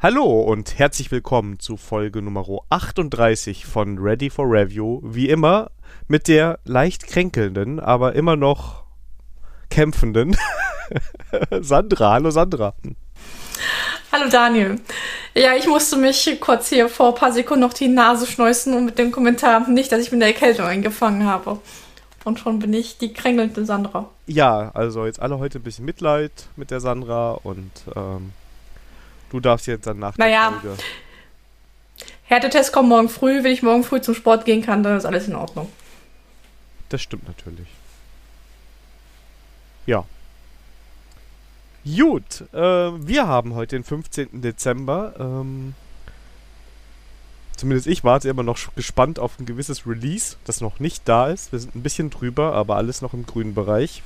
[0.00, 5.00] Hallo und herzlich willkommen zu Folge Nummer 38 von Ready for Review.
[5.02, 5.72] Wie immer
[6.06, 8.84] mit der leicht kränkelnden, aber immer noch
[9.70, 10.36] kämpfenden
[11.60, 12.12] Sandra.
[12.12, 12.74] Hallo Sandra.
[14.12, 14.80] Hallo Daniel.
[15.34, 18.84] Ja, ich musste mich kurz hier vor ein paar Sekunden noch die Nase schneuzen und
[18.84, 21.58] mit dem Kommentar nicht, dass ich mit der Erkältung eingefangen habe.
[22.22, 24.08] Und schon bin ich die kränkelnde Sandra.
[24.28, 28.32] Ja, also jetzt alle heute ein bisschen Mitleid mit der Sandra und ähm,
[29.30, 30.82] Du darfst jetzt dann nach naja, der Folge.
[32.24, 33.42] Härtetest kommt morgen früh.
[33.42, 35.70] Wenn ich morgen früh zum Sport gehen kann, dann ist alles in Ordnung.
[36.88, 37.68] Das stimmt natürlich.
[39.86, 40.04] Ja.
[41.84, 44.42] Gut, äh, wir haben heute den 15.
[44.42, 45.14] Dezember.
[45.18, 45.74] Ähm,
[47.56, 51.52] zumindest ich warte immer noch gespannt auf ein gewisses Release, das noch nicht da ist.
[51.52, 54.02] Wir sind ein bisschen drüber, aber alles noch im grünen Bereich.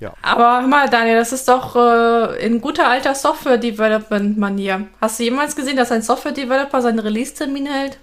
[0.00, 0.14] Ja.
[0.22, 4.86] Aber hör mal, Daniel, das ist doch äh, in guter alter Software-Development-Manier.
[5.00, 7.98] Hast du jemals gesehen, dass ein Software-Developer seinen Release-Termin hält?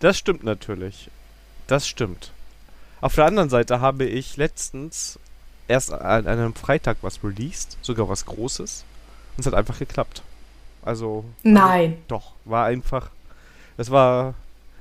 [0.00, 1.10] Das stimmt natürlich.
[1.66, 2.30] Das stimmt.
[3.00, 5.18] Auf der anderen Seite habe ich letztens
[5.66, 8.84] erst an einem Freitag was released, sogar was Großes.
[9.36, 10.22] Und es hat einfach geklappt.
[10.82, 11.24] Also.
[11.42, 11.92] Nein.
[11.92, 13.10] Also, doch, war einfach.
[13.76, 14.34] Es war.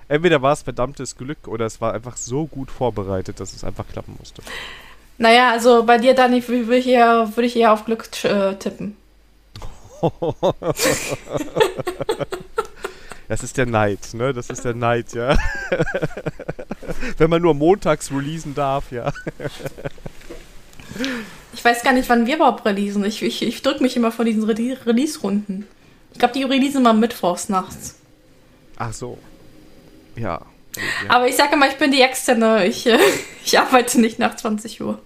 [0.10, 3.86] Entweder war es verdammtes Glück oder es war einfach so gut vorbereitet, dass es einfach
[3.90, 4.42] klappen musste.
[5.18, 8.96] Naja, also bei dir, Dani, würde ich, eher, würd ich eher auf Glück äh, tippen.
[13.28, 14.34] Das ist der Neid, ne?
[14.34, 15.38] Das ist der Neid, ja.
[17.18, 19.12] Wenn man nur montags releasen darf, ja.
[21.54, 23.04] Ich weiß gar nicht, wann wir überhaupt releasen.
[23.04, 25.68] Ich, ich, ich drücke mich immer von diesen Re Release-Runden.
[26.14, 27.96] Ich glaube, die releasen mal mittwochs nachts.
[28.78, 29.18] Ach so.
[30.16, 30.42] Ja.
[30.76, 31.10] ja.
[31.10, 32.66] Aber ich sage immer, ich bin die Externe.
[32.66, 32.98] Ich, äh,
[33.44, 35.00] ich arbeite nicht nach 20 Uhr.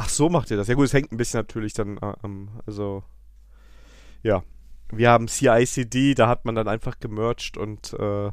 [0.00, 0.68] Ach so macht ihr das.
[0.68, 3.02] Ja gut, es hängt ein bisschen natürlich dann am, äh, also
[4.22, 4.44] ja.
[4.92, 8.30] Wir haben CICD, da hat man dann einfach gemerged und äh,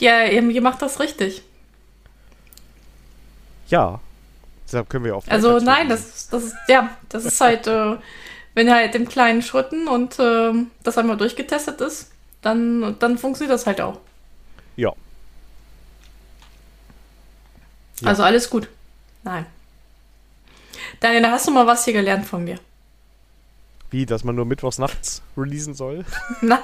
[0.00, 1.42] Ja, ihr macht das richtig.
[3.68, 4.00] Ja.
[4.66, 5.24] Deshalb können wir auch.
[5.28, 7.96] Also nein, das, das ist, ja, das ist halt, äh,
[8.54, 12.10] wenn halt in kleinen Schritten und äh, das einmal durchgetestet ist,
[12.42, 14.00] dann, dann funktioniert das halt auch.
[14.74, 14.92] Ja.
[18.00, 18.08] ja.
[18.08, 18.68] Also alles gut.
[19.22, 19.46] Nein.
[21.00, 22.58] Daniel, da hast du mal was hier gelernt von mir.
[23.90, 26.04] Wie, dass man nur mittwochs nachts releasen soll?
[26.40, 26.60] Nein.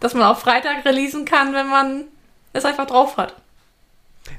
[0.00, 2.04] dass man auch Freitag releasen kann, wenn man
[2.52, 3.34] es einfach drauf hat.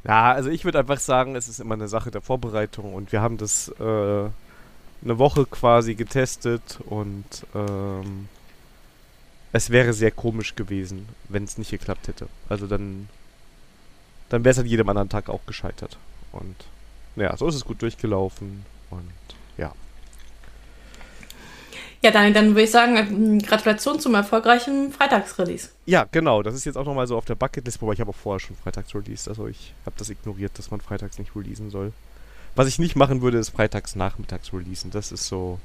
[0.03, 3.21] Ja, also ich würde einfach sagen, es ist immer eine Sache der Vorbereitung und wir
[3.21, 8.27] haben das äh, eine Woche quasi getestet und ähm,
[9.51, 12.27] es wäre sehr komisch gewesen, wenn es nicht geklappt hätte.
[12.49, 13.09] Also dann,
[14.29, 15.97] dann wäre es an jedem anderen Tag auch gescheitert.
[16.31, 16.55] Und
[17.15, 19.11] ja, so ist es gut durchgelaufen und
[19.57, 19.73] ja.
[22.01, 25.69] Ja, dann, dann würde ich sagen, ähm, Gratulation zum erfolgreichen Freitagsrelease.
[25.85, 26.43] Ja, genau.
[26.43, 28.55] Das ist jetzt auch nochmal so auf der Bucketlist, wobei ich habe auch vorher schon
[28.55, 29.27] freitags released.
[29.27, 31.93] Also ich habe das ignoriert, dass man freitags nicht releasen soll.
[32.55, 34.91] Was ich nicht machen würde, ist freitags nachmittags releasen.
[34.91, 35.59] Das ist so.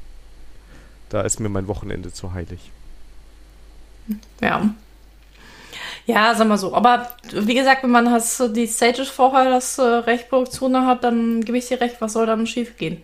[1.10, 2.70] Da ist mir mein Wochenende zu heilig.
[4.40, 4.74] Ja.
[6.06, 6.74] Ja, sag mal so.
[6.74, 11.42] Aber wie gesagt, wenn man das, die Stages vorher das äh, Recht Produktion hat, dann
[11.42, 13.02] gebe ich dir recht, was soll dann schief gehen?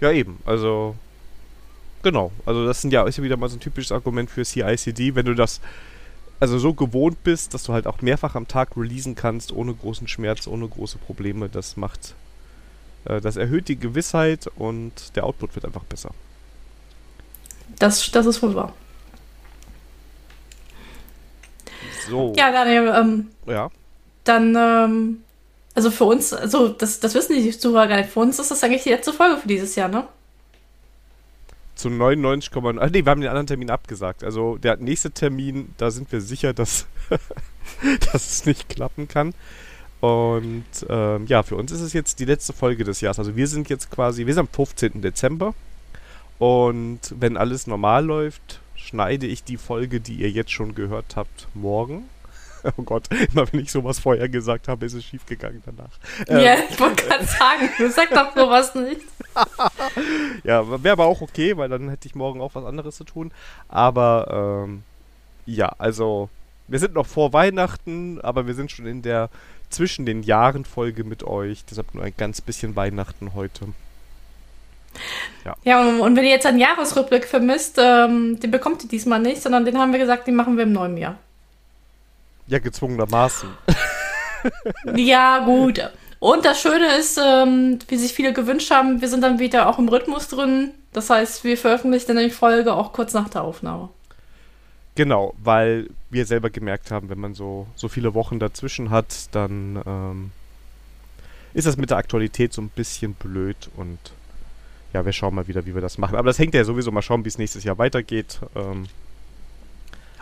[0.00, 0.38] Ja, eben.
[0.44, 0.94] Also,
[2.02, 2.32] genau.
[2.46, 5.26] Also, das sind ja, ist ja wieder mal so ein typisches Argument für CICD, wenn
[5.26, 5.60] du das
[6.40, 10.08] also so gewohnt bist, dass du halt auch mehrfach am Tag releasen kannst, ohne großen
[10.08, 11.50] Schmerz, ohne große Probleme.
[11.50, 12.14] Das macht,
[13.04, 16.12] äh, das erhöht die Gewissheit und der Output wird einfach besser.
[17.78, 18.72] Das, das ist wohl wahr.
[22.08, 22.32] So.
[22.36, 23.70] Ja, Daniel, ähm, ja.
[24.24, 25.22] dann, ähm,
[25.74, 28.62] also für uns, also das, das wissen die Zuhörer gar nicht, für uns ist das
[28.62, 30.06] eigentlich die letzte Folge für dieses Jahr, ne?
[31.74, 34.22] Zu 99, ach nee, wir haben den anderen Termin abgesagt.
[34.22, 36.86] Also der nächste Termin, da sind wir sicher, dass,
[38.12, 39.32] dass es nicht klappen kann.
[40.00, 43.18] Und ähm, ja, für uns ist es jetzt die letzte Folge des Jahres.
[43.18, 45.00] Also wir sind jetzt quasi, wir sind am 15.
[45.00, 45.54] Dezember.
[46.38, 51.48] Und wenn alles normal läuft, schneide ich die Folge, die ihr jetzt schon gehört habt,
[51.54, 52.08] morgen.
[52.76, 55.98] Oh Gott, immer wenn ich sowas vorher gesagt habe, ist es schiefgegangen danach.
[56.28, 59.00] Ja, ähm, ich wollte gerade sagen, du sagst doch sowas nicht.
[60.44, 63.32] ja, wäre aber auch okay, weil dann hätte ich morgen auch was anderes zu tun.
[63.68, 64.82] Aber ähm,
[65.46, 66.28] ja, also
[66.68, 69.30] wir sind noch vor Weihnachten, aber wir sind schon in der
[69.70, 71.64] zwischen den Jahren Folge mit euch.
[71.64, 73.68] Deshalb nur ein ganz bisschen Weihnachten heute.
[75.44, 75.56] Ja.
[75.64, 79.64] ja, und wenn ihr jetzt einen Jahresrückblick vermisst, ähm, den bekommt ihr diesmal nicht, sondern
[79.64, 81.18] den haben wir gesagt, den machen wir im neuen Jahr.
[82.46, 83.48] Ja, gezwungenermaßen.
[84.96, 85.80] ja, gut.
[86.18, 89.78] Und das Schöne ist, ähm, wie sich viele gewünscht haben, wir sind dann wieder auch
[89.78, 90.72] im Rhythmus drin.
[90.92, 93.88] Das heißt, wir veröffentlichen dann die Folge auch kurz nach der Aufnahme.
[94.96, 99.80] Genau, weil wir selber gemerkt haben, wenn man so, so viele Wochen dazwischen hat, dann
[99.86, 100.30] ähm,
[101.54, 103.98] ist das mit der Aktualität so ein bisschen blöd und
[104.92, 106.16] ja, wir schauen mal wieder, wie wir das machen.
[106.16, 108.40] Aber das hängt ja sowieso mal schauen, wie es nächstes Jahr weitergeht.
[108.54, 108.86] Ähm,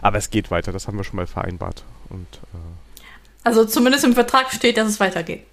[0.00, 1.84] aber es geht weiter, das haben wir schon mal vereinbart.
[2.08, 3.08] Und, äh,
[3.44, 5.44] also zumindest im Vertrag steht, dass es weitergeht.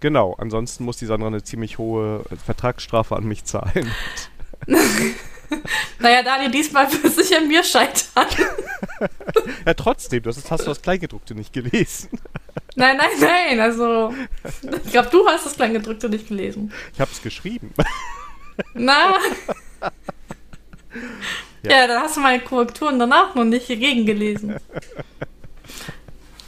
[0.00, 3.90] Genau, ansonsten muss die Sandra eine ziemlich hohe Vertragsstrafe an mich zahlen.
[5.98, 8.26] naja, Daniel, diesmal wird es sich an mir scheitern.
[9.66, 12.10] ja, trotzdem, du hast, hast du das Kleingedruckte nicht gelesen.
[12.76, 14.14] Nein, nein, nein, also
[14.84, 16.72] ich glaube, du hast das Kleingedruckte nicht gelesen.
[16.94, 17.74] Ich habe es geschrieben.
[18.74, 19.14] Na?
[21.62, 21.70] Ja.
[21.70, 24.56] ja, dann hast du meine Korrekturen danach noch nicht gegengelesen.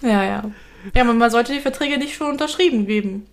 [0.02, 0.50] Ja, ja.
[0.94, 3.26] Ja, aber man sollte die Verträge nicht schon unterschrieben geben.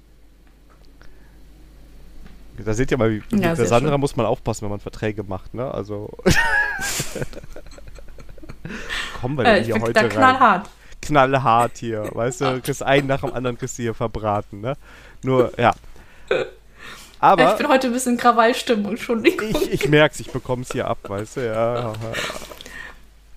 [2.57, 4.00] Da seht ihr mal, wie, ja, mit der Sandra schön.
[4.00, 5.71] muss man aufpassen, wenn man Verträge macht, ne?
[5.71, 6.09] Also.
[9.21, 10.09] Kommen wir denn äh, hier heute da rein?
[10.09, 10.69] knallhart.
[11.01, 12.62] Knallhart hier, weißt du?
[12.63, 14.75] Kriegst einen nach dem anderen kriegst du hier verbraten, ne?
[15.24, 15.74] Nur, ja.
[17.19, 17.51] Aber.
[17.51, 19.25] Ich bin heute ein bisschen Krawallstimmung, schon.
[19.25, 19.39] Ich,
[19.71, 21.93] ich merk's, ich bekomm's hier ab, weißt du, ja.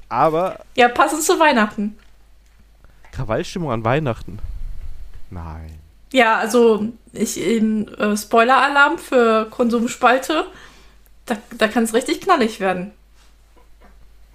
[0.08, 0.60] Aber.
[0.74, 1.98] Ja, passend zu Weihnachten.
[3.12, 4.38] Krawallstimmung an Weihnachten?
[5.30, 5.78] Nein.
[6.12, 10.46] Ja, also ich in äh, Spoiler-Alarm für Konsumspalte.
[11.26, 12.90] Da, da kann es richtig knallig werden.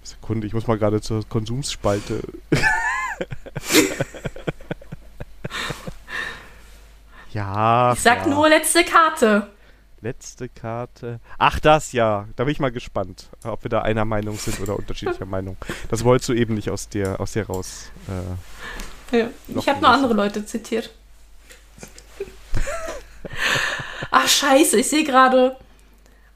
[0.02, 2.22] Sekunde, ich muss mal gerade zur Konsumspalte.
[7.36, 7.92] ja.
[7.92, 8.28] Ich sag ja.
[8.28, 9.48] nur letzte Karte.
[10.00, 11.20] Letzte Karte.
[11.38, 12.26] Ach, das ja.
[12.36, 15.56] Da bin ich mal gespannt, ob wir da einer Meinung sind oder unterschiedlicher Meinung.
[15.90, 17.90] Das wolltest du eben nicht aus dir, aus dir raus.
[19.12, 20.90] Äh, ja, ich habe nur andere Leute zitiert.
[24.10, 25.56] Ach, scheiße, ich sehe gerade.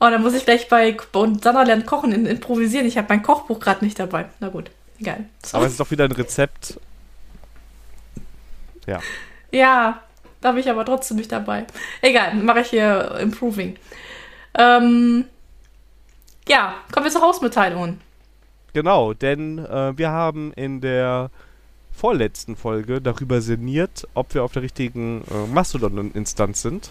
[0.01, 2.87] Oh, da muss ich gleich bei und lernt kochen in, improvisieren.
[2.87, 4.27] Ich habe mein Kochbuch gerade nicht dabei.
[4.41, 5.27] Na gut, egal.
[5.45, 5.57] So.
[5.57, 6.81] Aber es ist doch wieder ein Rezept.
[8.87, 9.01] Ja.
[9.53, 10.03] Ja,
[10.41, 11.67] da habe ich aber trotzdem nicht dabei.
[12.01, 13.77] Egal, mache ich hier Improving.
[14.55, 15.25] Ähm,
[16.49, 18.01] ja, kommen wir zur Hausmitteilungen.
[18.73, 21.31] Genau, denn äh, wir haben in der
[21.93, 26.91] vorletzten Folge darüber sinniert, ob wir auf der richtigen äh, Mastodon-Instanz sind.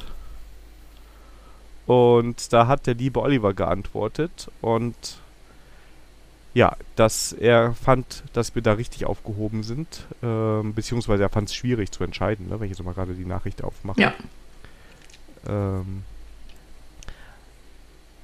[1.87, 4.95] Und da hat der liebe Oliver geantwortet und
[6.59, 11.55] ja, dass er fand, dass wir da richtig aufgehoben sind, äh, beziehungsweise er fand es
[11.55, 14.01] schwierig zu entscheiden, ne, wenn ich jetzt mal gerade die Nachricht aufmache.
[14.01, 14.13] Ja.
[15.47, 16.03] Ähm,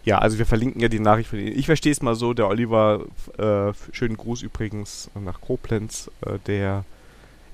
[0.03, 1.57] ja, also wir verlinken ja die Nachricht von Ihnen.
[1.57, 3.05] Ich verstehe es mal so, der Oliver,
[3.37, 6.83] äh, schönen Gruß übrigens nach Koblenz, äh, der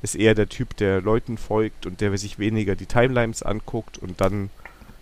[0.02, 4.20] ist eher der Typ, der Leuten folgt und der sich weniger die Timelines anguckt und
[4.20, 4.50] dann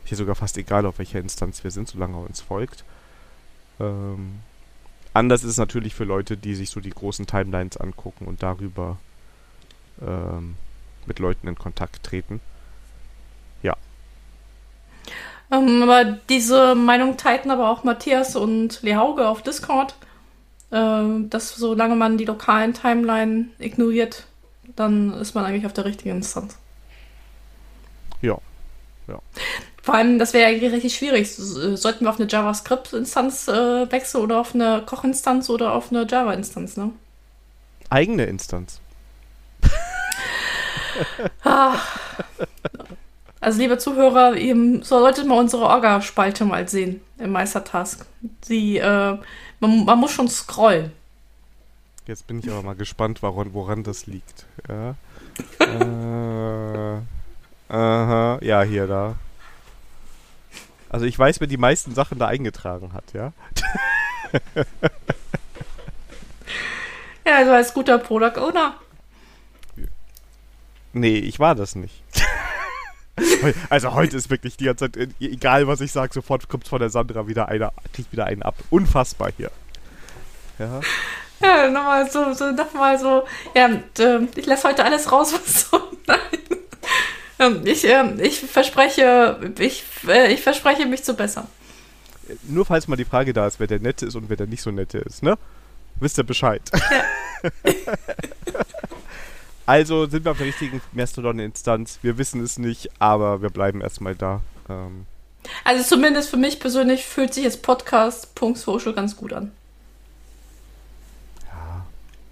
[0.03, 2.83] ist ja sogar fast egal, auf welcher Instanz wir sind, solange er uns folgt.
[3.79, 4.41] Ähm,
[5.13, 8.97] anders ist es natürlich für Leute, die sich so die großen Timelines angucken und darüber
[10.01, 10.55] ähm,
[11.05, 12.41] mit Leuten in Kontakt treten.
[15.51, 19.95] Ähm, aber diese Meinung teilten aber auch Matthias und Lehauge auf Discord,
[20.71, 24.25] äh, dass solange man die lokalen Timeline ignoriert,
[24.75, 26.57] dann ist man eigentlich auf der richtigen Instanz.
[28.21, 28.37] Ja.
[29.07, 29.19] ja.
[29.81, 31.33] Vor allem, das wäre eigentlich richtig schwierig.
[31.33, 36.77] Sollten wir auf eine JavaScript-Instanz äh, wechseln oder auf eine Koch-Instanz oder auf eine Java-Instanz,
[36.77, 36.91] ne?
[37.89, 38.81] Eigene Instanz.
[43.41, 48.05] Also, liebe Zuhörer, ihr solltet mal unsere Orga-Spalte mal sehen im Meistertask.
[48.41, 49.17] Sie, äh,
[49.61, 50.91] man, man, muss schon scrollen.
[52.05, 54.45] Jetzt bin ich aber mal gespannt, woran, woran das liegt.
[54.67, 54.95] Ja.
[57.69, 59.15] äh, aha, ja, hier, da.
[60.89, 63.31] Also ich weiß, wer die meisten Sachen da eingetragen hat, ja.
[67.25, 68.75] ja, also als guter Product Owner.
[70.93, 72.03] Nee, ich war das nicht.
[73.69, 76.79] Also heute ist wirklich die ganze Zeit, äh, egal was ich sage, sofort kommt von
[76.79, 78.55] der Sandra wieder einer, kriegt wieder einen ab.
[78.69, 79.51] Unfassbar hier.
[80.57, 80.79] Ja.
[81.41, 85.69] Ja, nochmal so, so nochmal so, ja, und, äh, ich lasse heute alles raus, was
[85.69, 85.77] so,
[86.07, 86.19] nein.
[87.39, 91.47] Ähm, ich, äh, ich verspreche, ich, äh, ich verspreche mich zu bessern.
[92.43, 94.61] Nur falls mal die Frage da ist, wer der Nette ist und wer der nicht
[94.61, 95.37] so Nette ist, ne?
[95.99, 96.61] Wisst ihr Bescheid.
[96.73, 97.51] Ja.
[99.69, 101.99] Also sind wir auf der richtigen Mastodon-Instanz.
[102.01, 104.41] Wir wissen es nicht, aber wir bleiben erstmal da.
[104.67, 105.05] Ähm.
[105.63, 109.51] Also zumindest für mich persönlich fühlt sich jetzt Podcast.social ganz gut an.
[111.45, 111.85] Ja.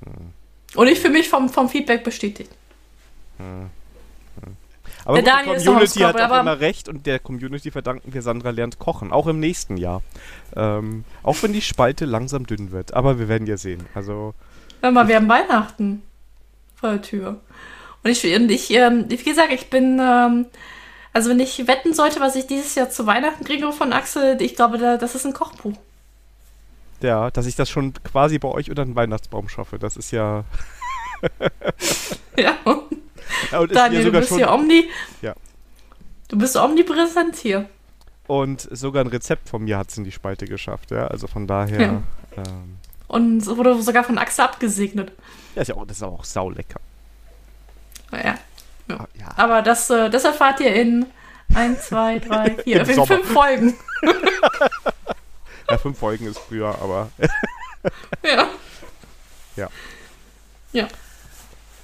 [0.05, 0.33] Hm.
[0.73, 2.49] Und ich fühle mich vom, vom Feedback bestätigt.
[3.37, 3.69] Hm.
[5.07, 8.49] Aber Der gut, die Community hat auch immer recht und der Community verdanken wir Sandra
[8.49, 10.01] lernt kochen, auch im nächsten Jahr.
[10.53, 13.85] Ähm, auch wenn die Spalte langsam dünn wird, aber wir werden ja sehen.
[13.95, 14.33] Also
[14.81, 16.01] Hör mal, wir haben Weihnachten
[16.75, 17.39] vor der Tür.
[18.03, 20.47] Und ich, und ich ähm, wie gesagt, ich bin, ähm,
[21.13, 24.57] also wenn ich wetten sollte, was ich dieses Jahr zu Weihnachten kriege von Axel, ich
[24.57, 25.77] glaube, da, das ist ein Kochbuch.
[27.01, 30.43] ja, dass ich das schon quasi bei euch unter den Weihnachtsbaum schaffe, das ist ja,
[32.37, 32.57] Ja,
[33.51, 34.89] ja Daniel, du bist schon hier omni.
[35.21, 35.33] Ja.
[36.29, 37.69] Du bist omnipräsent hier.
[38.27, 41.07] und sogar ein Rezept von mir hat es in die Spalte geschafft, ja.
[41.07, 42.03] Also von daher, Ja.
[42.37, 45.11] ähm, Und es wurde sogar von Axel abgesegnet.
[45.55, 46.79] ja, ist ja auch, das ist auch saulecker.
[48.11, 48.35] Ah, Ja.
[49.35, 51.05] Aber das, äh, das erfahrt ihr in
[51.53, 53.75] 1, 2, 3, 4, Im in fünf Folgen.
[55.69, 57.09] ja, fünf Folgen ist früher, aber
[58.23, 58.47] Ja.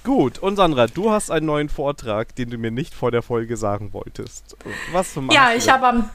[0.04, 3.56] Gut, und Sandra, du hast einen neuen Vortrag, den du mir nicht vor der Folge
[3.56, 4.54] sagen wolltest.
[4.92, 6.10] Was machst Ja, ich habe am,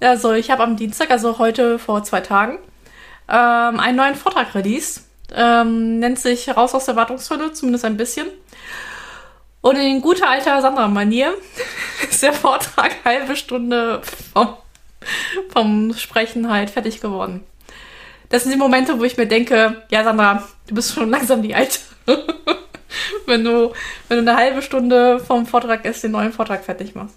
[0.00, 2.58] also ich habe am Dienstag, also heute vor zwei Tagen,
[3.28, 5.04] ähm, einen neuen Vortrag released.
[5.32, 8.26] Ähm, nennt sich Raus aus der Wartungshölle, zumindest ein bisschen.
[9.60, 11.32] Und in guter alter Sandra-Manier
[12.10, 14.02] ist der Vortrag halbe Stunde
[14.34, 14.56] vom,
[15.50, 17.44] vom Sprechen halt fertig geworden.
[18.30, 21.54] Das sind die Momente, wo ich mir denke, ja Sandra, du bist schon langsam die
[21.54, 21.78] Alte.
[23.26, 23.72] wenn du,
[24.08, 27.16] wenn du eine halbe Stunde vom Vortrag erst den neuen Vortrag fertig machst.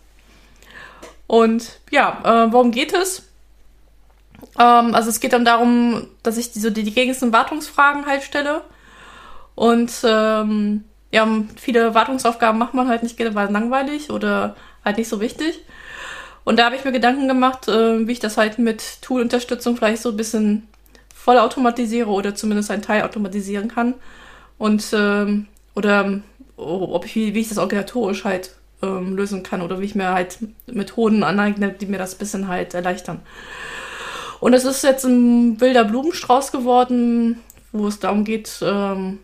[1.28, 3.24] Und ja, äh, worum geht es?
[4.60, 8.24] Ähm, also es geht dann darum, dass ich die, so die, die gängigsten Wartungsfragen halt
[8.24, 8.62] stelle.
[9.56, 15.22] Und ähm, ja, viele Wartungsaufgaben macht man halt nicht weil langweilig oder halt nicht so
[15.22, 15.62] wichtig.
[16.44, 20.02] Und da habe ich mir Gedanken gemacht, äh, wie ich das halt mit Tool-Unterstützung vielleicht
[20.02, 20.68] so ein bisschen
[21.14, 23.96] voll automatisiere oder zumindest einen Teil automatisieren kann.
[24.58, 26.22] Und ähm, oder
[26.58, 28.52] oh, ob ich, wie, ich das organisatorisch halt
[28.82, 32.48] ähm, lösen kann oder wie ich mir halt Methoden aneigne, die mir das ein bisschen
[32.48, 33.22] halt erleichtern.
[34.40, 37.40] Und es ist jetzt ein wilder Blumenstrauß geworden,
[37.72, 39.20] wo es darum geht, ähm,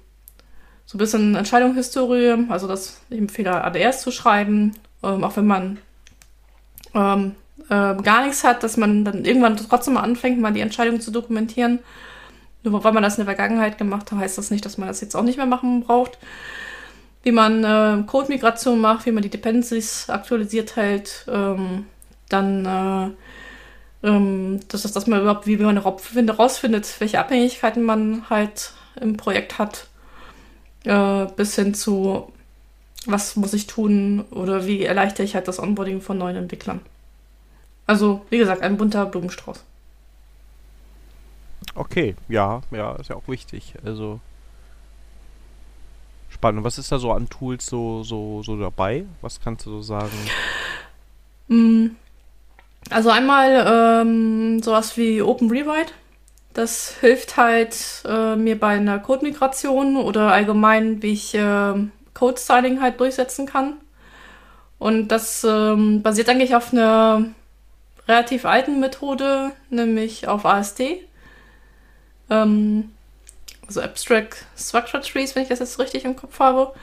[0.86, 5.78] so ein bisschen Entscheidungshistorie, also dass ich empfehle, ADRs zu schreiben, ähm, auch wenn man
[6.94, 7.36] ähm,
[7.70, 11.12] äh, gar nichts hat, dass man dann irgendwann trotzdem mal anfängt, mal die Entscheidung zu
[11.12, 11.80] dokumentieren.
[12.64, 15.02] Nur weil man das in der Vergangenheit gemacht hat, heißt das nicht, dass man das
[15.02, 16.18] jetzt auch nicht mehr machen braucht.
[17.24, 21.86] Wie man äh, Code-Migration macht, wie man die Dependencies aktualisiert hält, ähm,
[22.30, 23.12] dann äh,
[24.04, 29.60] ähm, das ist, dass man überhaupt, wie man herausfindet, welche Abhängigkeiten man halt im Projekt
[29.60, 29.88] hat,
[30.86, 32.32] äh, bis hin zu,
[33.06, 36.82] was muss ich tun oder wie erleichtere ich halt das Onboarding von neuen Entwicklern.
[37.88, 39.64] Also, wie gesagt, ein bunter Blumenstrauß.
[41.76, 43.76] Okay, ja, ja, ist ja auch wichtig.
[43.86, 44.20] Also
[46.30, 46.64] spannend.
[46.64, 49.06] Was ist da so an Tools so, so, so dabei?
[49.22, 50.12] Was kannst du so sagen?
[51.48, 51.88] Mm,
[52.90, 55.94] Also einmal ähm, sowas wie Open Rewrite.
[56.54, 61.74] Das hilft halt äh, mir bei einer Code-Migration oder allgemein, wie ich äh,
[62.14, 63.76] Code-Styling halt durchsetzen kann.
[64.80, 67.26] Und das ähm, basiert eigentlich auf einer
[68.08, 70.82] relativ alten Methode, nämlich auf AST.
[72.32, 72.90] Ähm,
[73.68, 76.74] also Abstract Structure Trees, wenn ich das jetzt richtig im Kopf habe.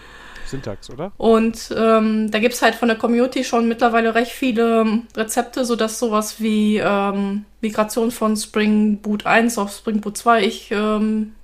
[0.47, 1.13] Syntax, oder?
[1.19, 5.65] Und ähm, da gibt es halt von der Community schon mittlerweile recht viele ähm, Rezepte,
[5.65, 11.35] sodass sowas wie ähm, Migration von Spring Boot 1 auf Spring Boot 2 ich ähm,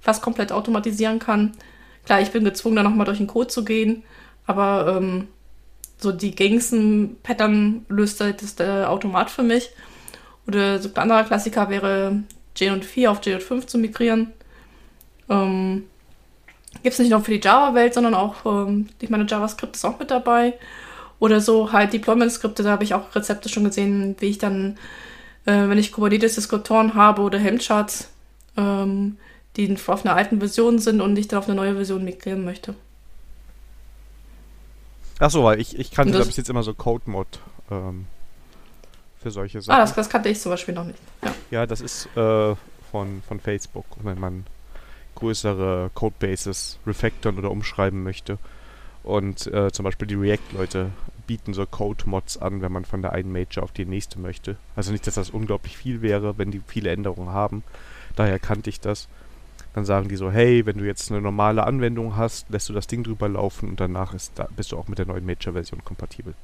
[0.00, 1.52] fast komplett automatisieren kann.
[2.04, 4.02] Klar, ich bin gezwungen, da nochmal durch den Code zu gehen,
[4.46, 5.28] aber ähm,
[5.98, 9.70] so die gängigsten Pattern löst halt das der Automat für mich.
[10.48, 12.24] Oder so ein anderer Klassiker wäre
[12.56, 14.32] JNet4 auf JNet5 zu migrieren.
[15.28, 15.84] Ähm,
[16.82, 19.98] Gibt es nicht nur für die Java-Welt, sondern auch, ähm, ich meine, JavaScript ist auch
[19.98, 20.54] mit dabei.
[21.18, 24.78] Oder so halt Deployment-Skripte, da habe ich auch Rezepte schon gesehen, wie ich dann,
[25.44, 28.10] äh, wenn ich Kubernetes-Deskriptoren habe oder Helmcharts,
[28.56, 29.18] ähm,
[29.56, 32.74] die auf einer alten Version sind und ich dann auf eine neue Version migrieren möchte.
[35.18, 37.40] Achso, weil ich, ich kannte, das- glaube ich, jetzt immer so Code-Mod
[37.70, 38.06] ähm,
[39.20, 39.76] für solche Sachen.
[39.76, 40.98] Ah, das, das kannte ich zum Beispiel noch nicht.
[41.22, 41.34] Ja.
[41.50, 42.54] Ja, das ist äh,
[42.90, 44.46] von, von Facebook, wenn man
[45.14, 48.38] größere Codebases refactoren oder umschreiben möchte.
[49.02, 50.90] Und äh, zum Beispiel die React-Leute
[51.26, 54.56] bieten so Code-Mods an, wenn man von der einen Major auf die nächste möchte.
[54.76, 57.62] Also nicht, dass das unglaublich viel wäre, wenn die viele Änderungen haben.
[58.16, 59.08] Daher kannte ich das.
[59.74, 62.88] Dann sagen die so, hey, wenn du jetzt eine normale Anwendung hast, lässt du das
[62.88, 66.34] Ding drüber laufen und danach ist da, bist du auch mit der neuen Major-Version kompatibel.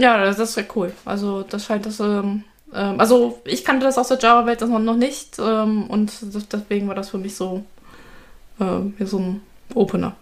[0.00, 0.92] Ja, das ist sehr cool.
[1.04, 4.78] Also das scheint das, ähm, ähm, also ich kannte das aus der Java-Welt das noch
[4.78, 7.64] noch nicht ähm, und das, deswegen war das für mich so,
[8.58, 9.40] ja, so ein
[9.74, 10.14] Opener.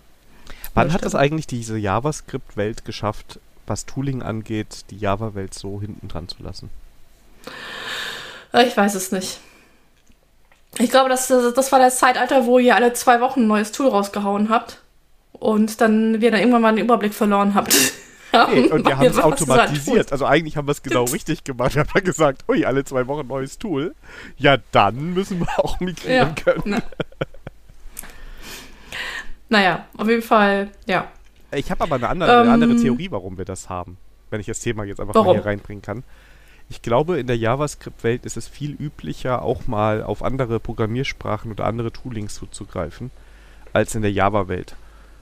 [0.75, 6.29] Wann hat das eigentlich diese JavaScript-Welt geschafft, was Tooling angeht, die Java-Welt so hinten dran
[6.29, 6.71] zu lassen?
[8.53, 9.41] Äh, ich weiß es nicht.
[10.79, 13.89] Ich glaube, das, das war das Zeitalter, wo ihr alle zwei Wochen ein neues Tool
[13.89, 14.79] rausgehauen habt
[15.33, 17.75] und dann wir dann irgendwann mal den Überblick verloren habt.
[18.33, 20.13] Nee, und wir haben es automatisiert.
[20.13, 21.75] Also eigentlich haben wir es genau richtig gemacht.
[21.75, 23.95] Wir haben ja gesagt, ui, alle zwei Wochen neues Tool.
[24.37, 26.63] Ja, dann müssen wir auch migrieren ja, können.
[26.67, 26.83] Na.
[29.49, 31.09] naja, auf jeden Fall, ja.
[31.51, 33.97] Ich habe aber eine andere, ähm, eine andere Theorie, warum wir das haben.
[34.31, 35.29] Wenn ich das Thema jetzt einfach warum?
[35.29, 36.05] mal hier reinbringen kann.
[36.71, 41.65] Ich glaube, in der JavaScript-Welt ist es viel üblicher, auch mal auf andere Programmiersprachen oder
[41.65, 43.11] andere Toolings zuzugreifen,
[43.73, 44.77] als in der Java-Welt.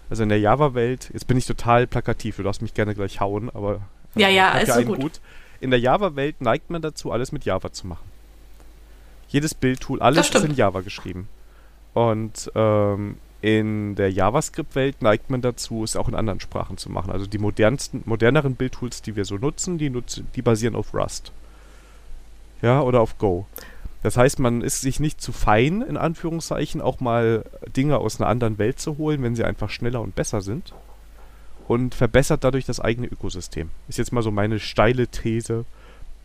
[0.08, 3.50] Also in der Java-Welt, jetzt bin ich total plakativ, du darfst mich gerne gleich hauen,
[3.50, 3.80] aber
[4.14, 5.00] äh, ja, ja, ist so gut.
[5.00, 5.20] gut.
[5.60, 8.04] In der Java-Welt neigt man dazu, alles mit Java zu machen.
[9.28, 11.28] Jedes Bildtool, alles ist in Java geschrieben.
[11.94, 17.10] Und ähm, in der JavaScript-Welt neigt man dazu, es auch in anderen Sprachen zu machen.
[17.10, 21.32] Also die modernsten, moderneren Bildtools, die wir so nutzen, die, nutzen, die basieren auf Rust.
[22.62, 23.46] Ja, oder auf Go.
[24.02, 27.44] Das heißt, man ist sich nicht zu fein, in Anführungszeichen, auch mal
[27.76, 30.72] Dinge aus einer anderen Welt zu holen, wenn sie einfach schneller und besser sind.
[31.66, 33.70] Und verbessert dadurch das eigene Ökosystem.
[33.88, 35.64] Ist jetzt mal so meine steile These,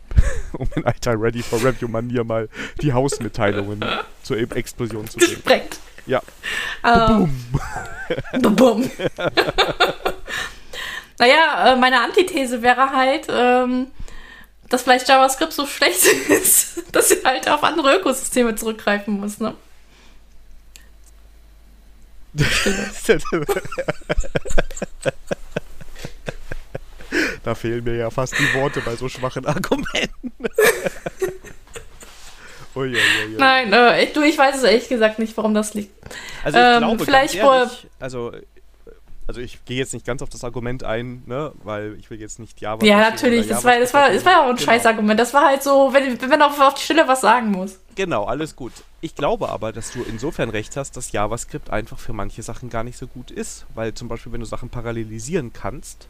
[0.52, 2.48] um in alter Ready for Review-Manier mal
[2.80, 3.84] die Hausmitteilungen
[4.22, 5.34] zur Explosion zu bringen.
[5.34, 5.78] Gesprengt.
[6.06, 6.22] Ja.
[6.84, 7.26] Uh,
[8.40, 8.56] Boom.
[8.56, 8.90] Boom.
[11.18, 13.88] naja, äh, meine Antithese wäre halt, ähm,
[14.72, 19.54] dass vielleicht JavaScript so schlecht ist, dass sie halt auf andere Ökosysteme zurückgreifen muss, ne?
[27.44, 30.32] da fehlen mir ja fast die Worte bei so schwachen Argumenten.
[32.74, 33.36] ui, ui, ui.
[33.36, 35.92] Nein, äh, ich, du, ich weiß es ehrlich gesagt nicht, warum das liegt.
[36.42, 38.32] Also ich ähm, glaube, vielleicht ehrlich, also
[39.26, 42.38] also ich gehe jetzt nicht ganz auf das Argument ein, ne, weil ich will jetzt
[42.38, 42.84] nicht Java.
[42.84, 44.66] Ja, natürlich, das war, das, war, das war auch ein genau.
[44.66, 45.18] Scheißargument.
[45.18, 47.78] Das war halt so, wenn, wenn man auf, auf die Stelle was sagen muss.
[47.94, 48.72] Genau, alles gut.
[49.00, 52.82] Ich glaube aber, dass du insofern recht hast, dass JavaScript einfach für manche Sachen gar
[52.82, 53.64] nicht so gut ist.
[53.74, 56.08] Weil zum Beispiel, wenn du Sachen parallelisieren kannst,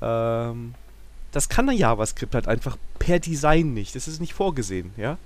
[0.00, 0.74] ähm,
[1.32, 3.96] das kann ein JavaScript halt einfach per Design nicht.
[3.96, 5.18] Das ist nicht vorgesehen, ja.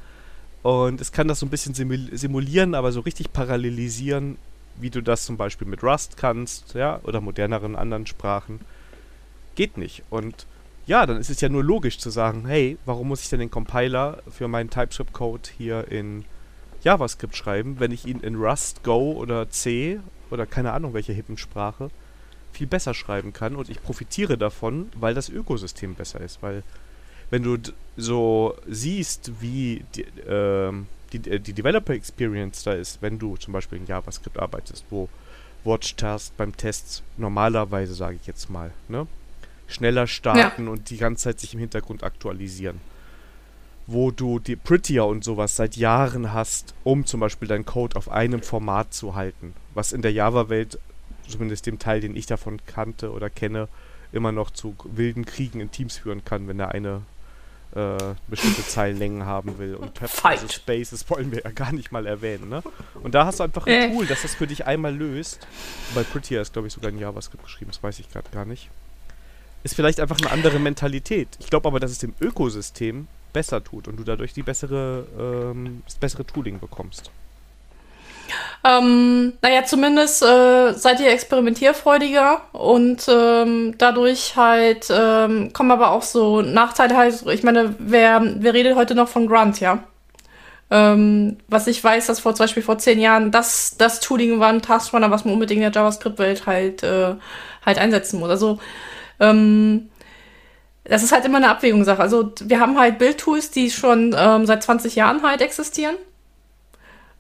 [0.62, 4.38] Und es kann das so ein bisschen simulieren, aber so richtig parallelisieren
[4.76, 8.61] wie du das zum Beispiel mit Rust kannst, ja, oder moderneren anderen Sprachen,
[9.54, 10.02] geht nicht.
[10.11, 10.46] Und
[10.87, 13.50] ja, dann ist es ja nur logisch zu sagen, hey, warum muss ich denn den
[13.50, 16.24] Compiler für meinen TypeScript-Code hier in
[16.82, 21.38] JavaScript schreiben, wenn ich ihn in Rust, Go oder C oder keine Ahnung welche hippen
[21.38, 21.90] Sprache
[22.52, 26.62] viel besser schreiben kann und ich profitiere davon, weil das Ökosystem besser ist, weil
[27.30, 27.56] wenn du
[27.96, 30.72] so siehst, wie die, äh,
[31.12, 35.09] die, äh, die Developer Experience da ist, wenn du zum Beispiel in JavaScript arbeitest, wo
[35.64, 39.07] Watch-Task beim Test normalerweise, sage ich jetzt mal, ne,
[39.66, 40.72] schneller starten ja.
[40.72, 42.81] und die ganze Zeit sich im Hintergrund aktualisieren.
[43.87, 48.09] Wo du die Prettier und sowas seit Jahren hast, um zum Beispiel deinen Code auf
[48.09, 49.55] einem Format zu halten.
[49.75, 50.79] Was in der Java-Welt,
[51.27, 53.68] zumindest dem Teil, den ich davon kannte oder kenne,
[54.12, 57.03] immer noch zu wilden Kriegen in Teams führen kann, wenn der eine
[57.74, 59.74] äh, bestimmte Zeilenlängen haben will.
[59.74, 62.48] Und also Spaces wollen wir ja gar nicht mal erwähnen.
[62.48, 62.62] Ne?
[63.02, 63.92] Und da hast du einfach ein äh.
[63.92, 65.46] Tool, das das für dich einmal löst.
[65.94, 68.68] Bei Prettier ist, glaube ich, sogar in JavaScript geschrieben, das weiß ich gerade gar nicht.
[69.64, 71.28] Ist vielleicht einfach eine andere Mentalität.
[71.38, 75.82] Ich glaube aber, dass es dem Ökosystem besser tut und du dadurch die bessere, ähm,
[75.87, 77.11] das bessere Tooling bekommst.
[78.64, 86.02] Ähm, naja, zumindest äh, seid ihr experimentierfreudiger und ähm, dadurch halt ähm, kommen aber auch
[86.02, 87.24] so Nachteile halt.
[87.32, 89.82] Ich meine, wer, wer redet heute noch von Grunt, ja?
[90.70, 94.48] Ähm, was ich weiß, dass vor zum Beispiel vor zehn Jahren das, das Tooling war
[94.48, 97.14] ein Taskrunner, was man unbedingt in der JavaScript-Welt halt, äh,
[97.66, 98.30] halt einsetzen muss.
[98.30, 98.58] Also,
[99.20, 99.90] ähm,
[100.85, 102.00] das ist halt immer eine Abwägungssache.
[102.00, 105.96] Also, wir haben halt Bildtools, die schon ähm, seit 20 Jahren halt existieren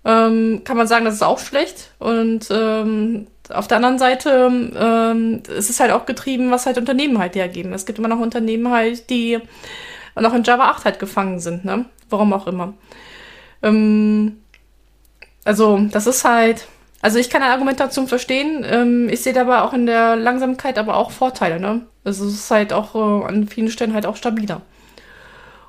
[0.04, 1.90] ähm, kann man sagen, das ist auch schlecht.
[1.98, 7.18] Und ähm, auf der anderen Seite ähm, es ist halt auch getrieben, was halt Unternehmen
[7.18, 7.72] halt hergeben.
[7.72, 9.38] Es gibt immer noch Unternehmen halt, die
[10.14, 11.86] noch in Java 8 halt gefangen sind, ne?
[12.10, 12.74] Warum auch immer.
[13.62, 14.38] Ähm,
[15.44, 16.66] also, das ist halt.
[17.00, 18.64] Also ich kann eine Argumentation verstehen.
[18.68, 21.86] Ähm, ich sehe dabei auch in der Langsamkeit aber auch Vorteile, ne?
[22.04, 24.62] Also es ist halt auch äh, an vielen Stellen halt auch stabiler.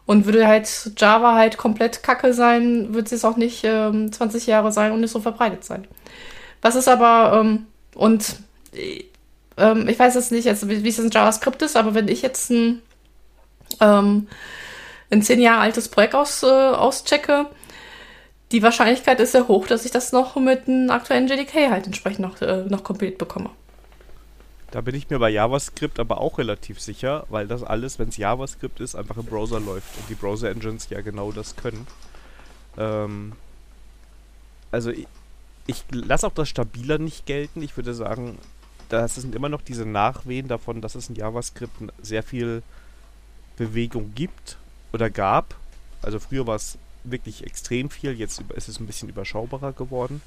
[0.06, 4.72] Und würde halt Java halt komplett kacke sein, wird es auch nicht ähm, 20 Jahre
[4.72, 5.88] sein und nicht so verbreitet sein.
[6.62, 8.36] Was ist aber, ähm, und
[9.58, 12.22] ähm, ich weiß jetzt nicht, also, wie, wie es in JavaScript ist, aber wenn ich
[12.22, 12.82] jetzt ein,
[13.80, 14.28] ähm,
[15.12, 17.48] ein 10 Jahre altes Projekt aus, äh, auschecke,
[18.52, 22.20] die Wahrscheinlichkeit ist sehr hoch, dass ich das noch mit einem aktuellen JDK halt entsprechend
[22.20, 23.50] noch, äh, noch kompiliert bekomme.
[24.74, 28.18] Da bin ich mir bei JavaScript aber auch relativ sicher, weil das alles, wenn es
[28.18, 31.86] JavaScript ist, einfach im Browser läuft und die Browser-Engines ja genau das können.
[32.76, 33.34] Ähm,
[34.72, 35.06] also ich,
[35.68, 37.62] ich lasse auch das stabiler nicht gelten.
[37.62, 38.40] Ich würde sagen,
[38.90, 42.64] das sind immer noch diese Nachwehen davon, dass es in JavaScript sehr viel
[43.58, 44.58] Bewegung gibt
[44.92, 45.54] oder gab.
[46.02, 50.24] Also früher war es wirklich extrem viel, jetzt ist es ein bisschen überschaubarer geworden.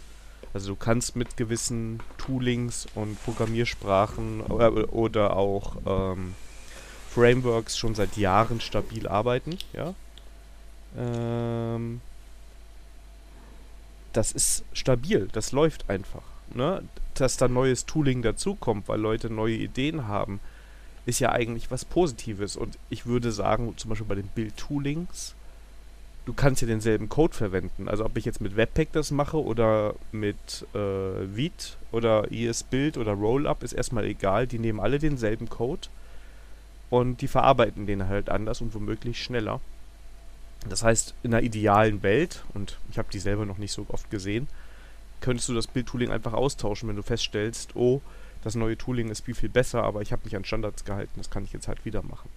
[0.54, 6.35] Also du kannst mit gewissen Toolings und Programmiersprachen oder, oder auch ähm,
[7.11, 9.94] Frameworks schon seit Jahren stabil arbeiten, ja.
[10.96, 12.00] Ähm,
[14.16, 16.22] das ist stabil, das läuft einfach.
[16.54, 16.82] Ne?
[17.14, 20.40] Dass da neues Tooling dazukommt, weil Leute neue Ideen haben,
[21.04, 22.56] ist ja eigentlich was Positives.
[22.56, 25.36] Und ich würde sagen, zum Beispiel bei den Build-Toolings,
[26.26, 27.88] du kannst ja denselben Code verwenden.
[27.88, 33.12] Also ob ich jetzt mit Webpack das mache oder mit äh, Vite oder ESBuild oder
[33.12, 34.46] Rollup, ist erstmal egal.
[34.46, 35.88] Die nehmen alle denselben Code
[36.90, 39.60] und die verarbeiten den halt anders und womöglich schneller.
[40.68, 44.10] Das heißt, in einer idealen Welt, und ich habe die selber noch nicht so oft
[44.10, 44.48] gesehen,
[45.20, 48.02] könntest du das Bildtooling einfach austauschen, wenn du feststellst, oh,
[48.42, 51.30] das neue Tooling ist viel, viel besser, aber ich habe mich an Standards gehalten, das
[51.30, 52.28] kann ich jetzt halt wieder machen.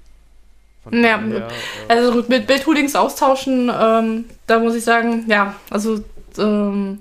[0.90, 1.48] Von ja, daher,
[1.88, 6.04] äh, also mit Bildtoolings austauschen, ähm, da muss ich sagen, ja, also
[6.38, 7.00] ähm,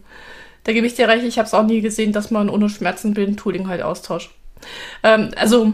[0.64, 3.14] da gebe ich dir recht, ich habe es auch nie gesehen, dass man ohne Schmerzen
[3.14, 4.30] Bildtooling halt austauscht.
[5.02, 5.72] Ähm, also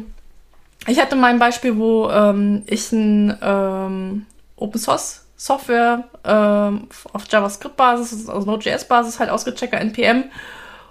[0.87, 8.29] ich hatte mein Beispiel, wo ähm, ich ein ähm, Open Source Software ähm, auf JavaScript-Basis,
[8.29, 10.25] also Node.js-Basis halt ausgecheckt, NPM.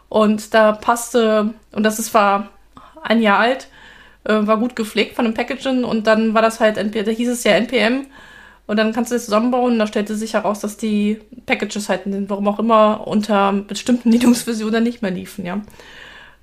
[0.09, 2.49] Und da passte, und das ist, war
[3.01, 3.67] ein Jahr alt,
[4.25, 7.43] äh, war gut gepflegt von dem Packaging und dann war das halt, da hieß es
[7.43, 8.07] ja NPM
[8.65, 12.01] und dann kannst du das zusammenbauen und da stellte sich heraus, dass die Packages halt,
[12.05, 15.62] warum auch immer, unter bestimmten Linux-Versionen nicht mehr liefen, ja.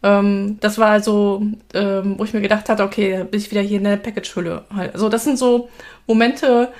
[0.03, 1.43] Ähm, das war also,
[1.75, 4.65] ähm, wo ich mir gedacht hatte, okay, bin ich wieder hier in der Package-Hülle.
[4.75, 4.95] Halt.
[4.95, 5.69] Also das sind so
[6.07, 6.73] Momente,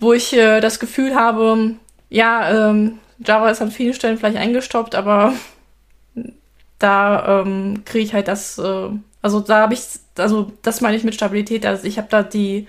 [0.00, 1.76] wo ich äh, das Gefühl habe,
[2.10, 5.32] ja, ähm, Java ist an vielen Stellen vielleicht eingestoppt, aber
[6.78, 8.88] da ähm, kriege ich halt das, äh,
[9.24, 9.80] also da habe ich,
[10.16, 11.64] also das meine ich mit Stabilität.
[11.64, 12.68] Also ich habe da die,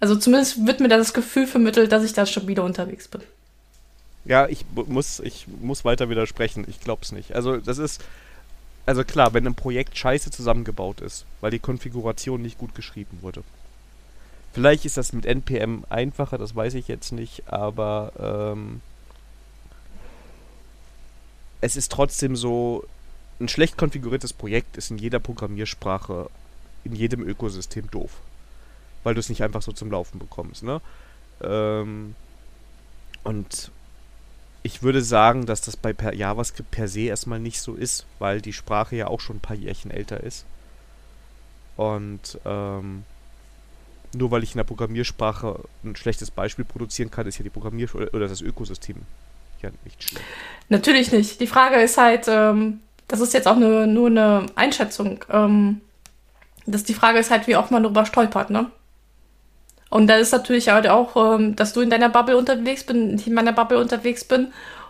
[0.00, 3.20] also zumindest wird mir da das Gefühl vermittelt, dass ich da stabiler unterwegs bin.
[4.24, 6.64] Ja, ich muss, ich muss weiter widersprechen.
[6.68, 7.34] Ich glaube es nicht.
[7.34, 8.02] Also das ist,
[8.86, 13.42] also klar, wenn ein Projekt scheiße zusammengebaut ist, weil die Konfiguration nicht gut geschrieben wurde.
[14.54, 18.80] Vielleicht ist das mit NPM einfacher, das weiß ich jetzt nicht, aber ähm,
[21.60, 22.84] es ist trotzdem so,
[23.40, 26.30] ein schlecht konfiguriertes Projekt ist in jeder Programmiersprache,
[26.84, 28.12] in jedem Ökosystem doof.
[29.02, 30.62] Weil du es nicht einfach so zum Laufen bekommst.
[30.62, 30.80] Ne?
[31.42, 32.14] Ähm,
[33.22, 33.70] und
[34.62, 38.40] ich würde sagen, dass das bei per JavaScript per se erstmal nicht so ist, weil
[38.40, 40.46] die Sprache ja auch schon ein paar Jährchen älter ist.
[41.76, 43.04] Und ähm,
[44.14, 47.94] nur weil ich in der Programmiersprache ein schlechtes Beispiel produzieren kann, ist ja die Programmier-
[47.94, 48.96] oder das Ökosystem
[49.60, 50.24] ja nicht schlecht.
[50.68, 51.40] Natürlich nicht.
[51.40, 52.80] Die Frage ist halt, ähm,
[53.14, 55.24] das ist jetzt auch eine, nur eine Einschätzung.
[55.30, 55.80] Ähm,
[56.66, 58.70] das, die Frage ist halt, wie oft man darüber stolpert, ne?
[59.88, 63.26] Und da ist natürlich halt auch, ähm, dass du in deiner Bubble unterwegs bist, ich
[63.28, 64.48] in meiner Bubble unterwegs bin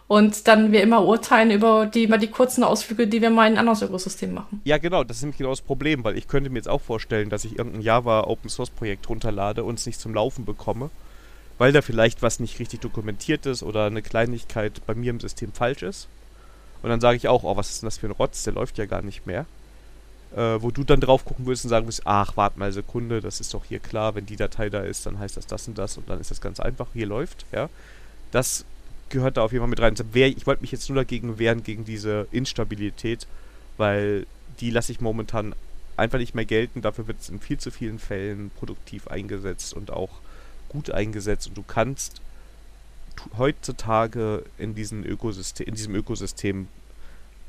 [0.08, 3.54] und dann wir immer urteilen über die, über die kurzen Ausflüge, die wir mal in
[3.54, 4.62] ein anderes Ökosystem machen.
[4.64, 7.28] Ja, genau, das ist nämlich genau das Problem, weil ich könnte mir jetzt auch vorstellen,
[7.28, 10.88] dass ich irgendein Java Open Source Projekt runterlade und es nicht zum Laufen bekomme,
[11.58, 15.52] weil da vielleicht was nicht richtig dokumentiert ist oder eine Kleinigkeit bei mir im System
[15.52, 16.08] falsch ist.
[16.84, 18.76] Und dann sage ich auch, oh, was ist denn das für ein Rotz, der läuft
[18.76, 19.46] ja gar nicht mehr.
[20.36, 23.22] Äh, wo du dann drauf gucken würdest und sagen würdest, ach, warte mal eine Sekunde,
[23.22, 25.78] das ist doch hier klar, wenn die Datei da ist, dann heißt das das und
[25.78, 27.70] das und dann ist das ganz einfach, hier läuft, ja.
[28.32, 28.66] Das
[29.08, 29.94] gehört da auf jeden Fall mit rein.
[30.12, 33.26] Ich wollte mich jetzt nur dagegen wehren, gegen diese Instabilität,
[33.78, 34.26] weil
[34.60, 35.54] die lasse ich momentan
[35.96, 36.82] einfach nicht mehr gelten.
[36.82, 40.10] Dafür wird es in viel zu vielen Fällen produktiv eingesetzt und auch
[40.68, 41.46] gut eingesetzt.
[41.46, 42.20] Und du kannst
[43.36, 46.68] heutzutage in, diesen Ökosystem, in diesem Ökosystem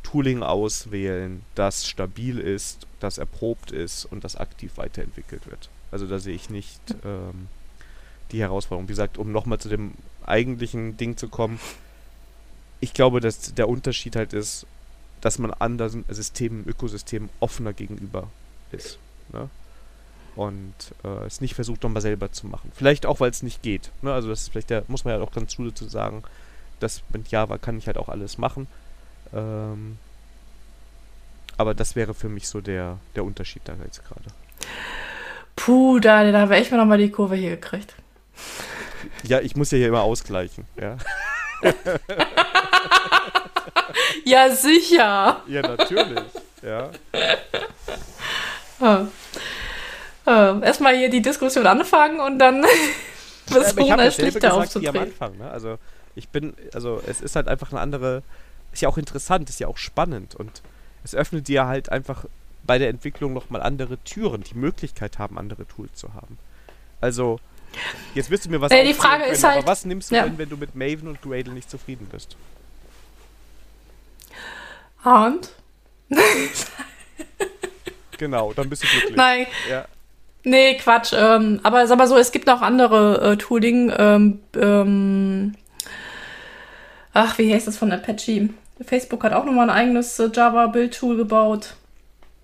[0.04, 5.70] Tooling auswählen, das stabil ist, das erprobt ist und das aktiv weiterentwickelt wird.
[5.92, 7.48] Also da sehe ich nicht ähm,
[8.32, 8.88] die Herausforderung.
[8.88, 9.94] Wie gesagt, um nochmal zu dem
[10.26, 11.60] eigentlichen Ding zu kommen,
[12.80, 14.68] ich glaube, dass der Unterschied halt ist,
[15.22, 18.30] dass man anderen Systemen, Ökosystemen offener gegenüber
[18.72, 19.00] ist.
[19.34, 19.50] Ne?
[20.36, 22.72] Und äh, es nicht versucht nochmal selber zu machen.
[22.76, 23.92] Vielleicht auch, weil es nicht geht.
[24.02, 24.14] Ne?
[24.14, 26.24] Also das ist vielleicht der, muss man ja auch ganz zu sagen,
[26.80, 28.68] dass mit Java kann ich halt auch alles machen.
[29.34, 29.98] Ähm,
[31.58, 34.26] aber das wäre für mich so der, der Unterschied da jetzt gerade.
[35.56, 37.96] Puh, da, da habe ich mir nochmal die Kurve hier gekriegt.
[39.24, 40.98] Ja, ich muss ja hier immer ausgleichen, ja.
[44.26, 45.44] ja, sicher.
[45.48, 46.24] Ja, natürlich,
[46.64, 46.90] ja.
[48.82, 49.06] äh,
[50.26, 52.66] äh, erstmal hier die Diskussion anfangen und dann
[53.48, 54.98] versuchen, ja, als Schlichter aufzutreten.
[54.98, 55.50] Am Anfang, ne?
[55.50, 55.78] Also
[56.16, 58.24] ich bin, also es ist halt einfach eine andere,
[58.72, 60.62] ist ja auch interessant, ist ja auch spannend und
[61.04, 62.26] es öffnet dir halt einfach
[62.64, 66.38] bei der Entwicklung nochmal andere Türen, die Möglichkeit haben, andere Tools zu haben.
[67.00, 67.40] Also,
[68.16, 70.16] jetzt wirst du mir was äh, die Frage können, ist halt, aber was nimmst du
[70.16, 70.24] ja.
[70.24, 72.36] denn, wenn du mit Maven und Gradle nicht zufrieden bist?
[75.04, 75.52] Hand.
[78.18, 79.16] genau, dann bist du glücklich.
[79.16, 79.46] Nein.
[79.70, 79.86] Ja.
[80.46, 81.12] Nee, Quatsch.
[81.18, 83.92] Ähm, aber sag mal so, es gibt noch andere äh, Tooling.
[83.98, 85.56] Ähm, ähm,
[87.14, 88.50] ach, wie heißt das von Apache?
[88.86, 91.74] Facebook hat auch nochmal ein eigenes äh, Java-Build-Tool gebaut.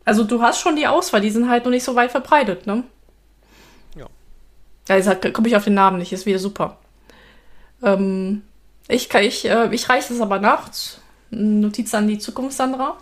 [0.04, 2.84] Also du hast schon die Auswahl, die sind halt noch nicht so weit verbreitet, ne?
[3.96, 4.08] Ja.
[4.90, 6.78] Ja, jetzt komme ich auf den Namen nicht, ist wieder super.
[7.84, 8.42] Ähm,
[8.88, 10.72] ich ich, äh, ich reiche das aber nach.
[11.30, 12.98] Notiz an die Zukunft, Sandra.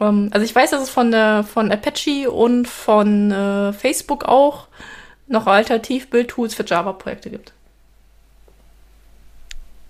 [0.00, 4.68] Ähm, also ich weiß, dass es von, der, von Apache und von äh, Facebook auch
[5.26, 7.52] noch Alternativ-Build-Tools für Java-Projekte gibt.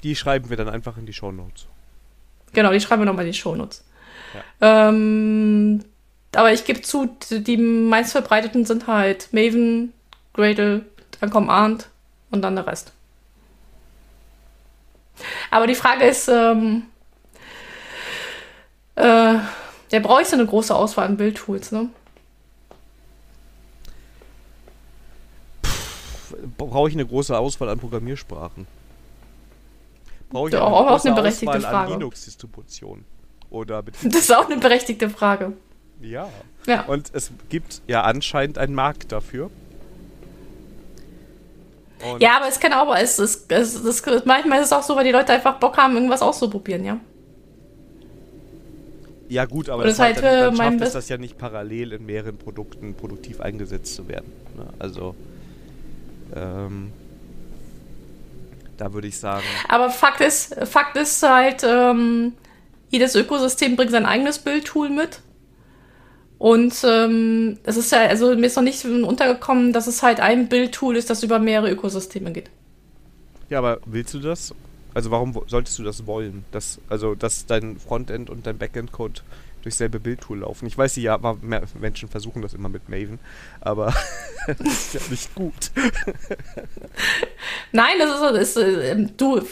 [0.03, 1.67] Die schreiben wir dann einfach in die Show Notes.
[2.53, 3.85] Genau, die schreiben wir nochmal in die Show Notes.
[4.61, 4.89] Ja.
[4.89, 5.85] Ähm,
[6.35, 9.93] aber ich gebe zu, die meist verbreiteten sind halt Maven,
[10.33, 10.85] Gradle,
[11.21, 11.89] dann kommt Arndt
[12.31, 12.93] und dann der Rest.
[15.51, 16.83] Aber die Frage ist, ähm,
[18.97, 19.37] äh,
[19.91, 21.91] der braucht eine große Auswahl an Bildtools, ne?
[26.59, 28.67] Brauche ich eine große Auswahl an Programmiersprachen?
[30.31, 31.93] Brauche ich auch, eine, auch eine berechtigte Auswahl Frage.
[31.93, 33.05] an Linux-Distributionen?
[33.51, 35.53] Oder das ist auch eine berechtigte Frage.
[36.01, 36.29] Ja.
[36.67, 36.83] ja.
[36.83, 39.51] Und es gibt ja anscheinend einen Markt dafür.
[42.13, 44.97] Und ja, aber es kann auch, es, es, es, es, manchmal ist es auch so,
[44.97, 46.99] weil die Leute einfach Bock haben, irgendwas auszuprobieren, ja.
[49.29, 52.37] Ja gut, aber das, halt, dann, dann schafft es das ja nicht parallel in mehreren
[52.37, 54.33] Produkten produktiv eingesetzt zu werden.
[54.57, 54.67] Ne?
[54.79, 55.15] Also
[56.35, 56.93] ähm,
[58.77, 59.45] da würde ich sagen.
[59.69, 62.35] Aber Fakt ist, Fakt ist halt, ähm,
[62.91, 65.21] jedes Ökosystem bringt sein eigenes Bildtool mit.
[66.39, 70.49] Und ähm, es ist ja, also mir ist noch nicht untergekommen, dass es halt ein
[70.49, 72.51] Bildtool ist, das über mehrere Ökosysteme geht.
[73.49, 74.55] Ja, aber willst du das?
[74.97, 76.47] Also warum solltest du das wollen?
[76.53, 79.21] Dass, also, dass dein Frontend und dein Backend-Code
[79.61, 80.65] durchs selbe Bildtool laufen.
[80.65, 81.19] Ich weiß, die ja,
[81.79, 83.19] Menschen versuchen das immer mit Maven,
[83.61, 83.93] aber
[84.47, 85.71] das ist ja nicht gut.
[87.73, 89.43] Nein, das ist, ist äh, du,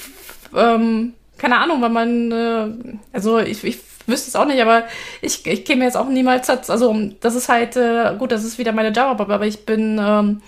[0.57, 4.85] ähm, keine Ahnung, weil man, äh, also ich, ich wüsste es auch nicht, aber
[5.20, 8.72] ich, ich käme jetzt auch niemals, also das ist halt, äh, gut, das ist wieder
[8.72, 10.40] meine Java-Bubble, aber ich bin, ähm,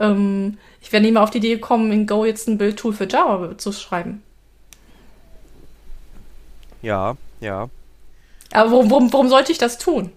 [0.00, 3.06] ähm, ich wäre nie mal auf die Idee gekommen, in Go jetzt ein Bildtool für
[3.06, 4.22] Java zu schreiben.
[6.82, 7.68] Ja, ja.
[8.52, 10.12] Aber warum, warum, warum sollte ich das tun?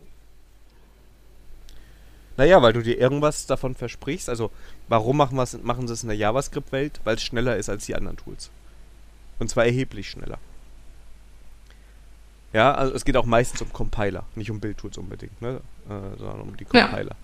[2.38, 4.30] Naja, weil du dir irgendwas davon versprichst.
[4.30, 4.52] Also,
[4.88, 7.02] warum machen, machen sie es in der JavaScript-Welt?
[7.04, 8.50] Weil es schneller ist als die anderen Tools.
[9.40, 10.38] Und zwar erheblich schneller.
[12.54, 15.62] Ja, also es geht auch meistens um Compiler, nicht um Bildtools unbedingt, ne?
[15.90, 17.16] Äh, sondern um die Compiler.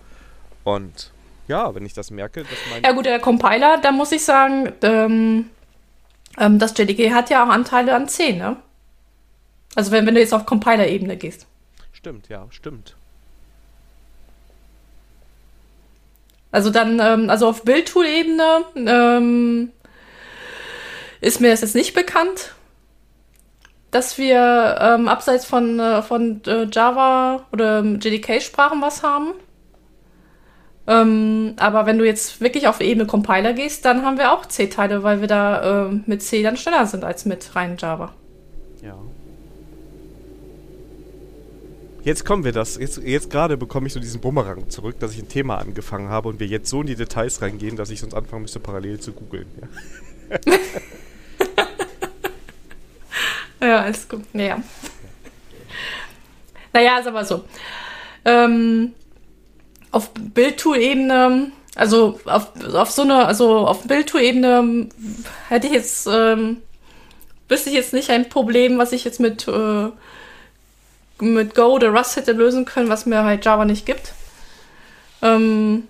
[0.64, 0.72] Ja.
[0.72, 1.12] Und
[1.48, 2.82] ja, wenn ich das merke, dass mein.
[2.82, 5.50] Ja, gut, der Compiler, da muss ich sagen, ähm,
[6.38, 8.56] ähm, das JDK hat ja auch Anteile an 10, ne?
[9.78, 11.46] Also, wenn, wenn du jetzt auf Compiler-Ebene gehst.
[11.92, 12.96] Stimmt, ja, stimmt.
[16.50, 19.70] Also dann, ähm, also auf Bildtool-Ebene ähm,
[21.20, 22.56] ist mir das jetzt nicht bekannt,
[23.92, 29.28] dass wir ähm, abseits von, äh, von äh, Java oder JDK-Sprachen was haben.
[30.88, 35.04] Ähm, aber wenn du jetzt wirklich auf Ebene Compiler gehst, dann haben wir auch C-Teile,
[35.04, 38.12] weil wir da äh, mit C dann schneller sind als mit rein Java.
[38.82, 38.98] Ja.
[42.02, 42.76] Jetzt kommen wir das.
[42.76, 46.28] Jetzt, jetzt gerade bekomme ich so diesen Bumerang zurück, dass ich ein Thema angefangen habe
[46.28, 49.12] und wir jetzt so in die Details reingehen, dass ich sonst anfangen müsste, parallel zu
[49.12, 49.46] googeln.
[49.60, 50.38] Ja.
[53.60, 54.22] Ja, ist gut.
[54.34, 54.62] Ja.
[56.72, 57.44] Naja, ist aber so.
[58.24, 58.92] Ähm,
[59.90, 64.88] auf Bildtool-Ebene, also auf, auf so eine, also auf Bildtool-Ebene
[65.48, 66.58] hätte ich jetzt, ähm,
[67.48, 69.88] wüsste ich jetzt nicht ein Problem, was ich jetzt mit, äh,
[71.20, 74.12] mit Go oder Rust hätte lösen können, was mir halt Java nicht gibt.
[75.22, 75.88] Ähm,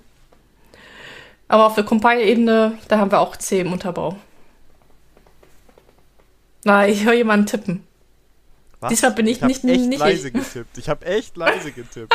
[1.48, 4.16] aber auf der Compile-Ebene, da haben wir auch C im Unterbau.
[6.64, 7.86] Na, ich höre jemanden tippen.
[8.80, 8.90] Was?
[8.90, 10.34] Diesmal bin ich, ich nicht, echt nicht leise ich.
[10.34, 10.78] getippt.
[10.78, 12.14] Ich habe echt leise getippt.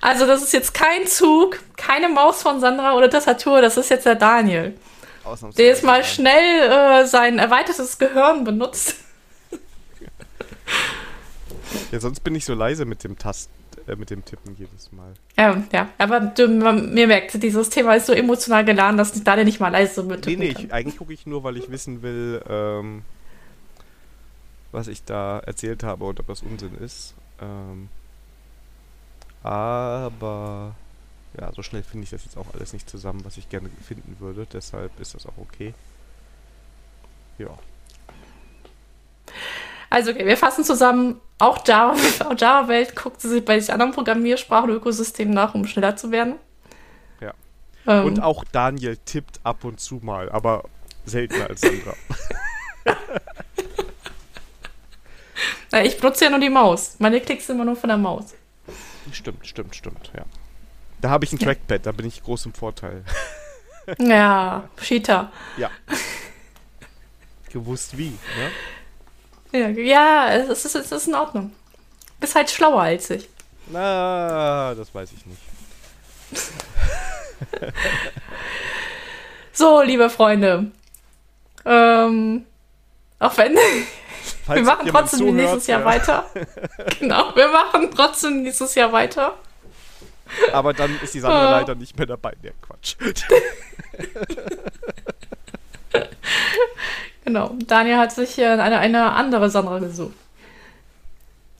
[0.00, 4.06] also das ist jetzt kein Zug, keine Maus von Sandra oder Tastatur, das ist jetzt
[4.06, 4.76] der Daniel.
[5.58, 8.96] Der jetzt mal schnell äh, sein erweitertes Gehirn benutzt.
[11.92, 13.50] Ja, sonst bin ich so leise mit dem Tast,
[13.86, 15.14] äh, mit dem Tippen jedes Mal.
[15.36, 15.88] Ja, ja.
[15.98, 19.60] Aber du, man, mir merkt, dieses Thema ist so emotional geladen, dass ich da nicht
[19.60, 23.02] mal leise mit Nee, nee, ich, eigentlich gucke ich nur, weil ich wissen will, ähm,
[24.72, 27.14] was ich da erzählt habe und ob das Unsinn ist.
[27.40, 27.88] Ähm,
[29.42, 30.74] aber
[31.38, 34.16] ja, so schnell finde ich das jetzt auch alles nicht zusammen, was ich gerne finden
[34.18, 34.46] würde.
[34.52, 35.74] Deshalb ist das auch okay.
[37.38, 37.56] Ja.
[39.90, 41.20] Also, okay, wir fassen zusammen.
[41.38, 41.96] Auch Java,
[42.36, 46.34] Java Welt guckt sich bei sich anderen Programmiersprachen Ökosystemen nach, um schneller zu werden.
[47.20, 47.32] Ja.
[47.86, 48.06] Ähm.
[48.06, 50.64] Und auch Daniel tippt ab und zu mal, aber
[51.04, 51.94] seltener als Sandra.
[55.70, 56.96] Na, ich benutze ja nur die Maus.
[56.98, 58.34] Meine Klicks sind immer nur von der Maus.
[59.12, 60.24] Stimmt, stimmt, stimmt, ja.
[61.00, 63.04] Da habe ich ein Trackpad, da bin ich groß im Vorteil.
[63.98, 65.32] Ja, Cheater.
[65.56, 65.70] Ja.
[67.50, 68.50] Gewusst wie, ne?
[69.52, 71.52] Ja, ja es, ist, es ist in Ordnung.
[72.20, 73.28] Bist halt schlauer als ich.
[73.68, 75.42] Na, das weiß ich nicht.
[79.52, 80.70] so, liebe Freunde.
[81.64, 82.46] Ähm,
[83.18, 83.54] auch wenn.
[84.46, 85.86] wir machen trotzdem zuhört, nächstes Jahr ja.
[85.86, 86.24] weiter.
[86.98, 89.34] genau, wir machen trotzdem nächstes Jahr weiter.
[90.52, 92.34] Aber dann ist die Sandra leider nicht mehr dabei.
[92.42, 92.96] Der Quatsch.
[97.28, 97.54] Genau.
[97.66, 100.14] Daniel hat sich äh, eine, eine andere Sandra gesucht.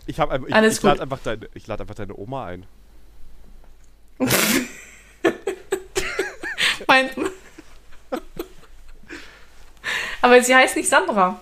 [0.06, 2.64] Ich, hab, ich, ich lade einfach, deine, lad einfach deine Oma ein.
[6.86, 7.10] mein,
[10.22, 11.38] Aber sie heißt nicht Sandra.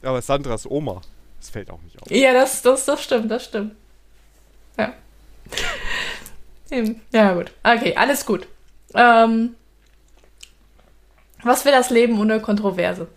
[0.00, 1.02] Aber Sandras Oma.
[1.38, 2.10] Das fällt auch nicht auf.
[2.10, 3.76] Ja, das, das, das stimmt, das stimmt.
[4.78, 4.94] Ja.
[7.12, 7.52] Ja, gut.
[7.62, 8.48] Okay, alles gut.
[8.94, 9.56] Ähm,
[11.42, 13.08] was wäre das Leben ohne Kontroverse?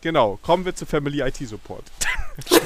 [0.00, 1.84] Genau, kommen wir zu Family IT Support.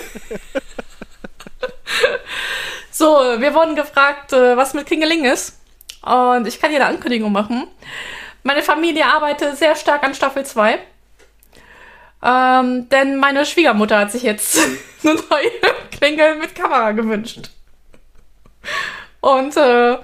[2.90, 5.58] so, wir wurden gefragt, äh, was mit Klingeling ist.
[6.02, 7.66] Und ich kann hier eine Ankündigung machen.
[8.42, 10.78] Meine Familie arbeitet sehr stark an Staffel 2.
[12.22, 14.58] Ähm, denn meine Schwiegermutter hat sich jetzt
[15.02, 15.50] eine neue
[15.90, 17.50] Klingel mit Kamera gewünscht.
[19.20, 19.98] Und äh,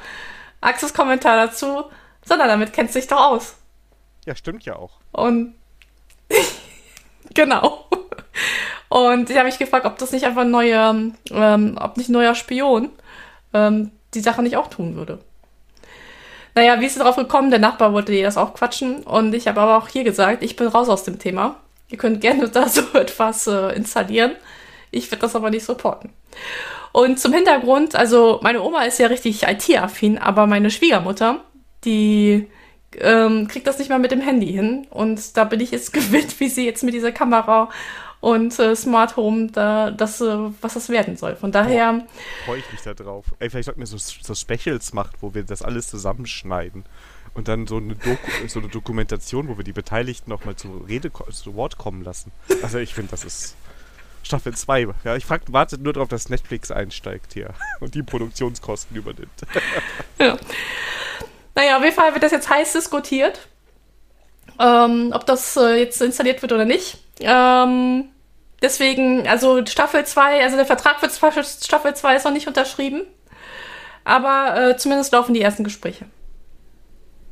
[0.61, 1.85] Axels Kommentar dazu,
[2.25, 3.57] sondern damit kennst du dich doch aus.
[4.27, 4.99] Ja, stimmt ja auch.
[5.13, 5.55] Und
[7.35, 7.87] Genau.
[8.89, 10.95] Und ich habe mich gefragt, ob das nicht einfach ein neuer,
[11.31, 12.91] ähm, ob nicht neuer Spion
[13.55, 15.21] ähm, die Sache nicht auch tun würde.
[16.55, 17.51] Naja, wie ist es darauf gekommen?
[17.51, 19.05] Der Nachbar wollte dir das auch quatschen.
[19.05, 21.57] Und ich habe aber auch hier gesagt, ich bin raus aus dem Thema.
[21.89, 24.33] Ihr könnt gerne da so etwas äh, installieren.
[24.91, 26.11] Ich werde das aber nicht supporten.
[26.93, 31.41] Und zum Hintergrund, also meine Oma ist ja richtig IT-affin, aber meine Schwiegermutter,
[31.85, 32.49] die
[32.99, 34.87] ähm, kriegt das nicht mal mit dem Handy hin.
[34.91, 37.71] Und da bin ich jetzt gewillt, wie sie jetzt mit dieser Kamera
[38.21, 41.37] und äh, Smart Home, da, das, äh, was das werden soll.
[41.37, 42.07] Von daher.
[42.45, 43.25] Freue ich mich da drauf.
[43.39, 46.85] Ey, vielleicht sollten wir so, so Specials machen, wo wir das alles zusammenschneiden.
[47.33, 51.11] Und dann so eine, Doku, so eine Dokumentation, wo wir die Beteiligten nochmal zu Rede,
[51.31, 52.31] zu Wort kommen lassen.
[52.63, 53.57] Also ich finde, das ist
[54.23, 54.89] Staffel 2.
[55.05, 59.31] Ja, ich frag, warte nur darauf, dass Netflix einsteigt hier und die Produktionskosten übernimmt.
[60.19, 60.37] ja.
[61.55, 63.49] Naja, auf jeden Fall wird das jetzt heiß diskutiert,
[64.59, 66.99] ähm, ob das äh, jetzt installiert wird oder nicht.
[67.21, 68.09] Ähm,
[68.63, 73.03] deswegen, also Staffel 2, also der Vertrag für Staffel 2 ist noch nicht unterschrieben.
[74.05, 76.07] Aber äh, zumindest laufen die ersten Gespräche.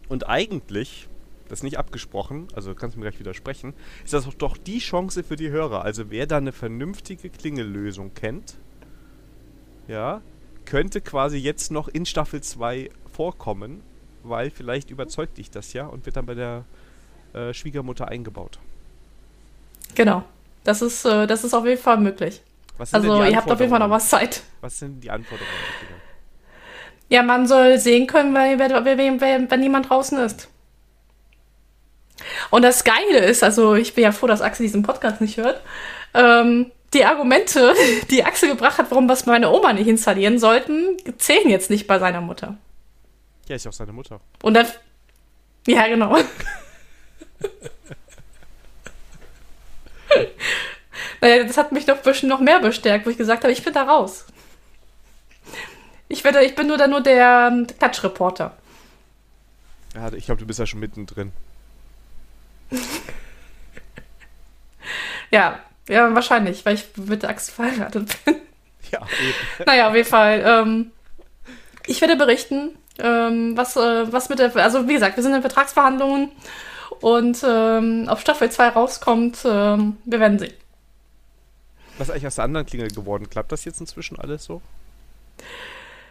[0.08, 1.08] Und eigentlich,
[1.48, 5.22] das ist nicht abgesprochen, also kannst du mir gleich widersprechen, ist das doch die Chance
[5.22, 5.82] für die Hörer.
[5.82, 8.56] Also wer da eine vernünftige Klingellösung kennt,
[9.86, 10.20] ja,
[10.64, 13.82] könnte quasi jetzt noch in Staffel 2 vorkommen
[14.28, 16.64] weil vielleicht überzeugt dich das ja und wird dann bei der
[17.34, 18.58] äh, Schwiegermutter eingebaut.
[19.94, 20.24] Genau.
[20.64, 22.42] Das ist, äh, das ist auf jeden Fall möglich.
[22.92, 24.42] also ihr habt auf jeden Fall noch was Zeit.
[24.60, 25.48] Was sind die Anforderungen?
[27.08, 30.48] Ja, man soll sehen können, wenn, wenn, wenn, wenn niemand draußen ist.
[32.50, 35.62] Und das Geile ist, also ich bin ja froh, dass Axel diesen Podcast nicht hört,
[36.14, 37.74] ähm, die Argumente,
[38.10, 41.86] die Axel gebracht hat, warum wir es meine Oma nicht installieren sollten, zählen jetzt nicht
[41.86, 42.56] bei seiner Mutter.
[43.48, 44.20] Ja, ist ja auch seine Mutter.
[44.42, 44.66] Und dann.
[45.66, 46.16] Ja, genau.
[51.20, 53.84] naja, das hat mich doch noch mehr bestärkt, wo ich gesagt habe, ich bin da
[53.84, 54.26] raus.
[56.08, 58.56] Ich, werde, ich bin nur da nur der ähm, Klatschreporter.
[59.94, 61.32] Ja, ich glaube, du bist ja schon mittendrin.
[65.30, 68.36] ja, ja, wahrscheinlich, weil ich mit der Axt verheiratet bin.
[68.90, 69.64] Ja, eben.
[69.66, 70.42] Naja, auf jeden Fall.
[70.44, 70.92] Ähm,
[71.86, 75.40] ich werde berichten, ähm, was, äh, was mit der, also wie gesagt, wir sind in
[75.40, 76.30] Vertragsverhandlungen
[77.00, 80.54] und ähm, ob Staffel 2 rauskommt, ähm, wir werden sehen.
[81.98, 83.28] Was ist eigentlich aus der anderen Klingel geworden?
[83.28, 84.62] Klappt das jetzt inzwischen alles so?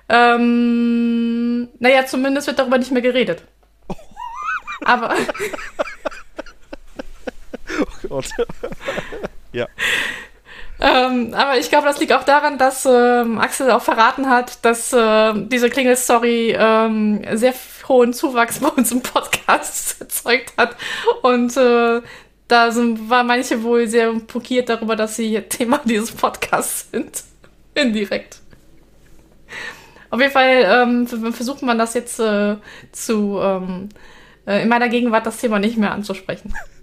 [0.10, 3.44] Ähm, naja, zumindest wird darüber nicht mehr geredet.
[4.86, 5.16] Aber.
[7.82, 8.30] oh Gott.
[9.54, 9.68] ja.
[10.80, 14.94] Ähm, aber ich glaube, das liegt auch daran, dass ähm, Axel auch verraten hat, dass
[14.94, 17.54] äh, diese Klingelstory ähm, sehr
[17.88, 20.76] hohen Zuwachs bei uns im Podcast erzeugt hat.
[21.24, 22.02] Und äh,
[22.48, 27.24] da sind, waren manche wohl sehr pokiert darüber, dass sie Thema dieses Podcasts sind.
[27.74, 28.40] Indirekt.
[30.10, 32.56] Auf jeden Fall ähm, versucht man das jetzt äh,
[32.92, 33.90] zu ähm,
[34.46, 36.54] äh, in meiner Gegenwart das Thema nicht mehr anzusprechen.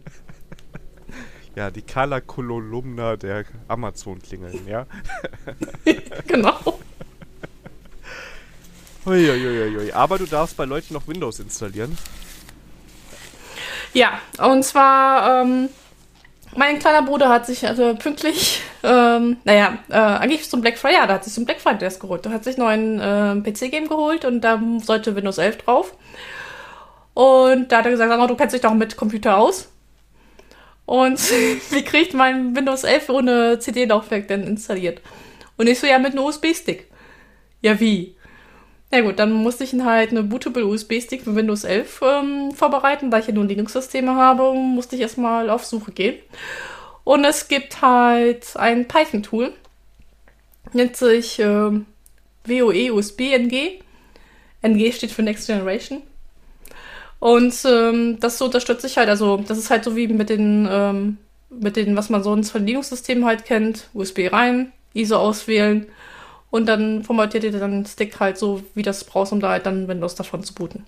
[1.57, 4.87] Ja, die Kala Kolumna der Amazon-Klingeln, ja?
[6.27, 6.81] genau.
[9.07, 9.93] Uiuiuiui.
[9.93, 11.97] Aber du darfst bei Leuten noch Windows installieren.
[13.93, 15.69] Ja, und zwar, ähm,
[16.57, 21.07] mein kleiner Bruder hat sich also pünktlich, ähm, naja, äh, eigentlich zum Black Friday, ja,
[21.07, 22.27] da hat sich zum Black Friday das geholt.
[22.27, 25.95] Da hat sich noch ein äh, PC-Game geholt und da sollte Windows 11 drauf.
[27.13, 29.69] Und da hat er gesagt, sag mal, du kennst dich doch mit Computer aus.
[30.87, 31.19] Und
[31.71, 35.01] wie kriegt mein Windows 11 ohne CD-Laufwerk denn installiert?
[35.57, 36.87] Und ich so, ja, mit einem USB-Stick.
[37.63, 38.15] Ja, wie?
[38.93, 43.11] Ja gut, dann musste ich halt eine bootable USB-Stick für Windows 11 ähm, vorbereiten.
[43.11, 46.19] Da ich ja nur Linux-Systeme habe, musste ich erstmal auf Suche gehen.
[47.03, 49.53] Und es gibt halt ein Python-Tool.
[50.73, 51.71] Nennt sich äh,
[52.45, 53.81] WoE USB NG.
[54.63, 56.03] NG steht für Next Generation.
[57.25, 59.09] Und ähm, das so unterstütze ich halt.
[59.09, 61.17] Also, das ist halt so wie mit den, ähm,
[61.49, 63.89] mit den, was man sonst von Linux-Systemen halt kennt.
[63.95, 65.87] USB rein, ISO auswählen
[66.51, 69.65] und dann formatiert ihr dann den Stick halt so, wie das brauchst, um da halt
[69.65, 70.85] dann Windows davon zu booten.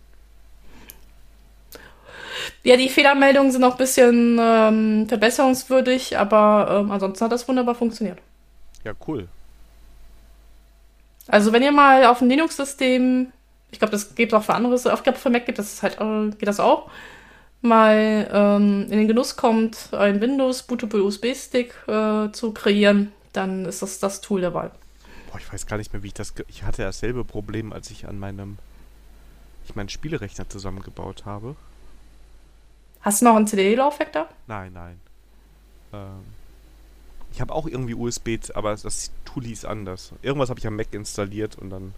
[2.65, 7.75] Ja, die Fehlermeldungen sind noch ein bisschen ähm, verbesserungswürdig, aber ähm, ansonsten hat das wunderbar
[7.75, 8.19] funktioniert.
[8.85, 9.27] Ja, cool.
[11.29, 13.33] Also wenn ihr mal auf ein Linux-System
[13.71, 16.01] ich glaube, das gibt es auch für andere, ich glaube, für Mac gibt das halt,
[16.01, 16.91] äh, geht das auch,
[17.61, 23.83] mal ähm, in den Genuss kommt, ein Windows Bootable USB-Stick äh, zu kreieren, dann ist
[23.83, 24.71] das das Tool der Wahl.
[25.31, 26.33] Boah, ich weiß gar nicht mehr, wie ich das.
[26.49, 28.59] Ich hatte dasselbe Problem, als ich an meinem.
[29.67, 31.57] Ich meinen Spielerechner zusammengebaut habe.
[33.01, 34.29] Hast du noch einen CD-Laufwerk da?
[34.47, 35.01] Nein, nein.
[35.93, 36.25] Ähm,
[37.33, 40.13] ich habe auch irgendwie USB, aber das Tool hieß anders.
[40.23, 41.95] Irgendwas habe ich am Mac installiert und dann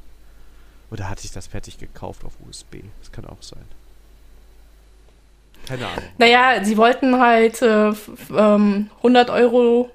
[0.91, 2.76] oder hatte ich das fertig gekauft auf USB?
[3.01, 3.64] Das kann auch sein.
[5.66, 6.05] Keine Ahnung.
[6.16, 7.93] Naja, sie wollten halt äh,
[8.34, 9.91] ähm, 100 Euro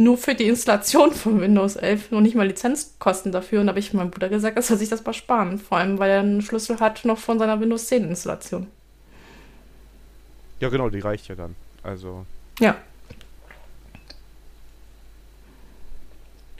[0.00, 3.60] nur für die Installation von Windows 11 noch nicht mal Lizenzkosten dafür.
[3.60, 5.58] Und da habe ich meinem Bruder gesagt, er soll sich das mal sparen.
[5.58, 8.66] Vor allem, weil er einen Schlüssel hat noch von seiner Windows 10 Installation.
[10.58, 11.54] Ja, genau, die reicht ja dann.
[11.82, 12.24] Also.
[12.60, 12.76] Ja.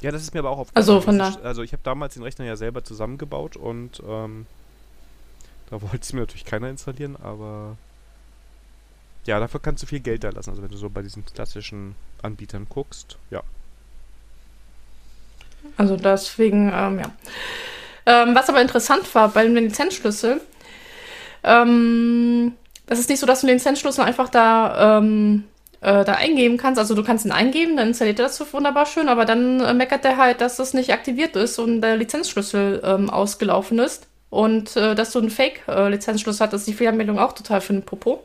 [0.00, 0.82] Ja, das ist mir aber auch aufgefallen.
[0.82, 1.34] Also von da.
[1.42, 4.46] Also ich habe damals den Rechner ja selber zusammengebaut und ähm,
[5.68, 7.76] da wollte es mir natürlich keiner installieren, aber
[9.26, 10.50] ja, dafür kannst du viel Geld da lassen.
[10.50, 13.42] Also wenn du so bei diesen klassischen Anbietern guckst, ja.
[15.76, 17.12] Also deswegen, ähm, ja.
[18.06, 20.40] Ähm, was aber interessant war bei dem Lizenzschlüssel,
[21.44, 22.54] ähm,
[22.86, 25.44] das ist nicht so, dass du den Lizenzschlüssel einfach da ähm,
[25.80, 26.78] äh, da eingeben kannst.
[26.78, 30.04] Also du kannst ihn eingeben, dann installiert er das wunderbar schön, aber dann äh, meckert
[30.04, 34.06] er halt, dass das nicht aktiviert ist und der Lizenzschlüssel ähm, ausgelaufen ist.
[34.28, 38.22] Und äh, dass du einen Fake-Lizenzschlüssel hattest, die Fehlermeldung auch total für den Popo.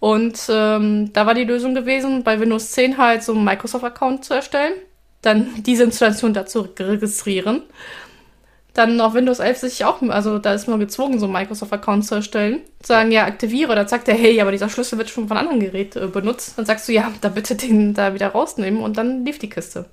[0.00, 4.34] Und ähm, da war die Lösung gewesen, bei Windows 10 halt so einen Microsoft-Account zu
[4.34, 4.74] erstellen,
[5.22, 7.62] dann diese Installation dazu registrieren
[8.74, 12.16] dann auf Windows 11 sich auch, also da ist man gezwungen, so einen Microsoft-Account zu
[12.16, 12.60] erstellen.
[12.82, 13.74] Sagen, ja, aktiviere.
[13.76, 16.58] Da sagt er, hey, aber dieser Schlüssel wird schon von anderen Geräten äh, benutzt.
[16.58, 19.86] Dann sagst du, ja, da bitte den da wieder rausnehmen und dann lief die Kiste.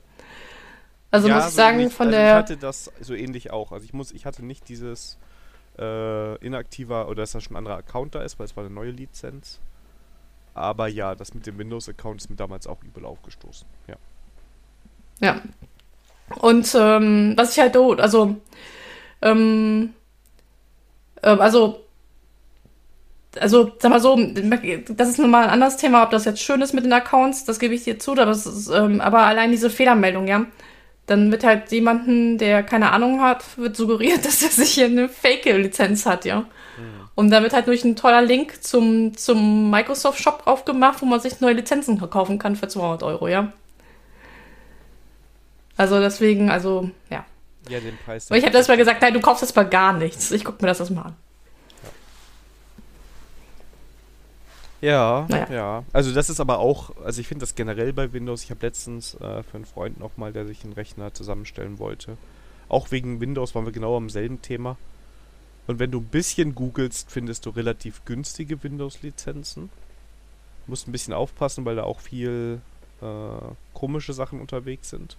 [1.12, 2.30] Also ja, muss ich sagen, nicht, von also der.
[2.30, 3.72] Ich hatte das so ähnlich auch.
[3.72, 5.20] Also ich muss, ich hatte nicht dieses
[5.78, 8.74] äh, inaktiver oder dass da schon ein anderer Account da ist, weil es war eine
[8.74, 9.60] neue Lizenz.
[10.54, 13.68] Aber ja, das mit dem Windows-Account ist mir damals auch übel aufgestoßen.
[13.88, 13.96] Ja.
[15.20, 15.40] Ja,
[16.40, 18.36] und ähm, was ich halt, also,
[19.22, 19.94] ähm,
[21.22, 21.82] äh, also,
[23.40, 26.74] also, sag mal so, das ist nochmal ein anderes Thema, ob das jetzt schön ist
[26.74, 30.28] mit den Accounts, das gebe ich dir zu, aber, ist, ähm, aber allein diese Fehlermeldung,
[30.28, 30.46] ja.
[31.08, 35.08] Dann wird halt jemanden, der keine Ahnung hat, wird suggeriert, dass er sich hier eine
[35.08, 36.42] Fake-Lizenz hat, ja.
[36.42, 36.46] Mhm.
[37.16, 41.40] Und da wird halt durch ein toller Link zum, zum Microsoft-Shop aufgemacht, wo man sich
[41.40, 43.54] neue Lizenzen kaufen kann für 200 Euro, ja.
[45.82, 47.26] Also deswegen, also, ja.
[47.68, 48.30] Ja, den Preis.
[48.30, 50.30] Aber ich habe das mal gesagt, nein, du kaufst das mal gar nichts.
[50.30, 51.16] Ich gucke mir das erstmal an.
[54.80, 55.48] Ja, naja.
[55.52, 55.84] ja.
[55.92, 58.44] Also das ist aber auch, also ich finde das generell bei Windows.
[58.44, 62.16] Ich habe letztens äh, für einen Freund nochmal, der sich einen Rechner zusammenstellen wollte.
[62.70, 64.78] Auch wegen Windows waren wir genau am selben Thema.
[65.66, 69.72] Und wenn du ein bisschen googelst, findest du relativ günstige Windows-Lizenzen.
[70.68, 72.62] Musst ein bisschen aufpassen, weil da auch viel
[73.02, 73.06] äh,
[73.74, 75.18] komische Sachen unterwegs sind.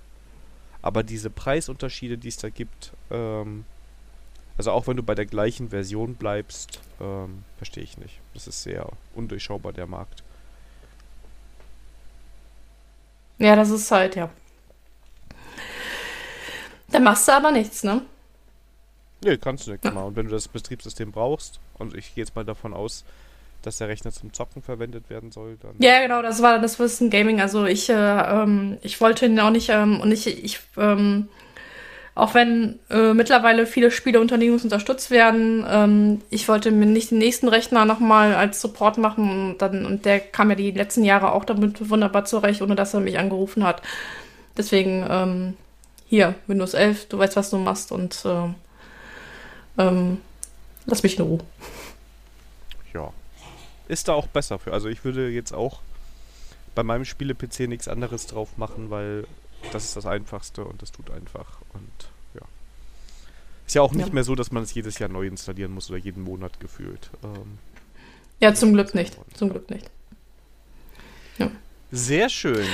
[0.82, 3.64] Aber diese Preisunterschiede, die es da gibt, ähm,
[4.58, 8.20] also auch wenn du bei der gleichen Version bleibst, ähm, verstehe ich nicht.
[8.34, 10.22] Das ist sehr undurchschaubar, der Markt.
[13.38, 14.28] Ja, das ist halt, ja.
[16.88, 18.02] Da machst du aber nichts, ne?
[19.24, 20.02] Nee, kannst du nicht mal.
[20.02, 23.04] Und wenn du das Betriebssystem brauchst, und ich gehe jetzt mal davon aus,
[23.62, 25.74] dass der Rechner zum Zocken verwendet werden soll, dann.
[25.78, 27.40] Ja, genau, das war das ein Gaming.
[27.40, 31.28] Also ich, äh, ähm, ich wollte ihn auch nicht, ähm, und ich, ich, ähm,
[32.14, 37.10] auch wenn äh, mittlerweile viele Spiele unter Linux unterstützt werden, ähm, ich wollte mir nicht
[37.10, 41.04] den nächsten Rechner nochmal als Support machen und, dann, und der kam ja die letzten
[41.04, 43.80] Jahre auch damit wunderbar zurecht, ohne dass er mich angerufen hat.
[44.56, 45.56] Deswegen, ähm,
[46.06, 50.18] hier, Windows 11, du weißt, was du machst und äh, ähm,
[50.84, 51.40] lass mich in Ruhe.
[52.92, 53.10] Ja.
[53.93, 54.72] Ist da auch besser für.
[54.72, 55.80] Also ich würde jetzt auch
[56.74, 59.26] bei meinem Spiele-PC nichts anderes drauf machen, weil
[59.70, 61.61] das ist das Einfachste und das tut einfach.
[61.74, 62.40] Und ja.
[63.66, 64.14] Ist ja auch nicht ja.
[64.14, 67.11] mehr so, dass man es jedes Jahr neu installieren muss oder jeden Monat gefühlt.
[67.22, 67.59] Ähm,
[68.40, 69.14] ja, zum Glück nicht.
[69.34, 69.90] Zum Glück nicht.
[71.36, 71.51] Ja.
[71.90, 72.66] Sehr schön.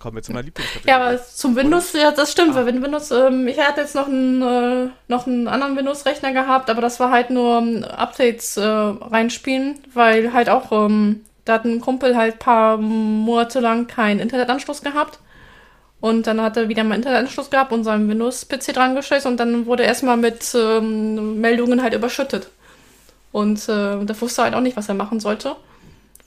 [0.00, 0.88] Kommen wir zu meiner Lieblingskategorie.
[0.88, 2.54] Ja, aber zum Windows, ja, das stimmt, ah.
[2.56, 6.70] weil wenn Windows, ähm, ich hatte jetzt noch einen, äh, noch einen anderen Windows-Rechner gehabt,
[6.70, 11.66] aber das war halt nur um, Updates äh, reinspielen, weil halt auch, ähm, da hat
[11.66, 15.18] ein Kumpel halt ein paar Monate lang keinen Internetanschluss gehabt.
[16.00, 19.66] Und dann hat er wieder mal Internetanschluss gehabt und seinen Windows-PC dran geschlossen und dann
[19.66, 22.48] wurde er erstmal mit ähm, Meldungen halt überschüttet.
[23.32, 25.56] Und äh, da wusste er halt auch nicht, was er machen sollte.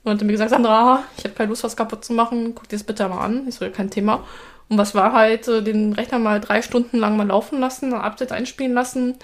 [0.03, 2.75] Und hat mir gesagt, Sandra, ich habe keine Lust, was kaputt zu machen, guck dir
[2.75, 3.47] das bitte mal an.
[3.47, 4.23] Ich so, kein Thema.
[4.69, 8.01] Und was war halt, äh, den Rechner mal drei Stunden lang mal laufen lassen, ein
[8.01, 9.15] Update einspielen lassen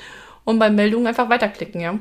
[0.45, 1.99] und bei Meldungen einfach weiterklicken, ja.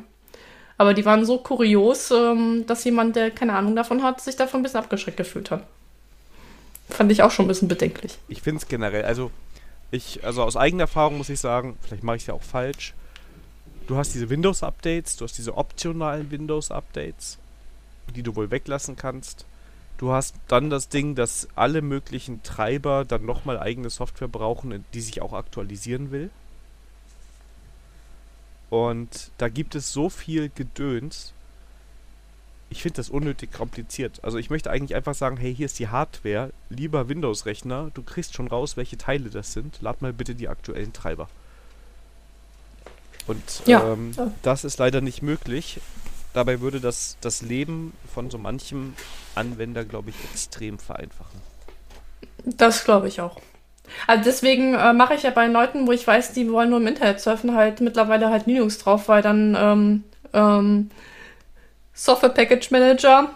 [0.76, 4.60] Aber die waren so kurios, ähm, dass jemand, der keine Ahnung davon hat, sich davon
[4.60, 5.64] ein bisschen abgeschreckt gefühlt hat.
[6.88, 8.16] Fand ich auch schon ein bisschen bedenklich.
[8.28, 9.30] Ich finde es generell, also
[9.90, 12.94] ich, also aus eigener Erfahrung muss ich sagen, vielleicht mache ich es ja auch falsch.
[13.86, 17.38] Du hast diese Windows-Updates, du hast diese optionalen Windows-Updates,
[18.12, 19.44] die du wohl weglassen kannst.
[19.98, 25.00] Du hast dann das Ding, dass alle möglichen Treiber dann nochmal eigene Software brauchen, die
[25.00, 26.30] sich auch aktualisieren will.
[28.70, 31.32] Und da gibt es so viel Gedöns,
[32.70, 34.20] ich finde das unnötig kompliziert.
[34.22, 38.34] Also ich möchte eigentlich einfach sagen, hey, hier ist die Hardware, lieber Windows-Rechner, du kriegst
[38.34, 39.80] schon raus, welche Teile das sind.
[39.80, 41.28] Lad mal bitte die aktuellen Treiber.
[43.26, 43.92] Und ja.
[43.92, 45.80] Ähm, das ist leider nicht möglich.
[46.32, 48.94] Dabei würde das das Leben von so manchem
[49.34, 51.40] Anwender, glaube ich, extrem vereinfachen.
[52.44, 53.40] Das glaube ich auch.
[54.06, 56.86] Also deswegen äh, mache ich ja bei Leuten, wo ich weiß, die wollen nur im
[56.86, 60.90] Internet surfen, halt mittlerweile halt Linux drauf, weil dann ähm, ähm,
[61.94, 63.30] Software Package Manager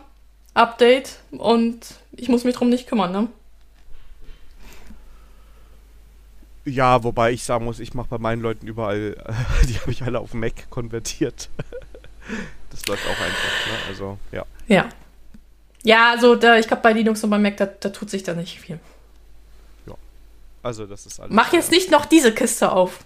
[0.55, 3.28] Update und ich muss mich drum nicht kümmern, ne?
[6.64, 9.16] Ja, wobei ich sagen muss, ich mache bei meinen Leuten überall,
[9.68, 11.49] die habe ich alle auf Mac konvertiert.
[12.70, 13.78] das läuft auch einfach, ne?
[13.88, 14.44] Also, ja.
[14.68, 14.88] Ja.
[15.84, 18.34] Ja, also da, ich glaube bei Linux und bei Mac, da, da tut sich da
[18.34, 18.78] nicht viel.
[19.86, 19.94] Ja.
[20.62, 21.34] Also das ist alles.
[21.34, 23.00] Mach jetzt nicht noch diese Kiste auf.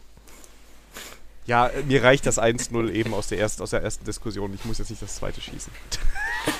[1.47, 4.53] Ja, mir reicht das 1-0 eben aus der, ersten, aus der ersten Diskussion.
[4.53, 5.73] Ich muss jetzt nicht das zweite schießen.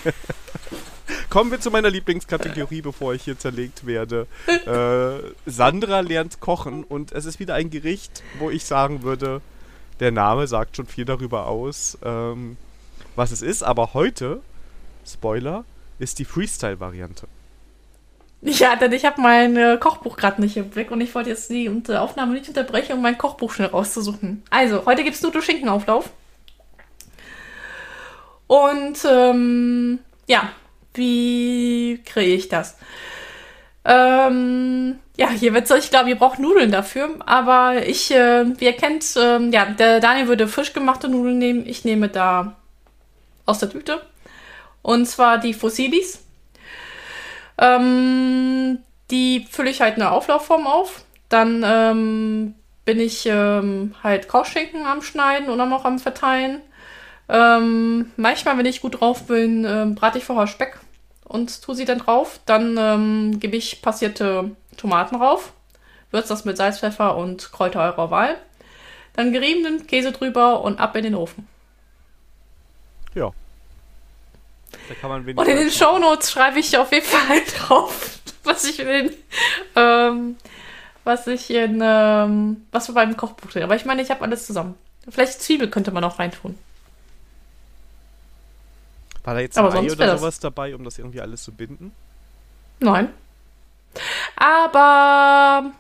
[1.29, 4.27] Kommen wir zu meiner Lieblingskategorie, bevor ich hier zerlegt werde.
[4.47, 9.43] Äh, Sandra lernt kochen und es ist wieder ein Gericht, wo ich sagen würde,
[10.01, 12.57] der Name sagt schon viel darüber aus, ähm,
[13.15, 13.63] was es ist.
[13.63, 14.41] Aber heute,
[15.07, 15.65] Spoiler,
[15.99, 17.27] ist die Freestyle-Variante.
[18.43, 21.51] Ja, denn ich habe mein äh, Kochbuch gerade nicht im Blick und ich wollte jetzt
[21.51, 24.43] die äh, Aufnahme nicht unterbrechen, um mein Kochbuch schnell rauszusuchen.
[24.51, 26.11] Also, heute gibt es Nudelschinkenauflauf.
[28.47, 30.51] Und ähm, ja,
[30.95, 32.77] wie kriege ich das?
[33.85, 37.09] Ähm, ja, hier wird es, ich glaube, ihr braucht Nudeln dafür.
[37.25, 41.67] Aber ich, äh, wie ihr kennt, ähm, ja, der Daniel würde frisch gemachte Nudeln nehmen.
[41.67, 42.57] Ich nehme da
[43.47, 44.03] aus der Tüte.
[44.83, 46.21] Und zwar die Fossilis.
[47.59, 48.79] Ähm,
[49.11, 51.05] die fülle ich halt in eine Auflaufform auf.
[51.29, 52.55] Dann ähm,
[52.85, 56.61] bin ich ähm, halt Kochschinken am Schneiden und dann auch am Verteilen.
[57.29, 60.79] Ähm, manchmal, wenn ich gut drauf bin, ähm, brate ich vorher Speck
[61.25, 62.39] und tue sie dann drauf.
[62.47, 65.53] Dann ähm, gebe ich passierte Tomaten drauf,
[66.11, 68.37] würze das mit Salz, Pfeffer und Kräuter eurer Wahl.
[69.15, 71.49] Dann geriebenen Käse drüber und ab in den Ofen.
[73.15, 73.33] Ja.
[74.89, 78.79] Da kann man Und in den Shownotes schreibe ich auf jeden Fall drauf, was ich
[78.81, 79.11] in den,
[79.75, 80.37] ähm,
[81.05, 83.63] was ich in, ähm, was wir beim Kochbuch drin.
[83.63, 84.75] Aber ich meine, ich habe alles zusammen.
[85.09, 86.59] Vielleicht Zwiebel könnte man auch reintun.
[89.25, 91.53] War da jetzt Aber ein Ei sonst oder sowas dabei, um das irgendwie alles zu
[91.53, 91.93] binden?
[92.81, 93.09] Nein.
[94.37, 95.73] Aber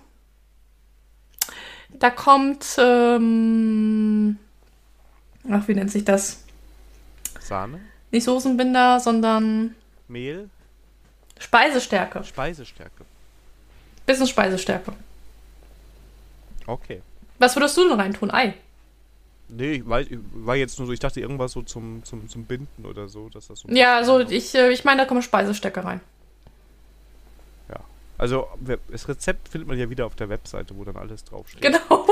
[1.91, 4.39] da kommt, ähm,
[5.51, 6.45] ach, wie nennt sich das?
[7.41, 9.75] Sahne, Nicht Soßenbinder, sondern
[10.09, 10.51] Mehl,
[11.39, 12.25] Speisestärke.
[12.25, 13.05] Speisestärke.
[14.07, 14.93] Bisschen Speisestärke.
[16.67, 17.03] Okay.
[17.39, 18.31] Was würdest du denn reintun?
[18.31, 18.55] Ei.
[19.49, 20.03] Nee, ich war,
[20.33, 23.47] war jetzt nur so, ich dachte irgendwas so zum, zum, zum Binden oder so, dass
[23.49, 23.69] das so.
[23.69, 26.01] Ja, so, ich, äh, ich meine, da kommen Speisestärke rein.
[28.19, 28.47] Also,
[28.89, 31.61] das Rezept findet man ja wieder auf der Webseite, wo dann alles draufsteht.
[31.63, 32.07] Genau.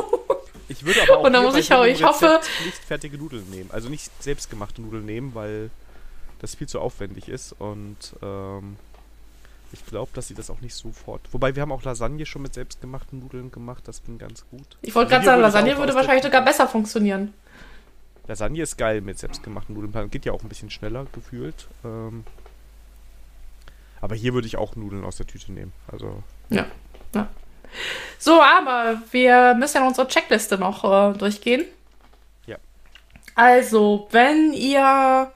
[0.68, 3.70] Ich würde aber auch Und dann muss ich auch- ich hoffe- nicht fertige Nudeln nehmen.
[3.72, 5.70] Also nicht selbstgemachte Nudeln nehmen, weil
[6.40, 8.76] das viel zu aufwendig ist und ähm,
[9.72, 11.20] ich glaube, dass sie das auch nicht sofort.
[11.32, 14.62] Wobei wir haben auch Lasagne schon mit selbstgemachten Nudeln gemacht, das ging ganz gut.
[14.82, 17.34] Ich wollte Also gerade sagen, Lasagne würde wahrscheinlich sogar besser funktionieren.
[18.26, 20.10] Lasagne ist geil mit selbstgemachten Nudeln.
[20.10, 21.66] Geht ja auch ein bisschen schneller gefühlt.
[21.84, 22.24] Ähm,
[24.04, 25.72] aber hier würde ich auch Nudeln aus der Tüte nehmen.
[25.90, 26.22] Also
[28.18, 31.64] So, aber wir müssen ja unsere Checkliste noch äh, durchgehen.
[32.46, 32.56] Ja.
[33.34, 35.32] Also, wenn ihr.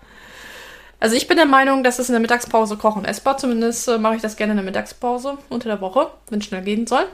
[1.00, 3.38] Also, ich bin der Meinung, dass es in der Mittagspause kochen essbar.
[3.38, 6.62] Zumindest äh, mache ich das gerne in der Mittagspause unter der Woche, wenn es schnell
[6.62, 7.06] gehen soll.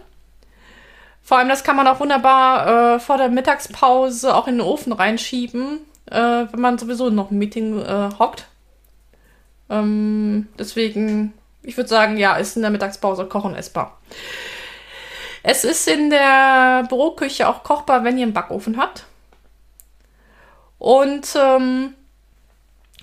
[1.22, 4.92] Vor allem, das kann man auch wunderbar äh, vor der Mittagspause auch in den Ofen
[4.92, 5.78] reinschieben,
[6.10, 6.18] äh,
[6.50, 8.48] wenn man sowieso noch ein Meeting äh, hockt.
[9.70, 11.32] Ähm, deswegen,
[11.64, 13.98] ich würde sagen, ja, ist in der Mittagspause kochen essbar.
[15.42, 19.04] Es ist in der Büroküche auch kochbar, wenn ihr einen Backofen habt.
[20.78, 21.94] Und ähm,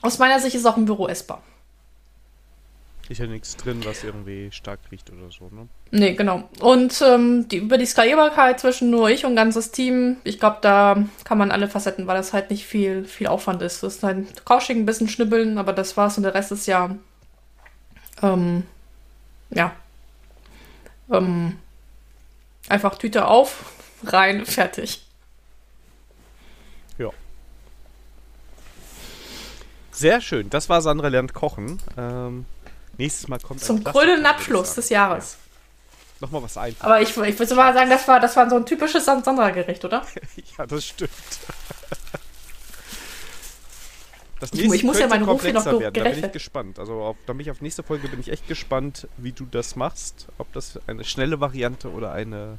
[0.02, 1.44] aus meiner Sicht ist auch im Büro essbar.
[3.10, 5.68] ist ja nichts drin, was irgendwie stark riecht oder so, ne?
[5.92, 6.50] Nee, genau.
[6.62, 11.04] Und ähm, die, über die Skalierbarkeit zwischen nur ich und ganzes Team, ich glaube, da
[11.24, 13.84] kann man alle Facetten, weil das halt nicht viel, viel Aufwand ist.
[13.84, 16.96] Das ist halt kauschig, ein bisschen schnibbeln, aber das war's und der Rest ist ja,
[18.22, 18.66] ähm,
[19.50, 19.76] ja,
[21.12, 21.60] ähm,
[22.70, 23.66] einfach Tüte auf,
[24.04, 25.06] rein, fertig.
[26.98, 27.10] Ja.
[29.92, 30.50] Sehr schön.
[30.50, 31.82] Das war Sandra lernt kochen.
[31.98, 32.46] Ähm,
[32.98, 35.38] nächstes Mal kommt Zum krönenden ich Abschluss des Jahres.
[36.20, 36.76] Nochmal was ein.
[36.80, 40.06] Aber ich, ich würde mal sagen, das war, das war so ein typisches Sandra-Gericht, oder?
[40.58, 41.12] ja, das stimmt.
[44.42, 45.94] Das Ich mu- ich muss ja meinen Ruf hier noch werden.
[45.94, 46.80] Da bin ich gespannt.
[46.80, 49.76] Also auf, da bin ich auf nächste Folge bin ich echt gespannt, wie du das
[49.78, 50.28] machst.
[50.40, 52.58] Ob das eine schnelle Variante oder eine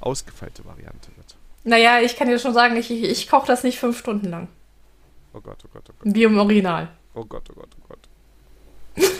[0.00, 1.36] ausgefeilte Variante wird.
[1.64, 4.48] Naja, ich kann dir schon sagen, ich, ich, ich koche das nicht fünf Stunden lang.
[5.34, 6.14] Oh Gott, oh Gott, oh Gott.
[6.14, 6.88] Wie im Original.
[7.14, 8.08] Oh Gott, oh Gott, oh Gott.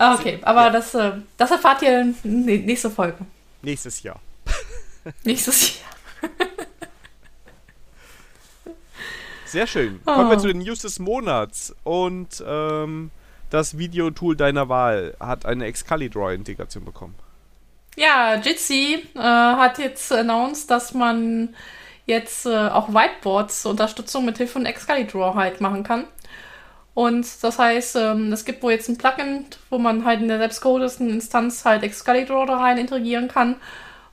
[0.00, 0.70] Ah, okay, aber Ja.
[0.70, 3.18] das, äh, das erfahrt ihr nächste Folge.
[3.62, 4.20] Nächstes Jahr.
[5.24, 6.30] Nächstes Jahr.
[9.48, 10.00] Sehr schön.
[10.04, 11.74] Kommen wir zu den News des Monats.
[11.84, 13.10] Und ähm,
[13.50, 17.14] das Videotool deiner Wahl hat eine Excalibur-Integration bekommen.
[17.96, 21.54] Ja, Jitsi äh, hat jetzt announced, dass man
[22.06, 26.04] jetzt äh, auch Whiteboards Unterstützung mit Hilfe von Excalibur halt machen kann.
[26.94, 30.38] Und das heißt, ähm, es gibt wohl jetzt ein Plugin, wo man halt in der
[30.38, 33.56] selbstgehodesten Instanz halt Excalibur da rein integrieren kann,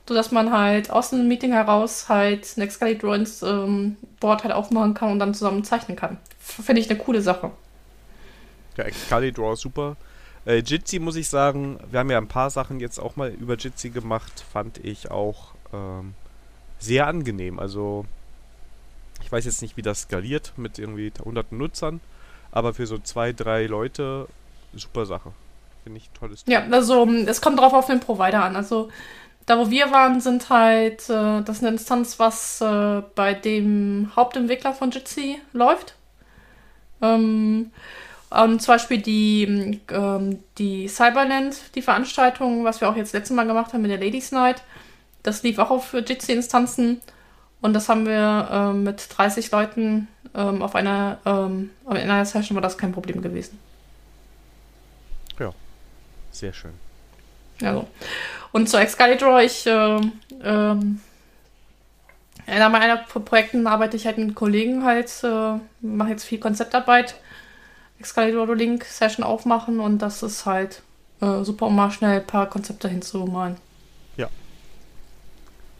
[0.07, 5.33] sodass man halt aus einem Meeting heraus halt ein Excalibur-Board halt aufmachen kann und dann
[5.33, 6.17] zusammen zeichnen kann.
[6.39, 7.51] Finde ich eine coole Sache.
[8.77, 9.95] Ja, Excalibur ist super.
[10.45, 13.55] Äh, Jitsi muss ich sagen, wir haben ja ein paar Sachen jetzt auch mal über
[13.55, 16.13] Jitsi gemacht, fand ich auch ähm,
[16.77, 17.57] sehr angenehm.
[17.57, 18.05] Also
[19.23, 21.99] ich weiß jetzt nicht, wie das skaliert mit irgendwie hunderten Nutzern,
[22.51, 24.27] aber für so zwei, drei Leute
[24.73, 25.31] super Sache.
[25.83, 26.53] Finde ich ein tolles Tool.
[26.53, 28.55] Ja, also ähm, es kommt drauf auf den Provider an.
[28.55, 28.89] Also
[29.45, 34.11] da, wo wir waren, sind halt, äh, das ist eine Instanz, was äh, bei dem
[34.15, 35.95] Hauptentwickler von Jitsi läuft.
[37.01, 37.71] Ähm,
[38.29, 43.45] und zum Beispiel die, ähm, die Cyberland, die Veranstaltung, was wir auch jetzt letztes Mal
[43.45, 44.63] gemacht haben mit der Ladies Night,
[45.23, 47.01] das lief auch auf Jitsi-Instanzen.
[47.61, 52.55] Und das haben wir ähm, mit 30 Leuten ähm, auf einer, ähm, in einer Session
[52.55, 53.59] war das kein Problem gewesen.
[56.31, 56.84] Sehr schön.
[57.61, 57.87] Also.
[58.51, 61.01] Und zu Excalibur, ich, ähm, ähm,
[62.47, 67.15] in meiner Pro- Projekten arbeite ich halt mit Kollegen halt, äh, mache jetzt viel Konzeptarbeit,
[67.99, 70.81] Excalibur Link Session aufmachen und das ist halt
[71.21, 73.57] äh, super, um mal schnell ein paar Konzepte hinzumalen.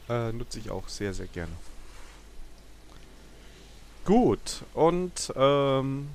[0.10, 1.52] Äh, nutze ich auch sehr, sehr gerne.
[4.06, 6.10] Gut, und ähm,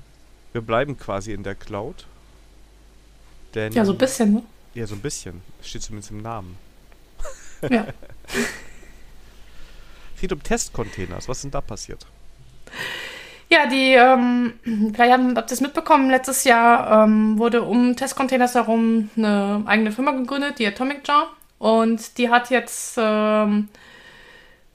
[0.53, 2.05] wir bleiben quasi in der Cloud.
[3.53, 4.43] Denn, Ja, so ein bisschen, ne?
[4.73, 5.41] Ja, so ein bisschen.
[5.61, 6.57] Steht zumindest im Namen.
[7.69, 7.87] Ja.
[10.15, 11.27] Es geht um Testcontainers.
[11.27, 12.05] Was ist denn da passiert?
[13.49, 14.53] Ja, die, ähm,
[14.93, 19.91] vielleicht haben- habt ihr es mitbekommen, letztes Jahr ähm, wurde um Testcontainers herum eine eigene
[19.91, 21.27] Firma gegründet, die Atomic Jar.
[21.59, 23.67] Und die hat jetzt, ähm,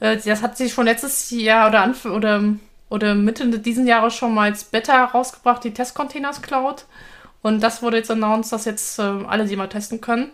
[0.01, 2.42] äh, das hat sie schon letztes Jahr oder, Anf oder,
[2.90, 6.84] oder Mitte diesen Jahres schon mal als Beta rausgebracht, die Testcontainers Cloud.
[7.43, 10.30] Und das wurde jetzt announced, dass jetzt äh, alle sie mal testen können.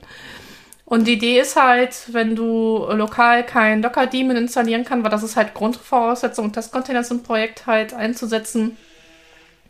[0.85, 5.37] Und die Idee ist halt, wenn du lokal kein Docker-Daemon installieren kannst, weil das ist
[5.37, 8.77] halt Grundvoraussetzung, um Testcontainers im Projekt halt einzusetzen,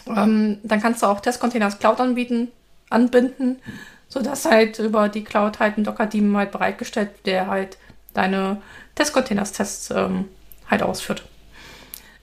[0.09, 2.51] ähm, dann kannst du auch Testcontainers Cloud anbieten,
[2.91, 3.61] anbinden,
[4.09, 7.79] sodass halt über die Cloud halt ein Docker-Daemon halt bereitgestellt, der halt
[8.15, 8.61] deine
[8.97, 10.29] Testcontainers-Tests ähm,
[10.69, 11.23] halt ausführt.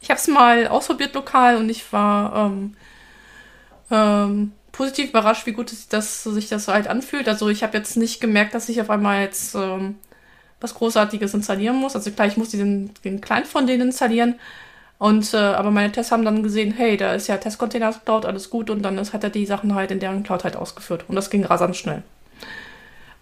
[0.02, 2.76] Ich habe es mal ausprobiert lokal und ich war ähm,
[3.92, 7.28] ähm, positiv überrascht, wie gut das, sich das halt anfühlt.
[7.28, 9.96] Also ich habe jetzt nicht gemerkt, dass ich auf einmal jetzt ähm,
[10.62, 11.98] was Großartiges installieren muss.
[11.98, 14.36] Also klar, ich muss diesen, den Client von denen installieren.
[14.98, 18.50] Und äh, aber meine Tests haben dann gesehen, hey, da ist ja Testcontainers Cloud, alles
[18.50, 18.70] gut.
[18.70, 21.04] Und dann ist, hat er die Sachen halt in deren Cloud halt ausgeführt.
[21.10, 22.02] Und das ging rasant schnell.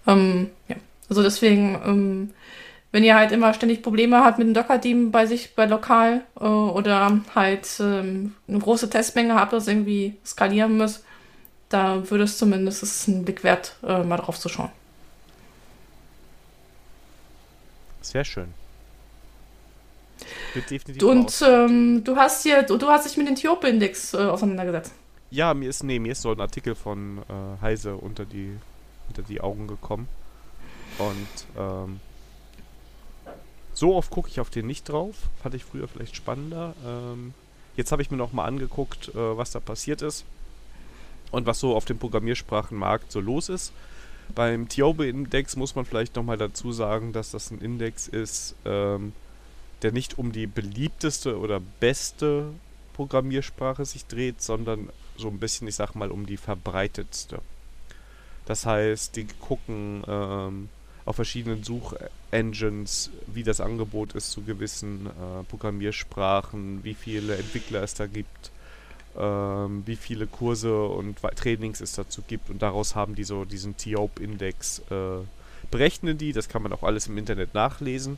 [0.05, 0.75] Ähm, ja,
[1.09, 2.33] also deswegen, ähm,
[2.91, 6.43] wenn ihr halt immer ständig Probleme habt mit dem Docker-Team bei sich, bei lokal äh,
[6.43, 11.03] oder halt ähm, eine große Testmenge habt, das irgendwie skalieren müsst,
[11.69, 14.71] da würde es zumindest es ist ein Blick wert, äh, mal drauf zu schauen.
[18.01, 18.53] Sehr schön.
[21.01, 24.93] Und ähm, du hast hier, du, du hast dich mit dem Tiope-Index äh, auseinandergesetzt.
[25.29, 28.57] Ja, mir ist, nee, mir ist so ein Artikel von äh, Heise unter die,
[29.09, 30.07] unter die Augen gekommen.
[30.97, 31.99] Und ähm,
[33.73, 35.15] so oft gucke ich auf den nicht drauf.
[35.43, 36.73] Fand ich früher vielleicht spannender.
[36.85, 37.33] Ähm,
[37.75, 40.25] jetzt habe ich mir noch mal angeguckt, äh, was da passiert ist.
[41.31, 43.73] Und was so auf dem Programmiersprachenmarkt so los ist.
[44.33, 49.13] Beim Tiobe-Index muss man vielleicht noch mal dazu sagen, dass das ein Index ist, ähm,
[49.81, 52.47] der nicht um die beliebteste oder beste
[52.93, 57.39] Programmiersprache sich dreht, sondern so ein bisschen, ich sag mal, um die verbreitetste.
[58.45, 60.69] Das heißt, die gucken ähm,
[61.05, 67.93] auf verschiedenen Suchengines, wie das Angebot ist zu gewissen äh, Programmiersprachen, wie viele Entwickler es
[67.93, 68.51] da gibt,
[69.17, 74.79] wie viele Kurse und Trainings es dazu gibt und daraus haben die so diesen TIOP-Index,
[74.91, 75.25] äh,
[75.71, 78.17] berechnen die, das kann man auch alles im Internet nachlesen.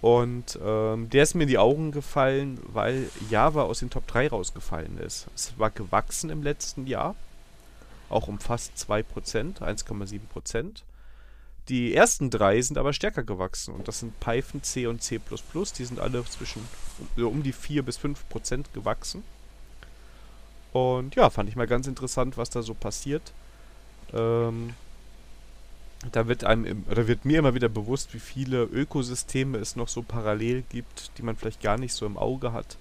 [0.00, 4.28] Und ähm, der ist mir in die Augen gefallen, weil Java aus den Top 3
[4.28, 5.26] rausgefallen ist.
[5.34, 7.14] Es war gewachsen im letzten Jahr,
[8.08, 10.82] auch um fast 2%, 1,7%.
[11.68, 15.20] Die ersten drei sind aber stärker gewachsen und das sind Python, C und C++.
[15.78, 16.66] Die sind alle zwischen
[17.16, 19.22] um die 4 bis 5% gewachsen.
[20.72, 23.32] Und ja, fand ich mal ganz interessant, was da so passiert.
[24.12, 24.74] Ähm,
[26.12, 30.02] da wird einem oder wird mir immer wieder bewusst, wie viele Ökosysteme es noch so
[30.02, 32.76] parallel gibt, die man vielleicht gar nicht so im Auge hat.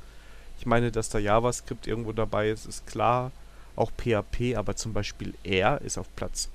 [0.60, 3.32] Ich meine, dass da JavaScript irgendwo dabei ist, ist klar.
[3.76, 6.50] Auch PHP, aber zum Beispiel R ist auf Platz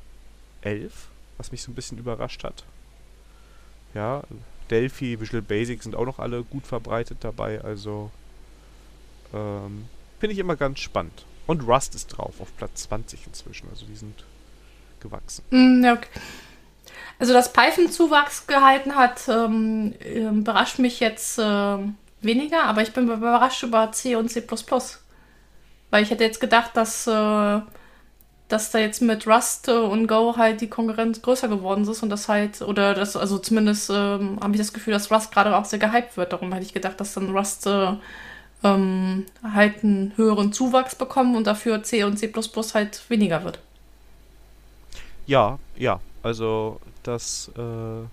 [0.63, 1.09] 11,
[1.39, 2.65] was mich so ein bisschen überrascht hat.
[3.95, 4.23] Ja,
[4.71, 8.11] Delphi, Visual Basic sind auch noch alle gut verbreitet dabei, also
[9.33, 9.89] ähm,
[10.25, 11.27] finde ich immer ganz spannend.
[11.47, 14.25] Und Rust ist drauf, auf Platz 20 inzwischen, also die sind
[14.99, 15.45] gewachsen.
[15.51, 16.09] Mm, okay.
[17.19, 22.95] Also, dass Python Zuwachs gehalten hat, ähm, ähm, überrascht mich jetzt ähm, weniger, aber ich
[22.95, 24.43] bin überrascht über C und C++.
[25.91, 27.61] Weil ich hätte jetzt gedacht, dass, äh,
[28.49, 32.09] dass da jetzt mit Rust äh, und Go halt die Konkurrenz größer geworden ist und
[32.09, 35.67] das halt, oder das, also zumindest ähm, habe ich das Gefühl, dass Rust gerade auch
[35.67, 36.33] sehr gehypt wird.
[36.33, 37.93] Darum hätte ich gedacht, dass dann Rust äh,
[38.65, 42.33] ähm, halt einen höheren Zuwachs bekommen und dafür C und C
[42.75, 43.61] halt weniger wird.
[45.27, 48.07] Ja, ja, also das äh,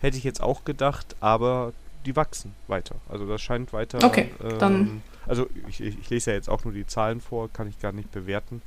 [0.00, 1.72] hätte ich jetzt auch gedacht, aber
[2.06, 2.94] die wachsen weiter.
[3.08, 4.02] Also das scheint weiter.
[4.04, 7.50] Okay, ähm, dann- Also ich, ich, ich lese ja jetzt auch nur die Zahlen vor,
[7.52, 8.62] kann ich gar nicht bewerten.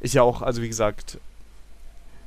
[0.00, 1.18] Ist ja auch, also wie gesagt,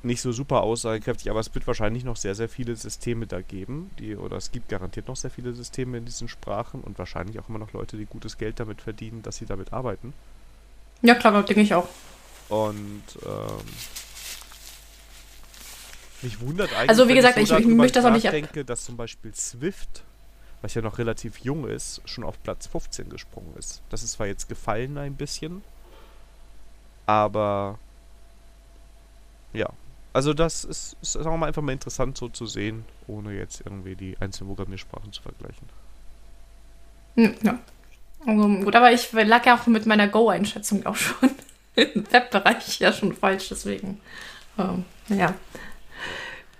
[0.04, 3.90] nicht so super aussagekräftig, aber es wird wahrscheinlich noch sehr, sehr viele Systeme da geben,
[4.00, 7.48] die, oder es gibt garantiert noch sehr viele Systeme in diesen Sprachen und wahrscheinlich auch
[7.50, 10.14] immer noch Leute, die gutes Geld damit verdienen, dass sie damit arbeiten.
[11.02, 11.88] Ja, klar, denke ich auch.
[12.50, 13.66] Und ähm,
[16.22, 18.84] mich wundert eigentlich, Also, wie gesagt, so ich- ich möchte das auch nicht nachdenke, dass
[18.86, 20.04] zum Beispiel Swift,
[20.62, 23.82] was ja noch relativ jung ist, schon auf Platz 15 gesprungen ist.
[23.90, 25.64] Das ist zwar jetzt gefallen ein bisschen,
[27.06, 27.78] aber
[29.54, 29.70] ja.
[30.14, 33.62] Also das ist, ist sagen wir mal, einfach mal interessant so zu sehen, ohne jetzt
[33.66, 35.68] irgendwie die einzelnen Programmiersprachen zu vergleichen.
[37.16, 37.60] Hm, ja.
[38.26, 41.32] Also, gut, aber ich lag ja auch mit meiner Go-Einschätzung auch schon
[41.76, 44.00] im Webbereich ja schon falsch, deswegen.
[44.58, 45.34] Ähm, ja.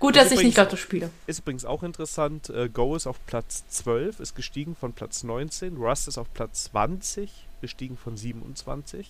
[0.00, 1.10] Gut, dass ich nicht Lotto spiele.
[1.26, 2.50] Ist übrigens auch interessant.
[2.50, 5.76] Äh, Go ist auf Platz 12, ist gestiegen von Platz 19.
[5.78, 7.30] Rust ist auf Platz 20,
[7.62, 9.08] gestiegen von 27.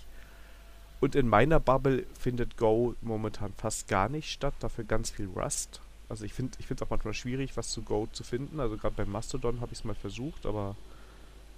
[1.04, 5.82] Und in meiner Bubble findet Go momentan fast gar nicht statt, dafür ganz viel Rust.
[6.08, 8.58] Also ich finde es auch manchmal schwierig, was zu Go zu finden.
[8.58, 10.76] Also gerade beim Mastodon habe ich es mal versucht, aber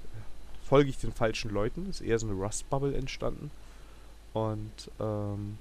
[0.03, 1.88] äh, folge ich den falschen Leuten.
[1.88, 3.53] Ist eher so eine Rust-Bubble entstanden.
[4.32, 5.59] Und ähm,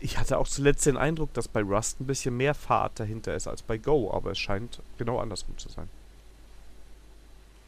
[0.00, 3.46] ich hatte auch zuletzt den Eindruck, dass bei Rust ein bisschen mehr Fahrt dahinter ist
[3.46, 5.90] als bei Go, aber es scheint genau andersrum zu sein.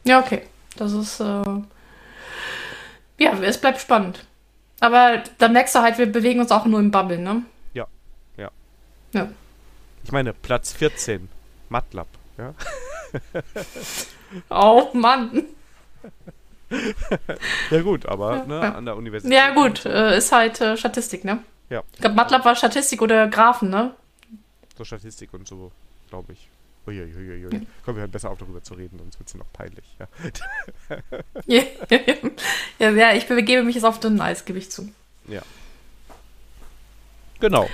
[0.04, 0.46] Ja, okay.
[0.76, 1.42] Das ist, äh
[3.18, 4.24] ja, es bleibt spannend.
[4.80, 7.42] Aber da merkst du halt, wir bewegen uns auch nur im Bubble, ne?
[7.74, 7.86] Ja,
[8.36, 8.50] ja.
[9.12, 9.28] Ja.
[10.04, 11.28] Ich meine, Platz 14,
[11.68, 12.08] MATLAB,
[12.38, 12.54] ja.
[14.50, 15.44] oh Mann.
[17.70, 18.74] ja gut, aber ne, ja.
[18.74, 19.36] an der Universität.
[19.36, 21.42] Ja gut, äh, ist halt äh, Statistik, ne?
[21.70, 21.82] Ja.
[21.92, 23.94] Ich glaube, MATLAB war Statistik oder Graphen, ne?
[24.76, 25.72] So Statistik und so,
[26.08, 26.48] glaube ich.
[26.88, 27.42] Uiuiuiui.
[27.42, 27.60] Ja.
[27.84, 29.84] Komm, wir hören besser auf, darüber zu reden, sonst wird es noch peinlich.
[29.98, 30.08] Ja.
[32.78, 34.92] ja, ja, ich begebe mich jetzt auf dünnen Eis, gebe ich zu.
[35.26, 35.42] Ja.
[37.40, 37.68] Genau.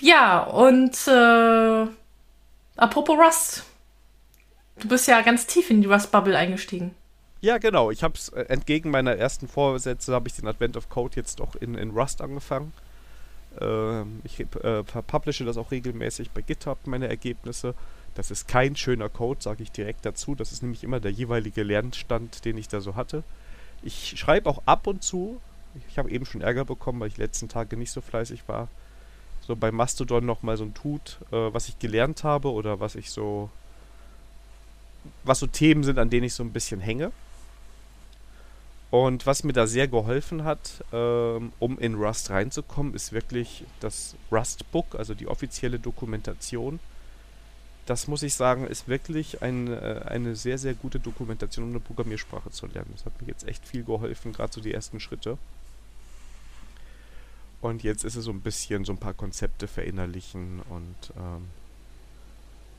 [0.00, 1.86] Ja, und äh,
[2.76, 3.64] apropos Rust.
[4.78, 6.94] Du bist ja ganz tief in die Rust-Bubble eingestiegen.
[7.42, 7.90] Ja, genau.
[7.90, 11.40] Ich habe es äh, entgegen meiner ersten Vorsätze habe ich den Advent of Code jetzt
[11.40, 12.72] auch in, in Rust angefangen.
[13.58, 17.74] Ähm, ich äh, publische das auch regelmäßig bei GitHub, meine Ergebnisse.
[18.14, 20.34] Das ist kein schöner Code, sage ich direkt dazu.
[20.34, 23.22] Das ist nämlich immer der jeweilige Lernstand, den ich da so hatte.
[23.82, 25.40] Ich schreibe auch ab und zu.
[25.88, 28.68] Ich habe eben schon Ärger bekommen, weil ich letzten Tage nicht so fleißig war.
[29.46, 33.10] So bei Mastodon nochmal so ein Tut, äh, was ich gelernt habe oder was ich
[33.10, 33.50] so.
[35.24, 37.10] Was so Themen sind, an denen ich so ein bisschen hänge.
[38.90, 44.16] Und was mir da sehr geholfen hat, ähm, um in Rust reinzukommen, ist wirklich das
[44.32, 46.80] Rust-Book, also die offizielle Dokumentation.
[47.86, 51.80] Das muss ich sagen, ist wirklich ein, äh, eine sehr, sehr gute Dokumentation, um eine
[51.80, 52.90] Programmiersprache zu lernen.
[52.96, 55.38] Das hat mir jetzt echt viel geholfen, gerade so die ersten Schritte.
[57.60, 61.48] Und jetzt ist es so ein bisschen so ein paar Konzepte verinnerlichen und ähm,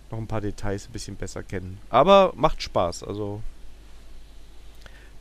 [0.09, 1.77] noch ein paar Details ein bisschen besser kennen.
[1.89, 3.41] Aber macht Spaß, also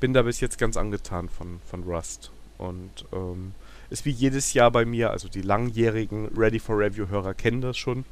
[0.01, 2.31] bin da bis jetzt ganz angetan von, von Rust.
[2.59, 3.53] Und ähm,
[3.91, 8.05] ist wie jedes Jahr bei mir, also die langjährigen Ready for Review-Hörer kennen das schon,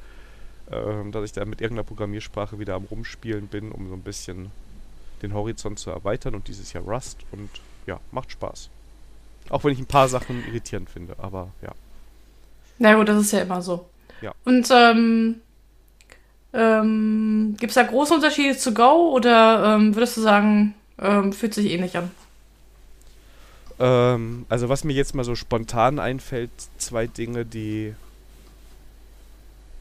[0.70, 4.50] ähm, dass ich da mit irgendeiner Programmiersprache wieder am Rumspielen bin, um so ein bisschen
[5.22, 7.50] den Horizont zu erweitern und dieses Jahr Rust und
[7.86, 8.70] ja, macht Spaß.
[9.50, 11.72] Auch wenn ich ein paar Sachen irritierend finde, aber ja.
[12.78, 13.86] Na gut, das ist ja immer so.
[14.20, 14.32] Ja.
[14.44, 15.40] Und ähm,
[16.52, 21.54] ähm, gibt es da große Unterschiede zu Go oder ähm, würdest du sagen, ähm, fühlt
[21.54, 22.10] sich ähnlich an.
[23.78, 27.94] Ähm, also was mir jetzt mal so spontan einfällt, zwei Dinge, die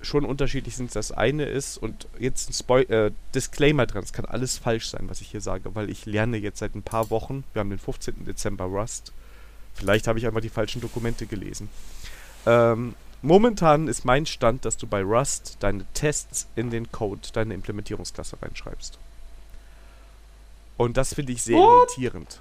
[0.02, 0.96] schon unterschiedlich sind.
[0.96, 5.06] Das eine ist, und jetzt ein Spoil äh, Disclaimer dran, es kann alles falsch sein,
[5.10, 7.80] was ich hier sage, weil ich lerne jetzt seit ein paar Wochen, wir haben den
[7.80, 8.26] 15.
[8.26, 9.12] Dezember Rust,
[9.74, 11.70] vielleicht habe ich einfach die falschen Dokumente gelesen.
[12.46, 17.54] Ähm, momentan ist mein Stand, dass du bei Rust deine Tests in den Code, deine
[17.54, 19.00] Implementierungsklasse reinschreibst.
[20.78, 21.90] Und das finde ich sehr What?
[21.98, 22.40] irritierend.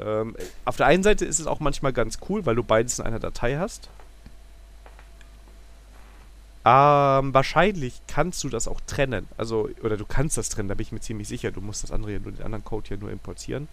[0.00, 3.06] Ähm, auf der einen Seite ist es auch manchmal ganz cool, weil du beides in
[3.06, 3.88] einer Datei hast.
[6.62, 9.26] Ähm, wahrscheinlich kannst du das auch trennen.
[9.38, 11.50] Also, oder du kannst das trennen, da bin ich mir ziemlich sicher.
[11.50, 13.68] Du musst das andere ja nur, den anderen Code ja nur importieren.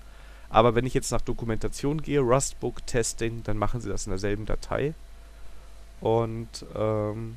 [0.50, 4.46] Aber wenn ich jetzt nach Dokumentation gehe, Rustbook, Testing, dann machen sie das in derselben
[4.46, 4.94] Datei.
[6.00, 7.36] Und ähm,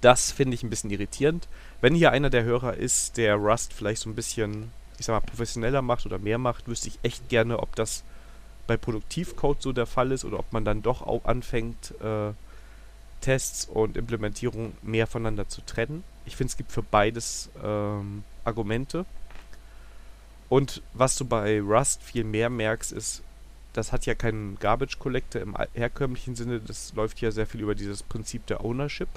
[0.00, 1.46] das finde ich ein bisschen irritierend.
[1.80, 5.26] Wenn hier einer der Hörer ist, der Rust vielleicht so ein bisschen ich sag mal,
[5.26, 8.04] professioneller macht oder mehr macht, wüsste ich echt gerne, ob das
[8.66, 12.32] bei Produktivcode so der Fall ist oder ob man dann doch auch anfängt, äh,
[13.22, 16.04] Tests und Implementierung mehr voneinander zu trennen.
[16.26, 19.06] Ich finde, es gibt für beides ähm, Argumente.
[20.50, 23.22] Und was du bei Rust viel mehr merkst, ist,
[23.72, 27.74] das hat ja keinen Garbage Collector im herkömmlichen Sinne, das läuft ja sehr viel über
[27.74, 29.08] dieses Prinzip der Ownership,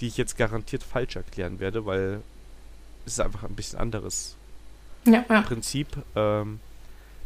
[0.00, 2.20] die ich jetzt garantiert falsch erklären werde, weil
[3.06, 4.36] ist einfach ein bisschen anderes
[5.06, 5.42] ja, ja.
[5.42, 5.88] Prinzip.
[6.14, 6.60] Ähm,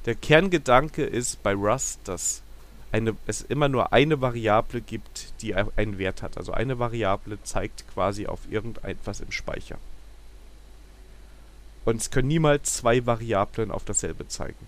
[0.07, 2.43] der Kerngedanke ist bei Rust, dass
[2.93, 6.39] eine, es immer nur eine Variable gibt, die einen Wert hat.
[6.39, 9.79] Also eine Variable zeigt quasi auf irgendetwas im Speicher.
[11.85, 14.67] Und es können niemals zwei Variablen auf dasselbe zeigen.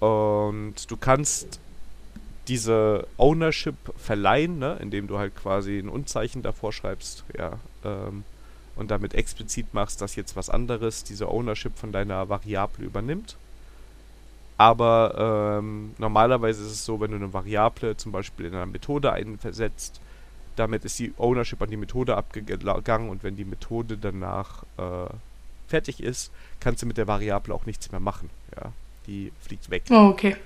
[0.00, 1.60] Und du kannst
[2.48, 8.24] diese Ownership verleihen, ne, indem du halt quasi ein Unzeichen davor schreibst, ja, ähm,
[8.80, 13.36] und damit explizit machst, dass jetzt was anderes diese Ownership von deiner Variable übernimmt.
[14.56, 19.12] Aber ähm, normalerweise ist es so, wenn du eine Variable zum Beispiel in einer Methode
[19.12, 20.00] einsetzt,
[20.56, 25.12] damit ist die Ownership an die Methode abgegangen und wenn die Methode danach äh,
[25.68, 28.30] fertig ist, kannst du mit der Variable auch nichts mehr machen.
[28.56, 28.72] Ja,
[29.06, 29.84] die fliegt weg.
[29.90, 30.36] Oh, okay.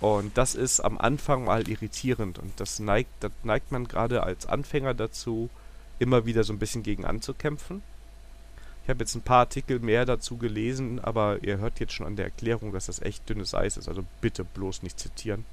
[0.00, 4.46] Und das ist am Anfang mal irritierend und das neigt, das neigt man gerade als
[4.46, 5.48] Anfänger dazu,
[6.02, 7.82] immer wieder so ein bisschen gegen anzukämpfen.
[8.82, 12.16] Ich habe jetzt ein paar Artikel mehr dazu gelesen, aber ihr hört jetzt schon an
[12.16, 15.44] der Erklärung, dass das echt dünnes Eis ist, also bitte bloß nicht zitieren.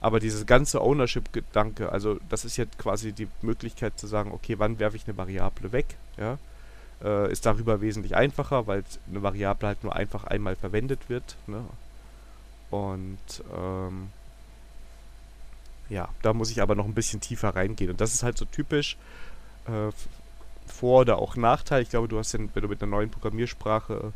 [0.00, 4.80] Aber dieses ganze Ownership-Gedanke, also das ist jetzt quasi die Möglichkeit zu sagen, okay, wann
[4.80, 6.38] werfe ich eine Variable weg, ja,
[7.04, 11.62] äh, ist darüber wesentlich einfacher, weil eine Variable halt nur einfach einmal verwendet wird, ne?
[12.70, 13.18] Und
[13.56, 14.08] ähm,
[15.88, 17.90] ja, da muss ich aber noch ein bisschen tiefer reingehen.
[17.90, 18.96] Und das ist halt so typisch
[19.66, 19.92] äh,
[20.66, 21.82] Vor- oder auch Nachteil.
[21.82, 24.12] Ich glaube, du hast, den, wenn du mit einer neuen Programmiersprache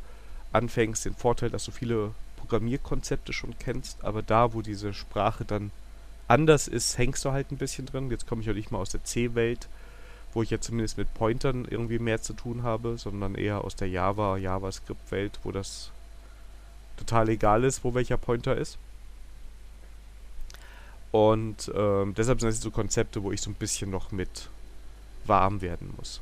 [0.52, 5.70] anfängst, den Vorteil, dass du viele Programmierkonzepte schon kennst, aber da, wo diese Sprache dann
[6.28, 8.10] anders ist, hängst du halt ein bisschen drin.
[8.10, 9.68] Jetzt komme ich ja nicht mal aus der C-Welt,
[10.32, 13.88] wo ich ja zumindest mit Pointern irgendwie mehr zu tun habe, sondern eher aus der
[13.88, 15.90] Java, JavaScript-Welt, wo das
[16.96, 18.78] total egal ist, wo welcher Pointer ist.
[21.12, 24.48] Und ähm, deshalb sind das so Konzepte, wo ich so ein bisschen noch mit
[25.26, 26.20] warm werden muss.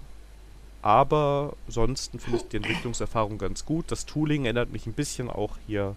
[0.83, 3.91] Aber ansonsten finde ich die Entwicklungserfahrung ganz gut.
[3.91, 5.97] Das Tooling erinnert mich ein bisschen auch hier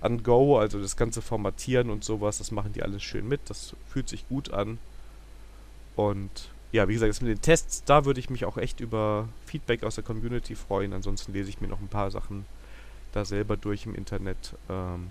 [0.00, 3.40] an Go, also das ganze Formatieren und sowas, das machen die alles schön mit.
[3.50, 4.78] Das fühlt sich gut an.
[5.96, 9.28] Und ja, wie gesagt, jetzt mit den Tests, da würde ich mich auch echt über
[9.46, 10.92] Feedback aus der Community freuen.
[10.92, 12.46] Ansonsten lese ich mir noch ein paar Sachen
[13.12, 15.10] da selber durch im Internet, ähm,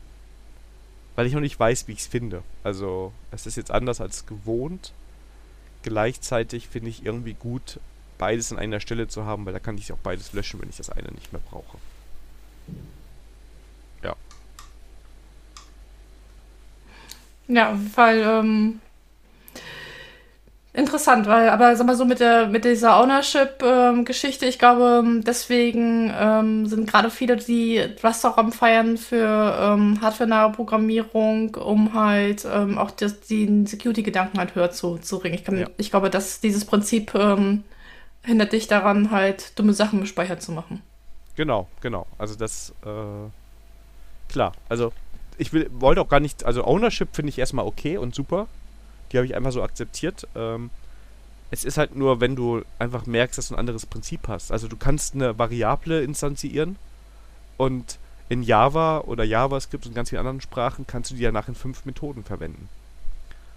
[1.15, 2.43] weil ich noch nicht weiß, wie ich es finde.
[2.63, 4.93] Also es ist jetzt anders als gewohnt.
[5.83, 7.79] Gleichzeitig finde ich irgendwie gut,
[8.17, 10.77] beides an einer Stelle zu haben, weil da kann ich auch beides löschen, wenn ich
[10.77, 11.77] das eine nicht mehr brauche.
[14.03, 14.15] Ja.
[17.47, 18.81] Ja, weil ähm,
[20.77, 26.13] Interessant, weil, aber sag mal so mit der mit dieser Ownership-Geschichte, ähm, ich glaube, deswegen
[26.15, 27.83] ähm, sind gerade viele, die
[28.35, 34.69] am Feiern für ähm, hardware-nahe Programmierung, um halt ähm, auch das, den Security-Gedanken halt höher
[34.69, 35.33] zu, zu ringen.
[35.33, 35.67] Ich, kann, ja.
[35.77, 37.63] ich glaube, dass dieses Prinzip ähm,
[38.23, 40.83] hindert dich daran, halt dumme Sachen gespeichert zu machen.
[41.35, 42.05] Genau, genau.
[42.19, 44.51] Also das, äh, klar.
[44.69, 44.93] Also
[45.39, 48.45] ich will, wollte auch gar nicht, also Ownership finde ich erstmal okay und super.
[49.11, 50.27] Die habe ich einfach so akzeptiert.
[50.35, 50.69] Ähm,
[51.49, 54.51] es ist halt nur, wenn du einfach merkst, dass du ein anderes Prinzip hast.
[54.51, 56.75] Also du kannst eine Variable instanzieren
[57.55, 57.99] und
[58.29, 61.55] in Java oder JavaScript und ganz vielen anderen Sprachen kannst du die ja nach in
[61.55, 62.67] fünf Methoden verwenden.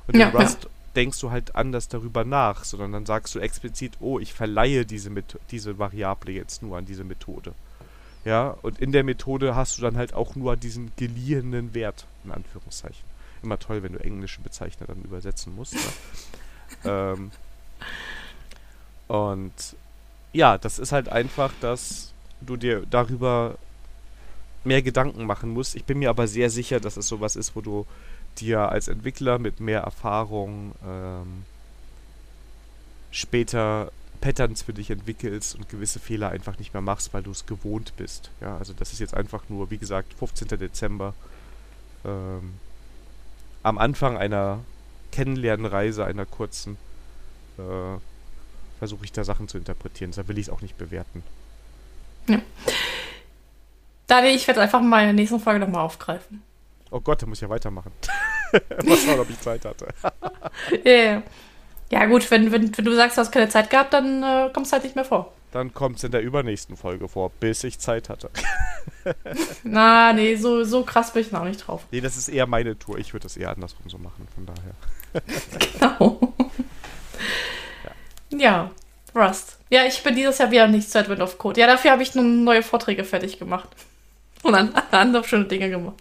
[0.07, 0.71] Und in Rust ja.
[0.95, 5.11] denkst du halt anders darüber nach, sondern dann sagst du explizit, oh, ich verleihe diese,
[5.51, 7.53] diese Variable jetzt nur an diese Methode.
[8.25, 12.31] Ja, und in der Methode hast du dann halt auch nur diesen geliehenen Wert, in
[12.31, 13.10] Anführungszeichen.
[13.43, 15.75] Immer toll, wenn du englische Bezeichner dann übersetzen musst.
[15.75, 15.81] Ne?
[16.85, 17.31] ähm,
[19.09, 19.53] und
[20.33, 23.57] ja, das ist halt einfach, dass du dir darüber
[24.65, 25.75] mehr Gedanken machen musst.
[25.75, 27.87] Ich bin mir aber sehr sicher, dass es sowas ist, wo du
[28.39, 31.45] dir als Entwickler mit mehr Erfahrung ähm,
[33.11, 37.47] später Patterns für dich entwickelst und gewisse Fehler einfach nicht mehr machst, weil du es
[37.47, 38.31] gewohnt bist.
[38.41, 40.49] Ja, also das ist jetzt einfach nur, wie gesagt, 15.
[40.49, 41.15] Dezember.
[42.05, 42.55] Ähm,
[43.63, 44.61] am Anfang einer
[45.13, 46.77] Kennenlernreise, einer kurzen,
[47.59, 47.99] äh,
[48.79, 50.13] versuche ich da Sachen zu interpretieren.
[50.13, 51.23] Da will ich es auch nicht bewerten.
[52.29, 52.41] Ja.
[54.07, 56.43] Daniel, ich werde einfach mal in der nächsten Folge nochmal aufgreifen.
[56.91, 57.93] Oh Gott, da muss ich ja weitermachen.
[58.85, 59.89] mal schauen, ob ich Zeit hatte.
[60.85, 61.23] yeah.
[61.91, 64.67] Ja, gut, wenn, wenn, wenn du sagst, du hast keine Zeit gehabt, dann äh, kommt
[64.67, 65.33] es halt nicht mehr vor.
[65.53, 68.31] Dann kommt es in der übernächsten Folge vor, bis ich Zeit hatte.
[69.65, 71.87] Na, nee, so, so krass bin ich noch nicht drauf.
[71.91, 72.99] Nee, das ist eher meine Tour.
[72.99, 75.23] Ich würde das eher andersrum so machen, von daher.
[75.73, 76.35] genau.
[78.31, 78.39] Ja.
[78.39, 78.71] ja,
[79.15, 79.59] Rust.
[79.71, 81.61] Ja, ich bin dieses Jahr wieder nicht zu Advent of Code.
[81.61, 83.69] Ja, dafür habe ich nun neue Vorträge fertig gemacht.
[84.43, 85.97] Und dann andere schöne Dinge gemacht.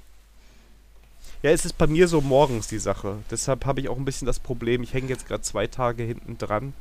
[1.41, 3.17] Ja, es ist bei mir so morgens die Sache.
[3.31, 6.37] Deshalb habe ich auch ein bisschen das Problem, ich hänge jetzt gerade zwei Tage hinten
[6.37, 6.73] dran,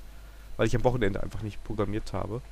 [0.56, 2.42] weil ich am Wochenende einfach nicht programmiert habe.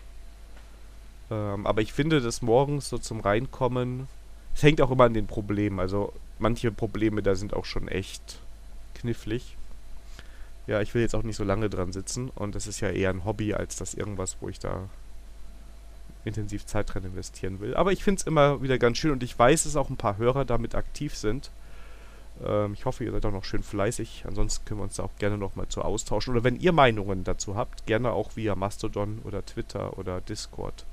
[1.30, 4.08] Ähm, aber ich finde, dass morgens so zum Reinkommen,
[4.54, 5.80] es hängt auch immer an den Problemen.
[5.80, 8.40] Also manche Probleme da sind auch schon echt
[8.94, 9.56] knifflig.
[10.66, 13.10] Ja, ich will jetzt auch nicht so lange dran sitzen und das ist ja eher
[13.10, 14.88] ein Hobby als das irgendwas, wo ich da
[16.24, 17.76] intensiv Zeit dran investieren will.
[17.76, 20.18] Aber ich finde es immer wieder ganz schön und ich weiß, dass auch ein paar
[20.18, 21.50] Hörer damit aktiv sind.
[22.44, 24.24] Ähm, ich hoffe, ihr seid auch noch schön fleißig.
[24.26, 26.34] Ansonsten können wir uns da auch gerne noch mal zu austauschen.
[26.34, 30.84] Oder wenn ihr Meinungen dazu habt, gerne auch via Mastodon oder Twitter oder Discord.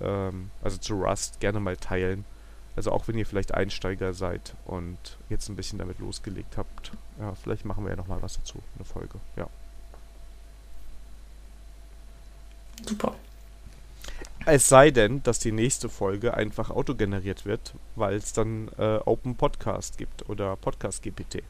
[0.00, 2.24] Ähm, also zu Rust gerne mal teilen.
[2.76, 6.92] Also auch wenn ihr vielleicht Einsteiger seid und jetzt ein bisschen damit losgelegt habt.
[7.18, 9.18] Ja, vielleicht machen wir ja noch mal was dazu, eine Folge.
[9.36, 9.48] Ja.
[12.86, 13.14] Super.
[14.46, 19.36] Es sei denn, dass die nächste Folge einfach autogeneriert wird, weil es dann äh, Open
[19.36, 21.42] Podcast gibt oder Podcast GPT.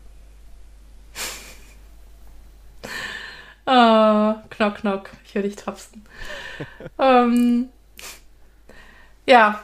[3.66, 5.11] Ah, knock, knock.
[5.24, 6.05] Ich höre dich trapsen.
[6.98, 7.68] ähm,
[9.31, 9.61] ja.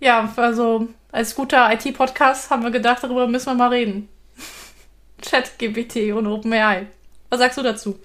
[0.00, 4.08] Ja, also als guter IT-Podcast haben wir gedacht, darüber müssen wir mal reden.
[5.22, 6.86] ChatGPT und OpenAI.
[7.28, 7.98] Was sagst du dazu?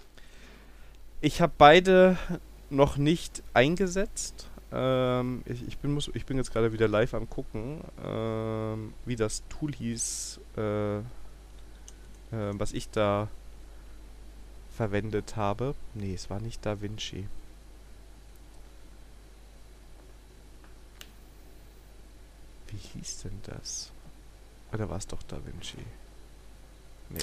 [1.21, 2.17] Ich habe beide
[2.69, 4.49] noch nicht eingesetzt.
[4.73, 9.15] Ähm, ich, ich, bin, muss, ich bin jetzt gerade wieder live am gucken, ähm, wie
[9.15, 11.01] das Tool hieß, äh, äh,
[12.31, 13.27] was ich da
[14.75, 15.75] verwendet habe.
[15.93, 16.81] Nee, es war nicht Da
[22.71, 23.91] Wie hieß denn das?
[24.73, 25.77] Oder war es doch Da Vinci?
[27.09, 27.19] Nee.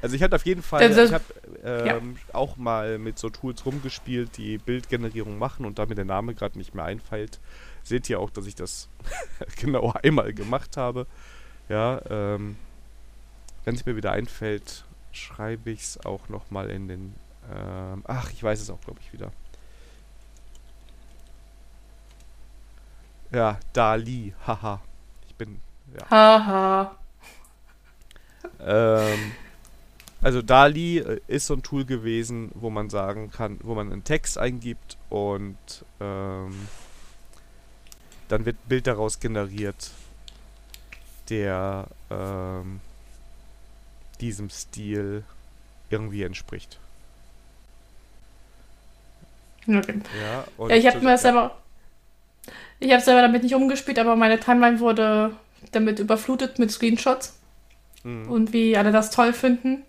[0.00, 1.24] Also ich hatte auf jeden Fall, ich habe
[1.64, 2.34] ähm, ja.
[2.34, 6.56] auch mal mit so Tools rumgespielt, die Bildgenerierung machen und da mir der Name gerade
[6.56, 7.40] nicht mehr einfällt,
[7.82, 8.88] seht ihr auch, dass ich das
[9.60, 11.06] genau einmal gemacht habe.
[11.68, 12.56] Ja, ähm,
[13.64, 17.14] wenn es mir wieder einfällt, schreibe ich es auch nochmal in den,
[17.52, 19.32] ähm, ach, ich weiß es auch, glaube ich, wieder.
[23.32, 24.80] Ja, Dali, haha.
[25.44, 25.60] Bin,
[25.98, 26.10] ja.
[26.10, 26.96] Haha.
[28.60, 29.32] Ähm,
[30.20, 34.04] also Dali äh, ist so ein Tool gewesen, wo man sagen kann, wo man einen
[34.04, 35.56] Text eingibt und
[36.00, 36.68] ähm,
[38.28, 39.90] dann wird ein Bild daraus generiert,
[41.28, 42.80] der ähm,
[44.20, 45.24] diesem Stil
[45.90, 46.78] irgendwie entspricht.
[49.66, 50.00] Okay.
[50.20, 51.56] Ja, ja ich habe mir selber,
[52.80, 55.36] ich habe selber damit nicht umgespielt, aber meine Timeline wurde
[55.70, 57.38] damit überflutet mit Screenshots
[58.02, 58.28] mhm.
[58.30, 59.84] und wie alle das toll finden.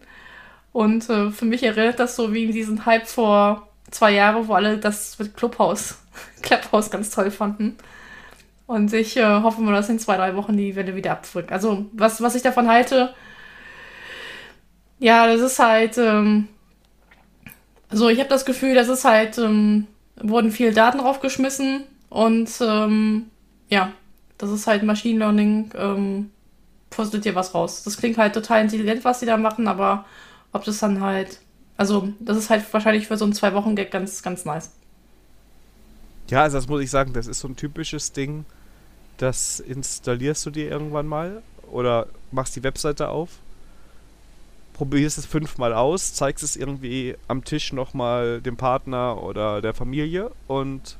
[0.71, 4.53] Und äh, für mich erinnert das so wie in diesen Hype vor zwei Jahren, wo
[4.53, 5.99] alle das mit Clubhouse,
[6.41, 7.77] Clubhouse ganz toll fanden.
[8.65, 11.51] Und ich äh, hoffe mal, dass in zwei, drei Wochen die Welle wieder abdrückt.
[11.51, 13.13] Also, was, was ich davon halte,
[14.99, 16.47] ja, das ist halt, ähm,
[17.89, 21.83] also ich habe das Gefühl, das ist halt, ähm, wurden viele Daten draufgeschmissen
[22.13, 23.31] und ähm,
[23.69, 23.91] ja,
[24.37, 26.29] das ist halt Machine Learning ähm,
[26.91, 27.81] puzzelt dir was raus.
[27.81, 30.05] Das klingt halt total intelligent, was sie da machen, aber
[30.51, 31.39] ob das dann halt.
[31.75, 34.69] Also, das ist halt wahrscheinlich für so einen Zwei-Wochen-Gag ganz, ganz nice.
[36.29, 38.45] Ja, also das muss ich sagen, das ist so ein typisches Ding.
[39.17, 41.41] Das installierst du dir irgendwann mal
[41.71, 43.29] oder machst die Webseite auf,
[44.73, 50.29] probierst es fünfmal aus, zeigst es irgendwie am Tisch nochmal dem Partner oder der Familie
[50.45, 50.97] und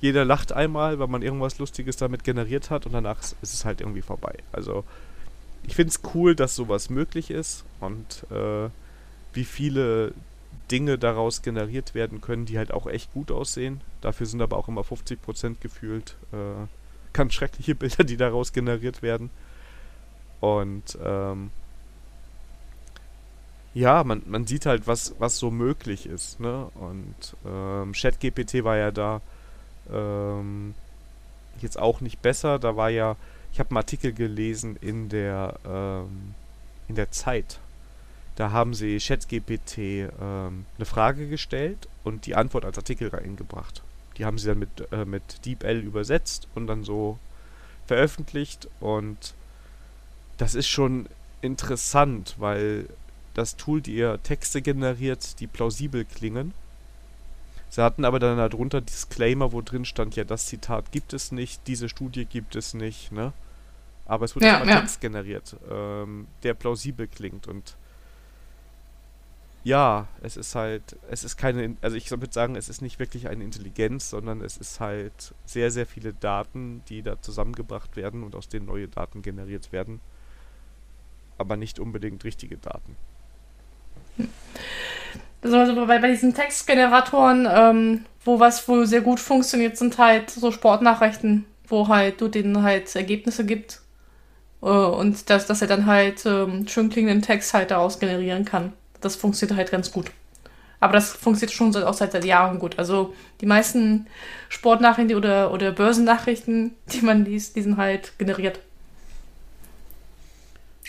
[0.00, 3.80] jeder lacht einmal, weil man irgendwas Lustiges damit generiert hat und danach ist es halt
[3.80, 4.34] irgendwie vorbei.
[4.52, 4.84] Also
[5.64, 8.70] ich finde es cool, dass sowas möglich ist und äh,
[9.32, 10.14] wie viele
[10.70, 13.80] Dinge daraus generiert werden können, die halt auch echt gut aussehen.
[14.00, 16.66] Dafür sind aber auch immer 50% gefühlt äh,
[17.12, 19.30] ganz schreckliche Bilder, die daraus generiert werden.
[20.40, 21.50] Und ähm,
[23.74, 26.40] ja, man, man sieht halt, was, was so möglich ist.
[26.40, 26.68] Ne?
[26.74, 29.20] Und ähm, ChatGPT war ja da
[29.92, 30.74] ähm,
[31.60, 32.58] jetzt auch nicht besser.
[32.58, 33.16] Da war ja
[33.52, 36.34] ich habe einen Artikel gelesen in der, ähm,
[36.88, 37.58] in der Zeit.
[38.36, 43.82] Da haben sie ChatGPT ähm, eine Frage gestellt und die Antwort als Artikel reingebracht.
[44.16, 47.18] Die haben sie dann mit, äh, mit DeepL übersetzt und dann so
[47.86, 48.68] veröffentlicht.
[48.80, 49.34] Und
[50.36, 51.08] das ist schon
[51.40, 52.86] interessant, weil
[53.34, 56.54] das Tool dir Texte generiert, die plausibel klingen.
[57.70, 61.66] Sie hatten aber dann darunter Disclaimer, wo drin stand, ja, das Zitat gibt es nicht,
[61.66, 63.32] diese Studie gibt es nicht, ne?
[64.06, 64.80] Aber es wird ja, immer ja.
[64.80, 67.76] Text generiert, ähm, der plausibel klingt und
[69.64, 73.28] ja, es ist halt, es ist keine, also ich würde sagen, es ist nicht wirklich
[73.28, 78.34] eine Intelligenz, sondern es ist halt sehr, sehr viele Daten, die da zusammengebracht werden und
[78.34, 80.00] aus denen neue Daten generiert werden,
[81.36, 82.96] aber nicht unbedingt richtige Daten.
[85.42, 90.50] Also bei, bei diesen Textgeneratoren, ähm, wo was wohl sehr gut funktioniert, sind halt so
[90.50, 93.80] Sportnachrichten, wo halt du denen halt Ergebnisse gibt
[94.62, 98.72] äh, und dass, dass er dann halt ähm, schön klingenden Text halt daraus generieren kann.
[99.00, 100.10] Das funktioniert halt ganz gut.
[100.80, 102.78] Aber das funktioniert schon auch seit, seit Jahren gut.
[102.78, 104.06] Also die meisten
[104.48, 108.60] Sportnachrichten oder, oder Börsennachrichten, die man liest, die sind halt generiert.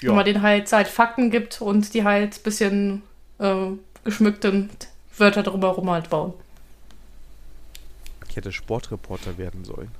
[0.01, 0.09] Ja.
[0.09, 3.03] Wenn man denen halt, halt Fakten gibt und die halt ein bisschen
[3.39, 3.71] äh,
[4.09, 4.69] geschmückten
[5.17, 6.33] Wörter drüber rum halt bauen.
[8.27, 9.91] Ich hätte Sportreporter werden sollen.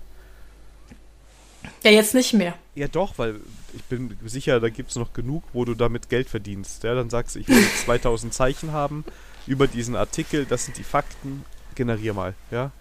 [1.84, 2.53] Ja, jetzt nicht mehr.
[2.76, 3.40] Ja, doch, weil
[3.73, 6.84] ich bin sicher, da gibt es noch genug, wo du damit Geld verdienst.
[6.84, 9.03] Ja, dann sagst du, ich will 2000 Zeichen haben
[9.48, 11.44] über diesen Artikel, das sind die Fakten,
[11.76, 12.72] generier mal, ja.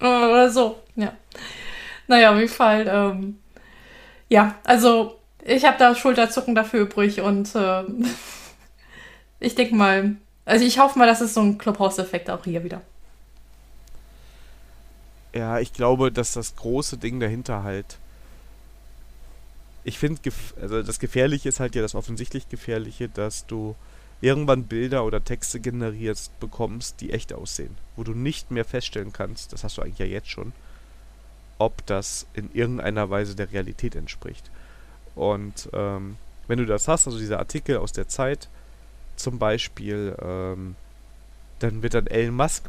[0.00, 1.12] Oder so, ja.
[2.06, 3.38] Naja, auf jeden Fall, ähm,
[4.28, 7.84] ja, also ich habe da Schulterzucken dafür übrig und äh,
[9.40, 12.82] ich denke mal, also ich hoffe mal, das ist so ein Clubhouse-Effekt auch hier wieder.
[15.34, 17.98] Ja, ich glaube, dass das große Ding dahinter halt.
[19.82, 20.20] Ich finde,
[20.60, 23.74] also das Gefährliche ist halt ja das offensichtlich Gefährliche, dass du
[24.20, 27.76] irgendwann Bilder oder Texte generierst bekommst, die echt aussehen.
[27.96, 30.52] Wo du nicht mehr feststellen kannst, das hast du eigentlich ja jetzt schon,
[31.58, 34.50] ob das in irgendeiner Weise der Realität entspricht.
[35.14, 36.16] Und ähm,
[36.48, 38.48] wenn du das hast, also dieser Artikel aus der Zeit
[39.16, 40.74] zum Beispiel, ähm,
[41.60, 42.64] dann wird dann Elon Musk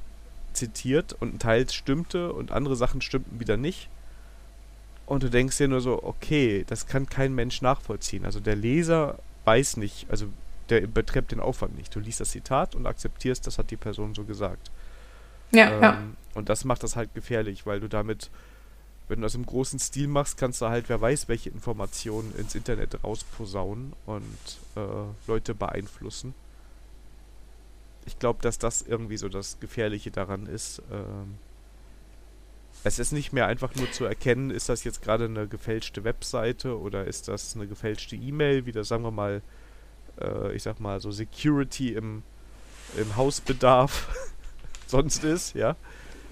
[0.54, 3.90] zitiert und ein Teil stimmte und andere Sachen stimmten wieder nicht.
[5.06, 8.26] Und du denkst dir nur so, okay, das kann kein Mensch nachvollziehen.
[8.26, 10.28] Also der Leser weiß nicht, also
[10.70, 11.94] der betreibt den Aufwand nicht.
[11.94, 14.72] Du liest das Zitat und akzeptierst, das hat die Person so gesagt.
[15.52, 16.04] Ja, ähm, ja.
[16.34, 18.32] Und das macht das halt gefährlich, weil du damit
[19.08, 22.56] wenn du das im großen Stil machst, kannst du halt, wer weiß, welche Informationen ins
[22.56, 24.24] Internet rausposaunen und
[24.76, 24.80] äh,
[25.28, 26.34] Leute beeinflussen.
[28.06, 30.82] Ich glaube, dass das irgendwie so das Gefährliche daran ist.
[30.92, 31.38] Ähm,
[32.84, 36.80] es ist nicht mehr einfach nur zu erkennen, ist das jetzt gerade eine gefälschte Webseite
[36.80, 39.42] oder ist das eine gefälschte E-Mail, wie das, sagen wir mal,
[40.22, 42.22] äh, ich sag mal, so Security im,
[42.98, 44.08] im Hausbedarf
[44.88, 45.76] sonst ist, ja.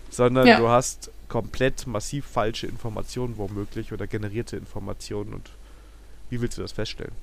[0.10, 0.60] Sondern ja.
[0.60, 5.50] du hast komplett massiv falsche Informationen womöglich oder generierte Informationen und
[6.30, 7.14] wie willst du das feststellen?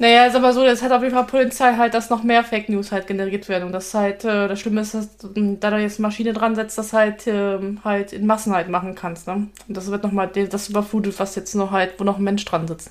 [0.00, 2.68] Naja, ist aber so, das hat auf jeden Fall Polizei halt, dass noch mehr Fake
[2.68, 3.66] News halt generiert werden.
[3.66, 6.92] Und das halt, äh, das Schlimme ist, dass da du jetzt Maschine dran setzt, das
[6.92, 9.46] halt, äh, halt in Massen halt machen kannst, ne?
[9.68, 12.66] Und das wird nochmal das überflutet, was jetzt noch halt, wo noch ein Mensch dran
[12.66, 12.90] sitzt.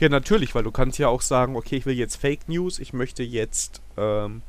[0.00, 2.94] Ja, natürlich, weil du kannst ja auch sagen, okay, ich will jetzt Fake News, ich
[2.94, 4.40] möchte jetzt ähm,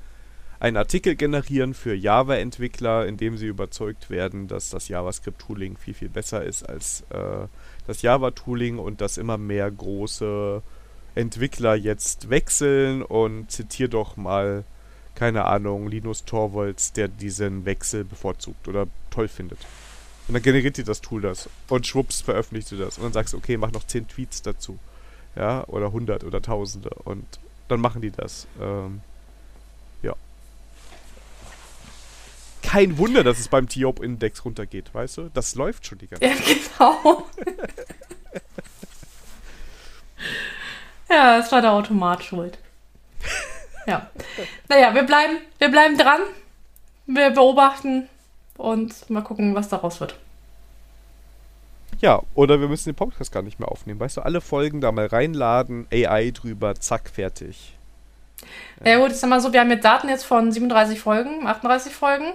[0.59, 6.09] einen Artikel generieren für Java-Entwickler, in dem sie überzeugt werden, dass das JavaScript-Tooling viel, viel
[6.09, 7.47] besser ist als äh,
[7.85, 10.61] das Java-Tooling und dass immer mehr große
[11.15, 14.63] Entwickler jetzt wechseln und zitiere doch mal,
[15.15, 19.59] keine Ahnung, Linus Torvalds, der diesen Wechsel bevorzugt oder toll findet.
[20.27, 23.33] Und dann generiert dir das Tool das und schwupps veröffentlicht du das und dann sagst
[23.33, 24.77] du, okay, mach noch 10 Tweets dazu.
[25.35, 27.25] Ja, oder 100 oder Tausende und
[27.67, 28.47] dann machen die das.
[28.59, 29.01] Ähm,
[32.67, 35.29] kein Wunder, dass es beim TIOP-Index runtergeht, weißt du?
[35.33, 36.47] Das läuft schon die ganze Zeit.
[36.47, 37.25] Ja, genau.
[41.09, 42.57] ja, es war der Automat schuld.
[43.85, 44.09] Ja.
[44.67, 46.19] Naja, wir bleiben, wir bleiben dran.
[47.05, 48.09] Wir beobachten
[48.57, 50.15] und mal gucken, was daraus wird.
[52.01, 54.01] Ja, oder wir müssen den Podcast gar nicht mehr aufnehmen.
[54.01, 57.77] Weißt du, alle Folgen da mal reinladen, AI drüber, zack, fertig.
[58.83, 61.93] Ja, gut, ich sag mal so, wir haben jetzt Daten jetzt von 37 Folgen, 38
[61.95, 62.33] Folgen.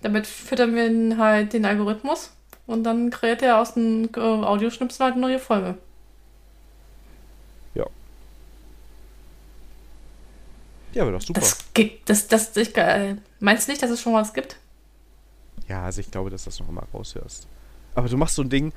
[0.00, 2.30] Damit füttern wir halt den Algorithmus
[2.66, 5.76] und dann kreiert er aus dem äh, Audioschnipsel halt eine neue Folge.
[7.74, 7.86] Ja.
[10.92, 11.40] Ja, aber doch super.
[11.40, 14.56] Das gibt, das, das, ich, äh, meinst du nicht, dass es schon was gibt?
[15.66, 17.46] Ja, also ich glaube, dass du das noch mal raushörst.
[17.94, 18.72] Aber du machst so ein Ding,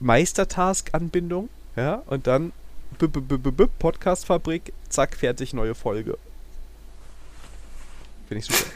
[0.00, 2.52] Meistertask-Anbindung, ja, und dann
[3.78, 6.18] Podcast-Fabrik, zack, fertig, neue Folge.
[8.26, 8.70] Finde ich super.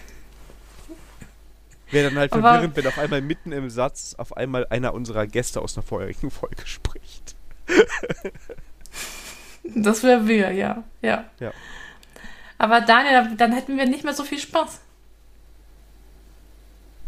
[1.92, 5.60] Wäre dann halt verwirrend, wenn auf einmal mitten im Satz auf einmal einer unserer Gäste
[5.60, 7.36] aus einer vorherigen Folge spricht.
[9.76, 10.84] das wäre wir, ja.
[11.02, 11.26] ja.
[11.38, 11.52] Ja.
[12.56, 14.80] Aber Daniel, dann hätten wir nicht mehr so viel Spaß.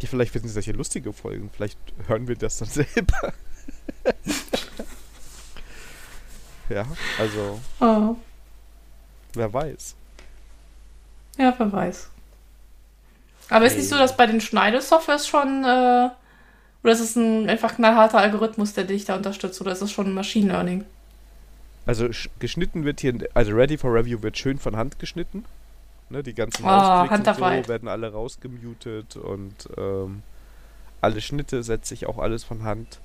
[0.02, 1.48] Ja, vielleicht finden sie hier lustige Folgen.
[1.50, 3.32] Vielleicht hören wir das dann selber.
[6.68, 6.84] ja,
[7.18, 7.58] also.
[7.80, 8.16] Oh.
[9.32, 9.96] Wer weiß.
[11.38, 12.10] Ja, wer weiß.
[13.50, 16.08] Aber ist nicht so, dass bei den Schneidesoftwares schon, äh,
[16.82, 20.12] oder ist es ein einfach knallharter Algorithmus, der dich da unterstützt, oder ist es schon
[20.12, 20.84] Machine Learning?
[21.86, 22.08] Also
[22.38, 25.44] geschnitten wird hier, also Ready for Review wird schön von Hand geschnitten.
[26.10, 30.22] Ne, die ganzen oh, und so werden alle rausgemutet und ähm,
[31.00, 33.00] alle Schnitte setze ich auch alles von Hand.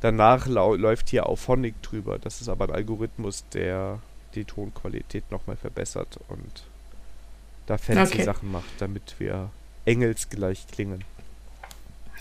[0.00, 2.18] Danach läuft hier auch Phonic drüber.
[2.18, 4.00] Das ist aber ein Algorithmus, der
[4.34, 6.64] die Tonqualität nochmal verbessert und
[7.66, 8.24] da fancy okay.
[8.24, 9.50] Sachen macht, damit wir
[9.84, 11.04] engelsgleich klingen.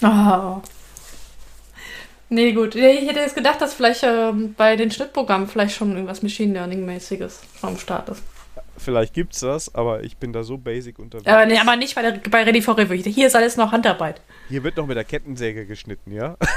[0.02, 0.62] Oh.
[2.30, 2.76] Nee, gut.
[2.76, 7.42] Ich hätte jetzt gedacht, dass vielleicht ähm, bei den Schnittprogrammen vielleicht schon irgendwas Machine Learning-mäßiges
[7.62, 8.24] am Start ist.
[8.76, 11.28] Vielleicht gibt's das, aber ich bin da so basic unterwegs.
[11.28, 13.04] Aber, nee, aber nicht bei, der, bei Ready for Review.
[13.04, 14.20] Hier ist alles noch Handarbeit.
[14.50, 16.36] Hier wird noch mit der Kettensäge geschnitten, ja?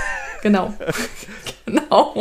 [0.42, 0.72] Genau.
[1.66, 2.14] genau.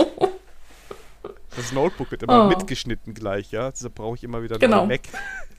[1.55, 2.47] Das Notebook wird immer Oh.
[2.47, 3.69] mitgeschnitten gleich, ja?
[3.69, 4.87] Deshalb brauche ich immer wieder Genau.
[4.89, 5.01] weg.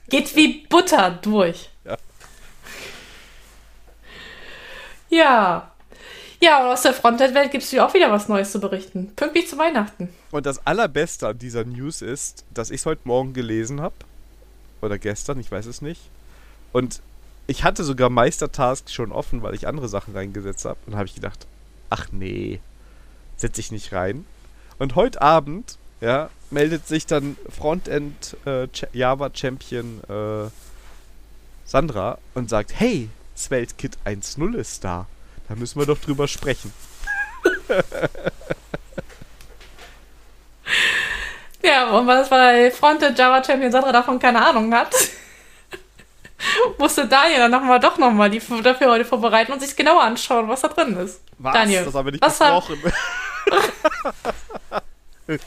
[0.09, 1.69] Geht wie Butter durch.
[1.85, 1.97] Ja.
[5.09, 5.71] Ja.
[6.39, 9.11] Ja, und aus der Frontend-Welt gibt es auch wieder was Neues zu berichten.
[9.15, 10.09] Pünktlich zu Weihnachten.
[10.29, 13.95] Und das Allerbeste an dieser News ist, dass ich es heute Morgen gelesen habe.
[14.81, 16.01] Oder gestern, ich weiß es nicht.
[16.73, 17.01] Und
[17.47, 20.77] ich hatte sogar Meistertask schon offen, weil ich andere Sachen reingesetzt habe.
[20.85, 21.47] Und habe ich gedacht,
[21.89, 22.59] ach nee,
[23.35, 24.25] setze ich nicht rein.
[24.77, 30.49] Und heute Abend, ja, meldet sich dann Frontend äh, Ch- Java Champion äh,
[31.65, 35.05] Sandra und sagt, hey, Svelte-Kit 1.0 ist da.
[35.47, 36.73] Da müssen wir doch drüber sprechen.
[41.63, 44.95] Ja, und was bei Frontend Java Champion Sandra davon keine Ahnung hat,
[46.77, 50.61] musste Daniel dann noch mal, doch nochmal dafür heute vorbereiten und sich genauer anschauen, was
[50.61, 51.19] da drin ist.
[51.37, 51.53] Was?
[51.53, 52.81] Daniel, Das haben wir nicht besprochen.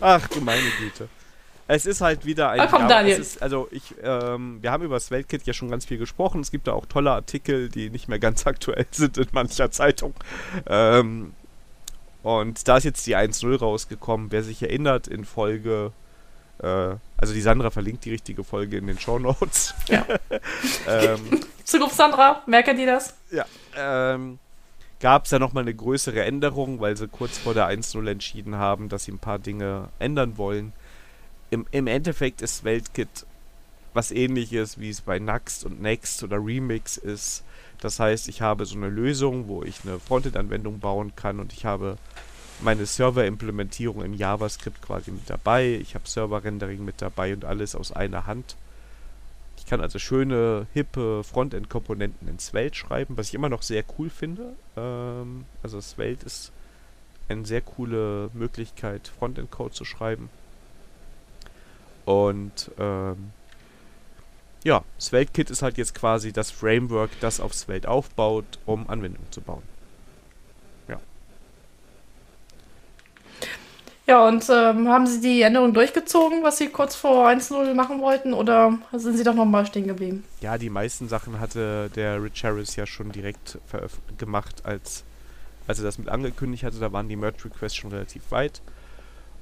[0.00, 1.08] Ach du meine Güte.
[1.68, 2.88] Es ist halt wieder ein Ah, komm.
[2.88, 6.40] Es ist, also ich, ähm, wir haben über das Weltkit ja schon ganz viel gesprochen.
[6.40, 10.14] Es gibt da auch tolle Artikel, die nicht mehr ganz aktuell sind in mancher Zeitung.
[10.66, 11.32] Ähm,
[12.22, 14.30] und da ist jetzt die 1.0 rausgekommen.
[14.30, 15.92] Wer sich erinnert, in Folge,
[16.62, 19.74] äh, also die Sandra verlinkt die richtige Folge in den Show Notes.
[19.88, 20.06] Ja.
[20.88, 23.14] ähm, Zukunft Sandra, merke die das?
[23.30, 23.44] ja,
[23.76, 24.38] ähm,
[25.00, 28.88] gab es da nochmal eine größere Änderung, weil sie kurz vor der 1.0 entschieden haben,
[28.88, 30.72] dass sie ein paar Dinge ändern wollen.
[31.50, 33.26] Im, Im Endeffekt ist Weltkit
[33.96, 37.42] was ähnliches, wie es bei Next und Next oder Remix ist.
[37.80, 41.64] Das heißt, ich habe so eine Lösung, wo ich eine Frontend-Anwendung bauen kann und ich
[41.64, 41.96] habe
[42.60, 45.78] meine Server-Implementierung in JavaScript quasi mit dabei.
[45.80, 48.56] Ich habe Server-Rendering mit dabei und alles aus einer Hand.
[49.58, 54.10] Ich kann also schöne, hippe Frontend-Komponenten in Svelte schreiben, was ich immer noch sehr cool
[54.10, 54.54] finde.
[54.76, 56.52] Ähm, also Svelte ist
[57.28, 60.30] eine sehr coole Möglichkeit, Frontend-Code zu schreiben.
[62.06, 63.32] Und ähm,
[64.64, 69.42] ja, SvelteKit ist halt jetzt quasi das Framework, das auf Svelte aufbaut, um Anwendungen zu
[69.42, 69.62] bauen.
[74.06, 78.34] Ja, und ähm, haben Sie die Änderung durchgezogen, was Sie kurz vor 1.0 machen wollten,
[78.34, 80.22] oder sind Sie doch nochmal stehen geblieben?
[80.40, 83.58] Ja, die meisten Sachen hatte der Rich Harris ja schon direkt
[84.16, 85.02] gemacht, als,
[85.66, 86.78] als er das mit angekündigt hatte.
[86.78, 88.62] Da waren die Merge-Requests schon relativ weit.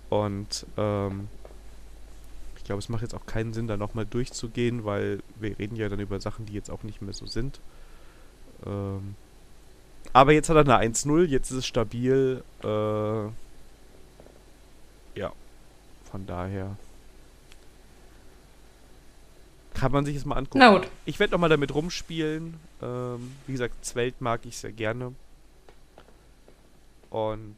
[0.08, 1.28] Und ähm,
[2.64, 5.90] ich glaube, es macht jetzt auch keinen Sinn, da nochmal durchzugehen, weil wir reden ja
[5.90, 7.60] dann über Sachen, die jetzt auch nicht mehr so sind.
[8.64, 9.16] Ähm,
[10.14, 12.42] aber jetzt hat er eine 1-0, jetzt ist es stabil.
[12.62, 13.24] Äh,
[15.18, 15.30] ja,
[16.10, 16.78] von daher
[19.74, 20.60] kann man sich das mal angucken.
[20.60, 20.88] Na gut.
[21.04, 22.54] Ich werde nochmal damit rumspielen.
[22.80, 25.12] Ähm, wie gesagt, Svelte mag ich sehr gerne.
[27.14, 27.54] Und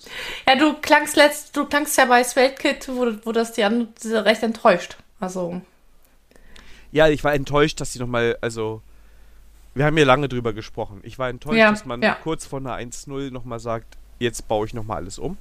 [0.47, 4.43] Ja, du klangst letzt, du klangst ja bei SvelteKit, wo, wo das die an recht
[4.43, 4.99] enttäuscht.
[5.19, 5.63] Also,
[6.93, 8.83] ja, ich war enttäuscht, dass sie nochmal, also,
[9.75, 11.01] wir haben ja lange drüber gesprochen.
[11.05, 12.17] Ich war enttäuscht, Ja, dass man ja.
[12.23, 15.39] kurz vor einer 1-0 nochmal sagt, jetzt baue ich nochmal alles um.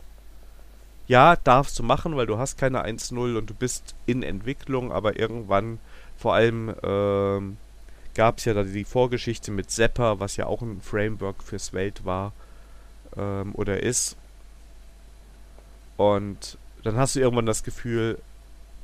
[1.08, 5.20] Ja, darfst du machen, weil du hast keine 1-0 und du bist in Entwicklung, aber
[5.20, 5.80] irgendwann,
[6.16, 7.58] vor allem, ähm,
[8.14, 12.06] gab es ja da die Vorgeschichte mit Zapper, was ja auch ein Framework für Svelte
[12.06, 12.32] war
[13.18, 14.16] ähm, oder ist.
[15.98, 18.20] Und dann hast du irgendwann das Gefühl,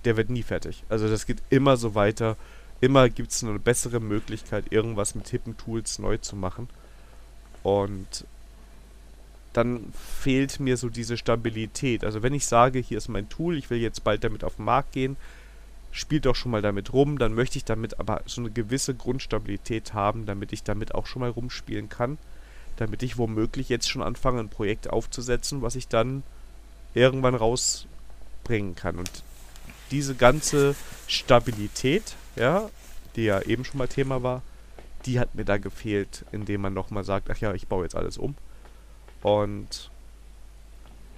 [0.06, 0.84] der wird nie fertig.
[0.90, 2.38] Also das geht immer so weiter.
[2.80, 6.68] Immer gibt es eine bessere Möglichkeit, irgendwas mit hippen Tools neu zu machen.
[7.64, 8.26] Und
[9.54, 12.04] dann fehlt mir so diese Stabilität.
[12.04, 14.66] Also wenn ich sage, hier ist mein Tool, ich will jetzt bald damit auf den
[14.66, 15.18] Markt gehen,
[15.92, 19.94] spielt doch schon mal damit rum, dann möchte ich damit aber so eine gewisse Grundstabilität
[19.94, 22.18] haben, damit ich damit auch schon mal rumspielen kann,
[22.78, 26.24] damit ich womöglich jetzt schon anfange, ein Projekt aufzusetzen, was ich dann
[26.94, 28.98] irgendwann rausbringen kann.
[28.98, 29.24] Und
[29.92, 30.76] diese ganze
[31.08, 32.70] Stabilität, ja,
[33.16, 34.42] die ja eben schon mal Thema war,
[35.06, 38.18] die hat mir da gefehlt, indem man nochmal sagt, ach ja, ich baue jetzt alles
[38.18, 38.36] um.
[39.22, 39.90] Und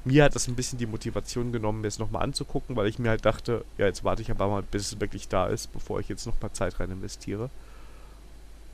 [0.05, 3.09] mir hat das ein bisschen die Motivation genommen, mir es nochmal anzugucken, weil ich mir
[3.09, 6.09] halt dachte, ja, jetzt warte ich aber mal, bis es wirklich da ist, bevor ich
[6.09, 7.49] jetzt noch mal Zeit rein investiere.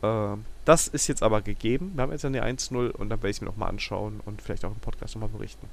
[0.03, 1.93] Ähm, das ist jetzt aber gegeben.
[1.95, 4.65] Wir haben jetzt eine 1-0 und dann werde ich es mir nochmal anschauen und vielleicht
[4.65, 5.67] auch im Podcast nochmal berichten.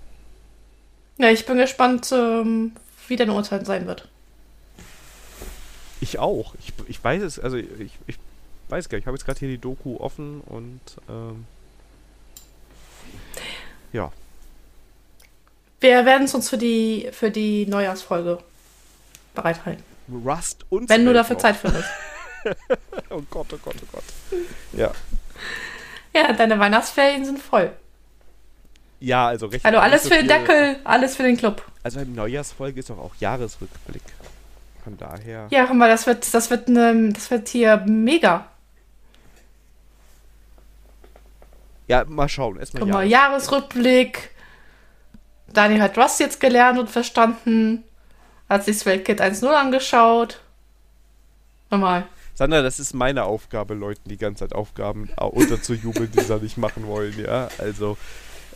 [1.18, 2.72] ja, ich bin gespannt, ähm,
[3.08, 4.08] wie dein Urteil sein wird.
[6.00, 6.54] Ich auch.
[6.60, 8.18] Ich, ich weiß es, also ich, ich
[8.68, 11.44] weiß gar nicht, ich habe jetzt gerade hier die Doku offen und ähm,
[13.92, 14.12] ja.
[15.80, 18.38] wir werden es uns für die, für die Neujahrsfolge
[19.34, 19.84] bereithalten.
[20.24, 21.38] Rust und Wenn du dafür.
[21.38, 21.88] Zeit findest.
[23.10, 24.04] Oh Gott, oh Gott, oh Gott.
[24.72, 24.92] Ja.
[26.14, 27.72] Ja, deine Weihnachtsferien sind voll.
[29.00, 29.64] Ja, also recht.
[29.64, 31.62] Also alles so für den Deckel, alles für den Club.
[31.82, 34.02] Also eine Neujahrsfolge ist doch auch Jahresrückblick.
[34.82, 35.48] Von daher.
[35.50, 38.48] Ja, guck mal, das wird, das wird, ne, das wird hier mega.
[41.88, 42.58] Ja, mal schauen.
[42.58, 44.30] Erstmal Guck mal, Jahres Jahresrückblick.
[45.52, 47.84] Daniel hat Rust jetzt gelernt und verstanden.
[48.48, 50.40] Hat sich Swellkit 1.0 angeschaut.
[51.70, 52.06] Nochmal.
[52.36, 56.58] Sandra, das ist meine Aufgabe, Leuten die ganze Zeit Aufgaben au- unterzujubeln, die sie nicht
[56.58, 57.48] machen wollen, ja.
[57.58, 57.96] Also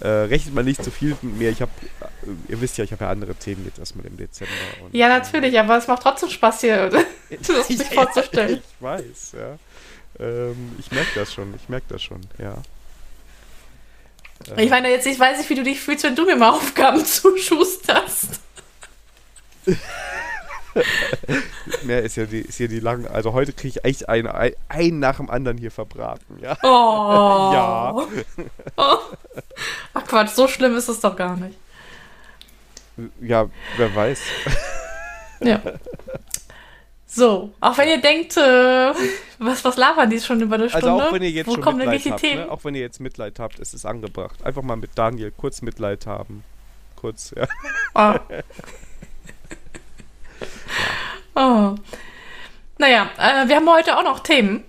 [0.00, 1.50] äh, rechnet mal nicht zu viel mit mir.
[1.50, 1.70] Ich habe,
[2.00, 4.52] äh, ihr wisst ja, ich habe ja andere Themen jetzt erstmal im Dezember.
[4.92, 6.90] Ja, natürlich, aber es macht trotzdem Spaß hier,
[7.30, 8.62] das sich vorzustellen.
[8.78, 9.58] Ich weiß, ja.
[10.18, 12.56] Ähm, ich merke das schon, ich merke das schon, ja.
[14.56, 17.04] Ich meine, jetzt ich weiß nicht, wie du dich fühlst, wenn du mir mal Aufgaben
[17.04, 18.40] zuschusterst.
[21.82, 23.10] Mehr ist ja die, ist hier die lange.
[23.10, 26.56] Also heute kriege ich echt einen, ein, einen nach dem anderen hier verbraten, ja.
[26.62, 27.50] Oh.
[27.52, 27.94] Ja.
[28.76, 28.98] Oh.
[29.94, 31.58] Ach Quatsch, so schlimm ist es doch gar nicht.
[33.20, 34.20] Ja, wer weiß.
[35.40, 35.60] Ja.
[37.06, 38.92] So, auch wenn ihr denkt, äh,
[39.38, 40.90] was, was labern die schon über eine Stunde?
[40.90, 42.40] Also auch wenn ihr jetzt Wo schon kommen denn Mitleid die habt, Themen?
[42.42, 42.50] ne?
[42.50, 44.44] auch wenn ihr jetzt Mitleid habt, es ist angebracht.
[44.44, 46.44] Einfach mal mit Daniel kurz Mitleid haben.
[46.94, 47.48] Kurz, ja.
[47.94, 48.14] Oh.
[51.34, 51.74] Oh.
[52.78, 54.64] Naja, äh, wir haben heute auch noch Themen.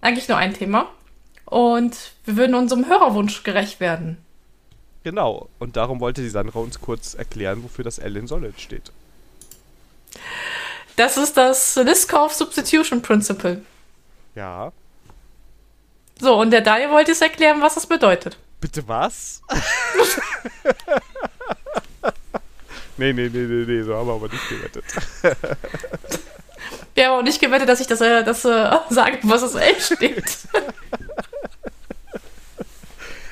[0.00, 0.88] Eigentlich nur ein Thema.
[1.44, 4.18] Und wir würden unserem Hörerwunsch gerecht werden.
[5.04, 5.48] Genau.
[5.58, 8.92] Und darum wollte die Sandra uns kurz erklären, wofür das L in Solid steht.
[10.96, 13.62] Das ist das Liskov Substitution Principle.
[14.34, 14.72] Ja.
[16.20, 18.36] So, und der Daniel wollte es erklären, was das bedeutet.
[18.60, 19.40] Bitte was?
[22.98, 24.84] nee, nee, nee, nee, nee, so haben wir aber nicht gewettet.
[26.94, 29.80] Wir haben auch nicht gewettet, dass ich das, äh, das äh, sage, was das L
[29.80, 30.38] steht.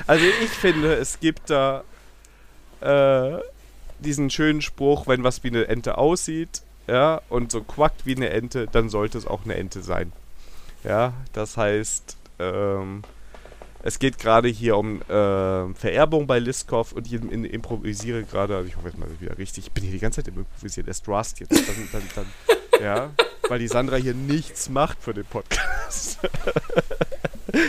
[0.07, 1.83] Also ich finde, es gibt da
[2.81, 3.39] äh,
[3.99, 8.31] diesen schönen Spruch, wenn was wie eine Ente aussieht, ja, und so quackt wie eine
[8.31, 10.13] Ente, dann sollte es auch eine Ente sein.
[10.85, 13.03] Ja, das heißt, ähm,
[13.87, 18.69] es geht gerade hier um äh, Vererbung bei Liskov und ich in, improvisiere gerade, also
[18.69, 21.07] ich hoffe jetzt mal wieder richtig, ich bin hier die ganze Zeit im Improvisieren, erst
[21.07, 22.27] Rust jetzt, dann, dann, dann,
[22.83, 23.11] ja,
[23.49, 26.19] weil die Sandra hier nichts macht für den Podcast.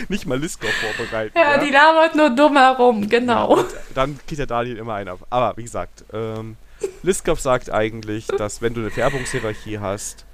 [0.08, 1.38] Nicht mal Liskov vorbereiten.
[1.38, 3.56] Ja, die labert nur dumm herum, genau.
[3.58, 5.20] und dann kriegt der Daniel immer einen ab.
[5.30, 6.56] Aber wie gesagt, ähm,
[7.04, 10.26] Liskov sagt eigentlich, dass wenn du eine Vererbungshierarchie hast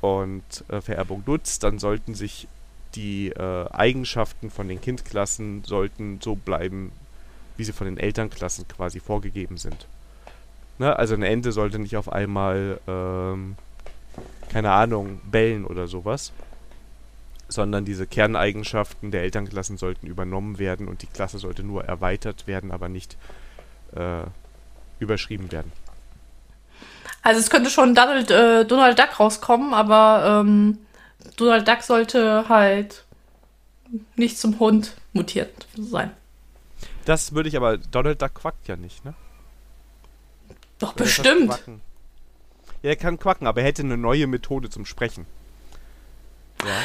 [0.00, 2.48] und äh, Vererbung nutzt, dann sollten sich
[2.94, 6.92] die äh, Eigenschaften von den Kindklassen sollten so bleiben,
[7.56, 9.86] wie sie von den Elternklassen quasi vorgegeben sind.
[10.78, 10.96] Ne?
[10.96, 13.56] Also eine Ente sollte nicht auf einmal, ähm,
[14.50, 16.32] keine Ahnung, bellen oder sowas,
[17.48, 22.70] sondern diese Kerneigenschaften der Elternklassen sollten übernommen werden und die Klasse sollte nur erweitert werden,
[22.70, 23.16] aber nicht
[23.94, 24.22] äh,
[25.00, 25.72] überschrieben werden.
[27.22, 30.78] Also es könnte schon Donald, äh, Donald Duck rauskommen, aber ähm,
[31.36, 33.04] Donald Duck sollte halt
[34.16, 36.10] nicht zum Hund mutiert sein.
[37.04, 39.14] Das würde ich aber, Donald Duck quackt ja nicht, ne?
[40.78, 41.62] Doch, Oder bestimmt.
[42.82, 45.26] Ja, er kann quacken, aber er hätte eine neue Methode zum Sprechen.
[46.64, 46.76] Ja.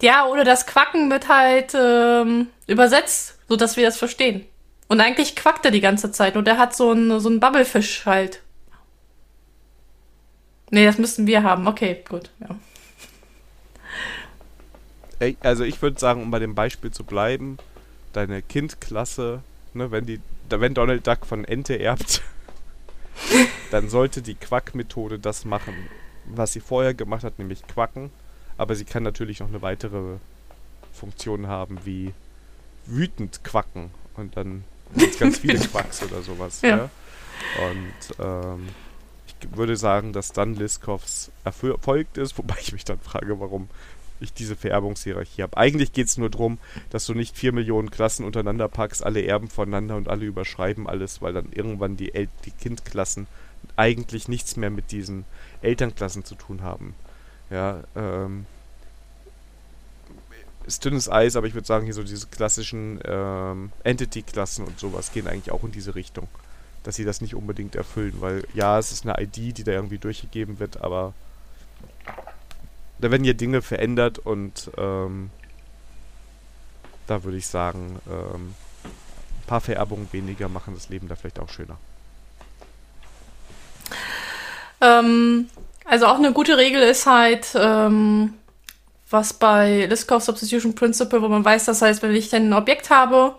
[0.00, 4.46] Ja, oder das Quacken mit halt ähm, übersetzt, sodass wir das verstehen.
[4.86, 8.06] Und eigentlich quackt er die ganze Zeit und er hat so einen so einen Bubblefisch
[8.06, 8.40] halt.
[10.70, 11.66] Nee, das müssten wir haben.
[11.66, 12.30] Okay, gut.
[12.40, 12.50] Ja.
[15.40, 17.58] Also ich würde sagen, um bei dem Beispiel zu bleiben,
[18.12, 19.42] deine Kindklasse,
[19.74, 22.22] ne, wenn die, wenn Donald Duck von Ente erbt,
[23.70, 25.74] dann sollte die Quack-Methode das machen,
[26.26, 28.10] was sie vorher gemacht hat, nämlich quacken.
[28.56, 30.16] Aber sie kann natürlich noch eine weitere
[30.92, 32.12] Funktion haben, wie
[32.86, 33.90] wütend quacken.
[34.16, 34.64] Und dann
[35.18, 36.62] ganz viele Quacks oder sowas.
[36.62, 36.68] Ja.
[36.68, 36.90] Ja.
[37.70, 38.68] Und ähm,
[39.26, 43.68] ich würde sagen, dass dann Liskovs erfolgt ist, wobei ich mich dann frage, warum
[44.20, 45.56] ich diese Vererbungshierarchie habe.
[45.56, 46.58] Eigentlich geht es nur darum,
[46.90, 51.22] dass du nicht vier Millionen Klassen untereinander packst, alle erben voneinander und alle überschreiben alles,
[51.22, 53.26] weil dann irgendwann die, El die Kindklassen
[53.76, 55.24] eigentlich nichts mehr mit diesen
[55.62, 56.94] Elternklassen zu tun haben.
[57.50, 58.46] Ja, ähm,
[60.66, 65.12] ist dünnes Eis, aber ich würde sagen, hier so diese klassischen ähm, Entity-Klassen und sowas
[65.12, 66.28] gehen eigentlich auch in diese Richtung.
[66.82, 69.98] Dass sie das nicht unbedingt erfüllen, weil ja, es ist eine ID, die da irgendwie
[69.98, 71.14] durchgegeben wird, aber
[73.00, 75.30] da werden hier Dinge verändert und ähm,
[77.06, 78.54] da würde ich sagen, ähm,
[78.84, 81.78] ein paar Vererbungen weniger machen das Leben da vielleicht auch schöner.
[84.80, 85.48] Ähm,
[85.84, 88.34] also auch eine gute Regel ist halt, ähm,
[89.10, 93.34] was bei Liskov Substitution Principle, wo man weiß, das heißt, wenn ich ein Objekt habe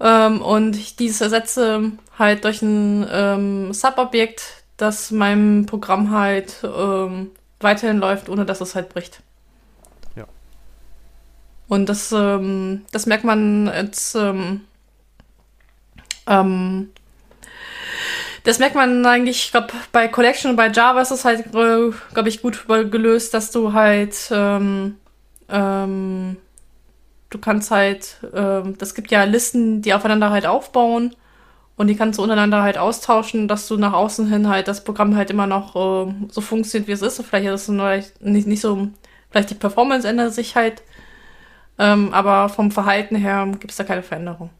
[0.00, 6.64] ähm, und ich dieses ersetze halt durch ein ähm, Subobjekt, dass meinem Programm halt
[7.62, 9.22] weiterhin läuft, ohne dass es halt bricht.
[10.16, 10.26] Ja.
[11.68, 14.62] Und das, ähm, das merkt man jetzt ähm,
[16.26, 16.90] ähm,
[18.44, 21.90] das merkt man eigentlich, ich glaube, bei Collection und bei Java ist es halt, äh,
[22.12, 24.96] glaube ich, gut gelöst, dass du halt, ähm,
[25.48, 26.36] ähm,
[27.30, 31.14] du kannst halt, ähm, das gibt ja Listen, die aufeinander halt aufbauen
[31.76, 35.16] und die kannst du untereinander halt austauschen, dass du nach außen hin halt das Programm
[35.16, 37.22] halt immer noch äh, so funktioniert, wie es ist.
[37.24, 38.88] vielleicht ist es neu, nicht, nicht so,
[39.30, 40.82] vielleicht die Performance ändert sich halt,
[41.78, 44.50] ähm, aber vom Verhalten her gibt es da keine Veränderung.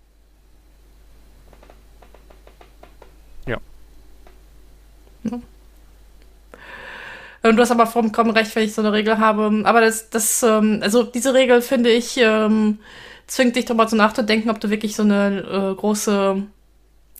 [7.42, 9.62] Und du hast aber vollkommen recht, wenn ich so eine Regel habe.
[9.64, 12.78] Aber das, das, ähm, also diese Regel finde ich, ähm,
[13.26, 16.42] zwingt dich darüber zu nachzudenken, ob du wirklich so eine äh, große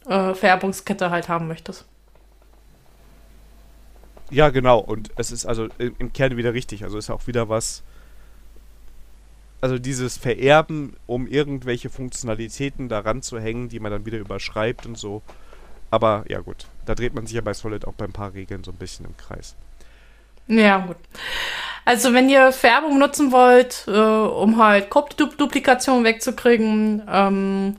[0.07, 1.85] äh, Vererbungskette halt haben möchtest.
[4.31, 4.79] Ja, genau.
[4.79, 6.85] Und es ist also im Kern wieder richtig.
[6.85, 7.83] Also ist auch wieder was.
[9.61, 14.99] Also dieses Vererben, um irgendwelche Funktionalitäten daran zu hängen, die man dann wieder überschreibt und
[14.99, 15.23] so.
[15.91, 18.65] Aber ja gut, da dreht man sich ja bei Solid auch bei ein paar Regeln
[18.65, 19.55] so ein bisschen im Kreis.
[20.49, 20.97] Ja, gut.
[21.85, 27.77] Also wenn ihr Färbung nutzen wollt, äh, um halt Code-Duplikation wegzukriegen, ähm,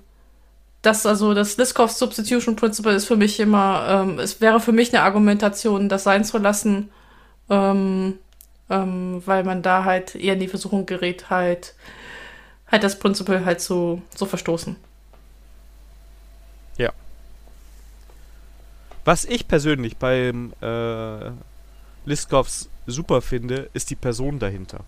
[0.83, 4.93] das also das Liskov Substitution Principle ist für mich immer, ähm, es wäre für mich
[4.93, 6.91] eine Argumentation, das sein zu lassen,
[7.49, 8.19] ähm,
[8.69, 11.73] ähm, weil man da halt eher in die Versuchung gerät, halt
[12.73, 14.75] halt das Principle halt zu, zu verstoßen.
[16.77, 16.91] Ja.
[19.05, 21.31] Was ich persönlich beim äh,
[22.05, 24.81] Liskovs super finde, ist die Person dahinter.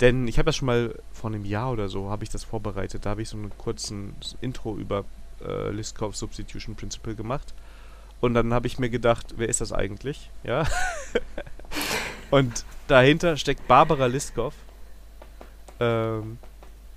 [0.00, 3.06] Denn ich habe das schon mal vor einem Jahr oder so, habe ich das vorbereitet.
[3.06, 5.04] Da habe ich so einen kurzen Intro über
[5.44, 7.54] äh, Liskovs Substitution Principle gemacht.
[8.20, 10.30] Und dann habe ich mir gedacht, wer ist das eigentlich?
[10.42, 10.66] Ja.
[12.30, 14.54] Und dahinter steckt Barbara Liskov,
[15.78, 16.38] ähm,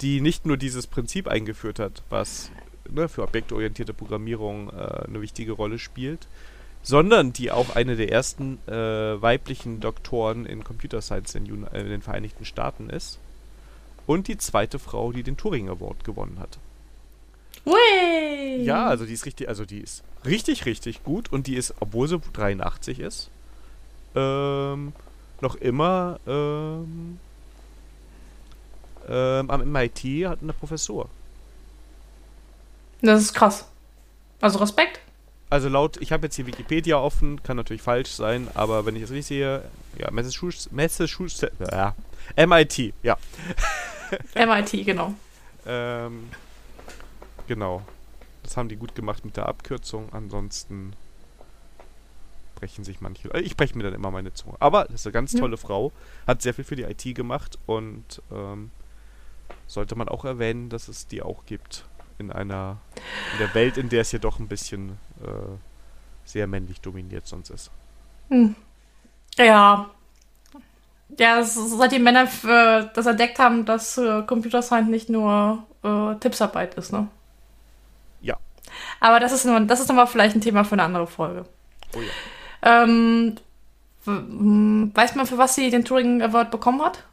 [0.01, 2.51] die nicht nur dieses Prinzip eingeführt hat, was
[2.89, 6.27] ne, für objektorientierte Programmierung äh, eine wichtige Rolle spielt,
[6.88, 8.72] sondern die auch eine der ersten äh,
[9.22, 13.19] weiblichen Doktoren in Computer Science in, äh, in, den Vereinigten Staaten ist
[14.05, 16.57] und die zweite Frau, die den Turing Award gewonnen hat.
[17.65, 18.64] Ui.
[18.64, 22.07] Ja, also die ist richtig, also die ist richtig, richtig gut und die ist, obwohl
[22.07, 23.30] sie 83 ist,
[24.15, 24.93] ähm,
[25.41, 27.19] noch immer ähm,
[29.09, 31.09] ähm, am MIT hat eine Professur.
[33.01, 33.65] Das ist krass.
[34.39, 35.01] Also Respekt.
[35.49, 39.03] Also laut, ich habe jetzt hier Wikipedia offen, kann natürlich falsch sein, aber wenn ich
[39.03, 39.63] es richtig sehe,
[39.97, 41.95] ja, Massachusetts, Massachusetts, ja,
[42.35, 43.17] MIT, ja.
[44.35, 45.13] MIT, genau.
[45.65, 46.29] ähm,
[47.47, 47.81] genau.
[48.43, 50.93] Das haben die gut gemacht mit der Abkürzung, ansonsten
[52.55, 53.29] brechen sich manche.
[53.39, 54.55] Ich breche mir dann immer meine Zunge.
[54.59, 55.61] Aber das ist eine ganz tolle ja.
[55.61, 55.91] Frau,
[56.25, 58.71] hat sehr viel für die IT gemacht und ähm,
[59.67, 61.85] sollte man auch erwähnen, dass es die auch gibt
[62.17, 62.81] in einer
[63.33, 65.57] in der Welt, in der es ja doch ein bisschen äh,
[66.26, 67.72] sehr männlich dominiert sonst ist.
[68.30, 68.56] Hm.
[69.38, 69.89] Ja.
[71.18, 76.15] Ja, seit die Männer äh, das entdeckt haben, dass äh, Computer Science nicht nur äh,
[76.15, 77.07] Tippsarbeit ist, ne?
[78.22, 78.38] Ja.
[78.99, 81.45] Aber das ist nur, das ist nochmal vielleicht ein Thema für eine andere Folge.
[81.95, 82.84] Oh ja.
[82.84, 83.38] Ähm,
[84.06, 87.03] weiß man, für was sie den Turing Award bekommen hat?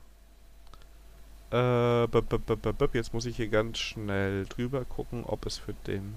[1.53, 2.05] Äh,
[2.95, 6.15] jetzt muss ich hier ganz schnell drüber gucken, ob es für den.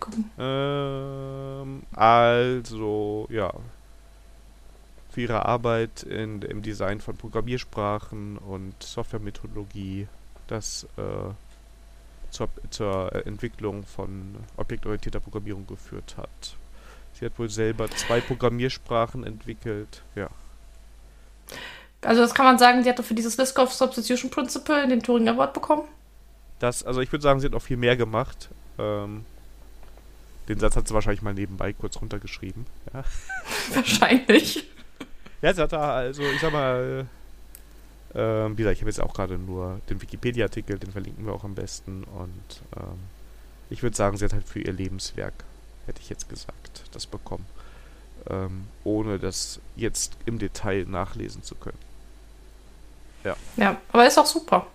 [0.00, 0.30] Gucken.
[0.38, 3.52] Ähm, also, ja.
[5.10, 10.08] Für ihre Arbeit in, im Design von Programmiersprachen und Softwaremethodologie,
[10.48, 11.32] das äh,
[12.30, 16.56] zur, zur Entwicklung von objektorientierter Programmierung geführt hat.
[17.14, 20.02] Sie hat wohl selber zwei Programmiersprachen entwickelt.
[20.16, 20.28] Ja.
[22.02, 25.54] Also das kann man sagen, sie hatte für dieses Liskov Substitution Principle den Turing Award
[25.54, 25.82] bekommen?
[26.58, 28.50] Das, also ich würde sagen, sie hat noch viel mehr gemacht.
[28.78, 29.24] Ähm,
[30.48, 32.66] den Satz hat sie wahrscheinlich mal nebenbei kurz runtergeschrieben.
[32.92, 33.04] Ja.
[33.74, 34.68] Wahrscheinlich.
[35.40, 37.06] Ja, sie hat da, also ich sag mal,
[38.14, 41.44] äh, wie gesagt, ich habe jetzt auch gerade nur den Wikipedia-Artikel, den verlinken wir auch
[41.44, 42.04] am besten.
[42.04, 42.98] Und ähm,
[43.70, 45.44] ich würde sagen, sie hat halt für ihr Lebenswerk
[45.86, 47.46] hätte ich jetzt gesagt, das bekommen.
[48.28, 51.78] Ähm, ohne das jetzt im Detail nachlesen zu können.
[53.22, 53.36] Ja.
[53.56, 54.66] Ja, aber ist auch super.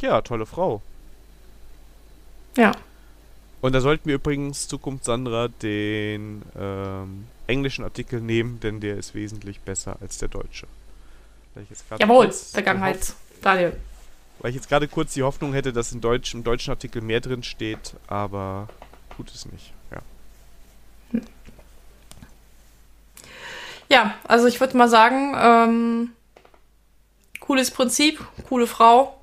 [0.00, 0.80] Ja, tolle Frau.
[2.56, 2.72] Ja.
[3.60, 9.14] Und da sollten wir übrigens Zukunft Sandra den ähm, englischen Artikel nehmen, denn der ist
[9.14, 10.66] wesentlich besser als der deutsche.
[11.98, 13.14] Jawohl, Vergangenheit.
[13.42, 13.76] Daniel.
[14.38, 17.20] Weil ich jetzt gerade kurz die Hoffnung hätte, dass in Deutsch, im deutschen Artikel mehr
[17.20, 18.68] drin steht, aber
[19.14, 19.72] tut es nicht.
[19.90, 21.20] Ja,
[23.90, 26.10] ja also ich würde mal sagen, ähm,
[27.40, 29.20] cooles Prinzip, coole Frau.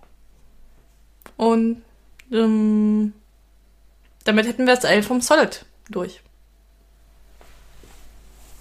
[1.38, 1.82] Und
[2.32, 3.14] ähm,
[4.28, 6.22] damit hätten wir das L vom Solid durch.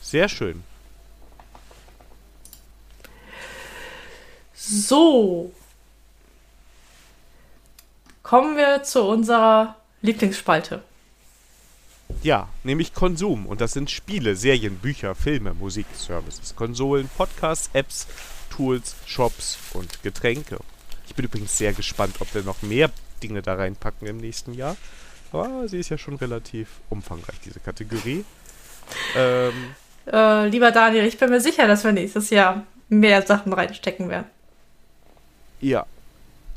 [0.01, 0.63] Sehr schön.
[4.55, 5.53] So.
[8.23, 10.83] Kommen wir zu unserer Lieblingsspalte.
[12.23, 13.47] Ja, nämlich Konsum.
[13.47, 18.07] Und das sind Spiele, Serien, Bücher, Filme, Musik, Services, Konsolen, Podcasts, Apps,
[18.51, 20.59] Tools, Shops und Getränke.
[21.09, 22.91] Ich bin übrigens sehr gespannt, ob wir noch mehr
[23.23, 24.77] Dinge da reinpacken im nächsten Jahr.
[25.33, 28.25] Aber sie ist ja schon relativ umfangreich, diese Kategorie.
[29.17, 29.75] Ähm,
[30.07, 34.27] äh, lieber Daniel, ich bin mir sicher, dass wir nächstes Jahr mehr Sachen reinstecken werden.
[35.61, 35.87] Ja.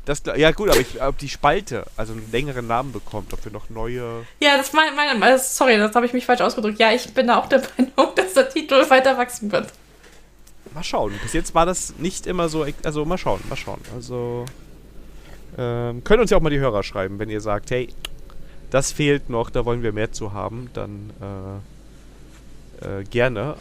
[0.04, 3.52] Das, ja gut, aber ich, ob die Spalte also einen längeren Namen bekommt, ob wir
[3.52, 4.24] noch neue...
[4.40, 6.78] Ja, das meine, meine, sorry, das habe ich mich falsch ausgedrückt.
[6.78, 9.72] Ja, ich bin da auch der Meinung, dass der Titel weiter wachsen wird.
[10.72, 11.12] Mal schauen.
[11.22, 13.80] Bis jetzt war das nicht immer so, also mal schauen, mal schauen.
[13.94, 14.46] Also
[15.58, 17.92] ähm, können uns ja auch mal die Hörer schreiben, wenn ihr sagt, hey,
[18.70, 21.10] das fehlt noch, da wollen wir mehr zu haben, dann
[22.80, 23.56] äh, äh, gerne.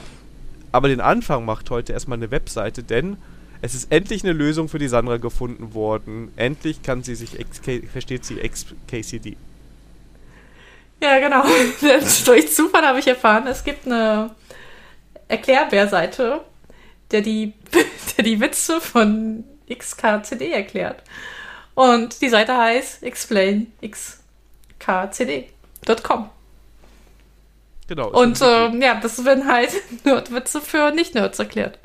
[0.72, 3.18] Aber den Anfang macht heute erstmal eine Webseite, denn
[3.61, 6.31] es ist endlich eine Lösung für die Sandra gefunden worden.
[6.36, 9.36] Endlich kann sie sich XK, versteht sie XKCD.
[11.02, 11.44] Ja, genau.
[12.26, 14.31] Durch Zufall habe ich erfahren, es gibt eine
[15.27, 16.41] Erklärbär-Seite,
[17.11, 17.53] der die,
[18.18, 21.03] der die Witze von XKCD erklärt.
[21.76, 23.03] Und die Seite heißt
[24.80, 26.30] explainxkcd.com.
[27.88, 28.10] Genau.
[28.10, 29.72] Und äh, ja, das werden halt
[30.06, 31.80] Nerdwitze für Nicht-Nerds erklärt.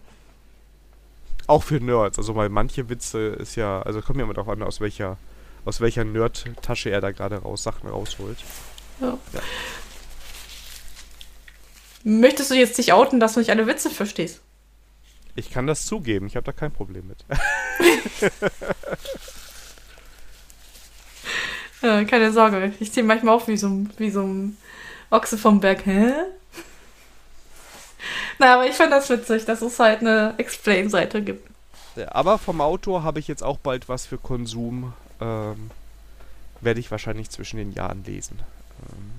[1.47, 2.19] Auch für Nerds.
[2.19, 5.17] Also weil manche Witze ist ja, also kommt ja immer darauf an, aus welcher,
[5.65, 8.39] aus welcher Nerd-Tasche er da gerade raus Sachen rausholt.
[9.01, 9.19] Ja.
[9.33, 9.41] ja.
[12.05, 14.43] Möchtest du jetzt dich outen, dass du nicht alle Witze verstehst?
[15.37, 17.25] Ich kann das zugeben, ich habe da kein Problem mit.
[21.85, 24.57] ja, keine Sorge, ich ziehe manchmal auf wie so, wie so ein
[25.11, 25.85] Ochse vom Berg.
[25.87, 26.13] Hä?
[28.39, 31.49] Na, aber ich fand das witzig, dass es halt eine Explain-Seite gibt.
[32.09, 34.93] Aber vom Autor habe ich jetzt auch bald was für Konsum.
[35.21, 35.71] Ähm,
[36.61, 38.41] werde ich wahrscheinlich zwischen den Jahren lesen.
[38.91, 39.13] Ähm.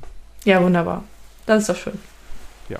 [0.43, 1.03] Ja, wunderbar.
[1.45, 1.99] Das ist doch schön.
[2.67, 2.79] Ja.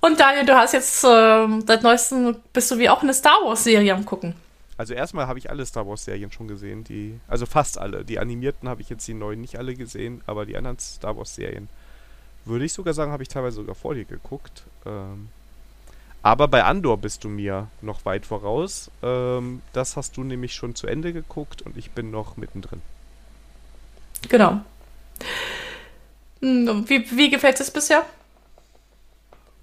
[0.00, 3.92] Und Daniel, du hast jetzt äh, seit neuestem bist du wie auch eine Star Wars-Serie
[3.94, 4.34] am gucken.
[4.76, 8.04] Also erstmal habe ich alle Star Wars-Serien schon gesehen, die, also fast alle.
[8.04, 11.68] Die animierten habe ich jetzt die neuen nicht alle gesehen, aber die anderen Star Wars-Serien
[12.44, 14.64] würde ich sogar sagen, habe ich teilweise sogar vor dir geguckt.
[14.84, 15.28] Ähm,
[16.22, 18.90] aber bei Andor bist du mir noch weit voraus.
[19.02, 22.82] Ähm, das hast du nämlich schon zu Ende geguckt und ich bin noch mittendrin.
[24.28, 24.60] Genau.
[26.40, 28.04] Hm, wie, wie gefällt es bisher?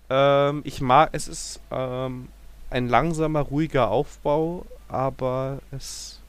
[0.10, 2.28] Ähm, ich mag, es ist ähm,
[2.72, 6.20] ein langsamer, ruhiger Aufbau, aber es,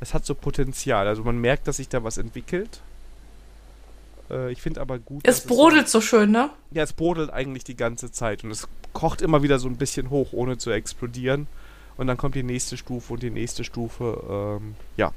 [0.00, 1.06] es hat so Potenzial.
[1.06, 2.80] Also man merkt, dass sich da was entwickelt.
[4.30, 5.26] Äh, ich finde aber gut.
[5.26, 6.50] Es brodelt so, so schön, ne?
[6.70, 10.10] Ja, es brodelt eigentlich die ganze Zeit und es kocht immer wieder so ein bisschen
[10.10, 11.46] hoch, ohne zu explodieren.
[11.96, 14.58] Und dann kommt die nächste Stufe und die nächste Stufe.
[14.60, 15.12] Ähm, ja.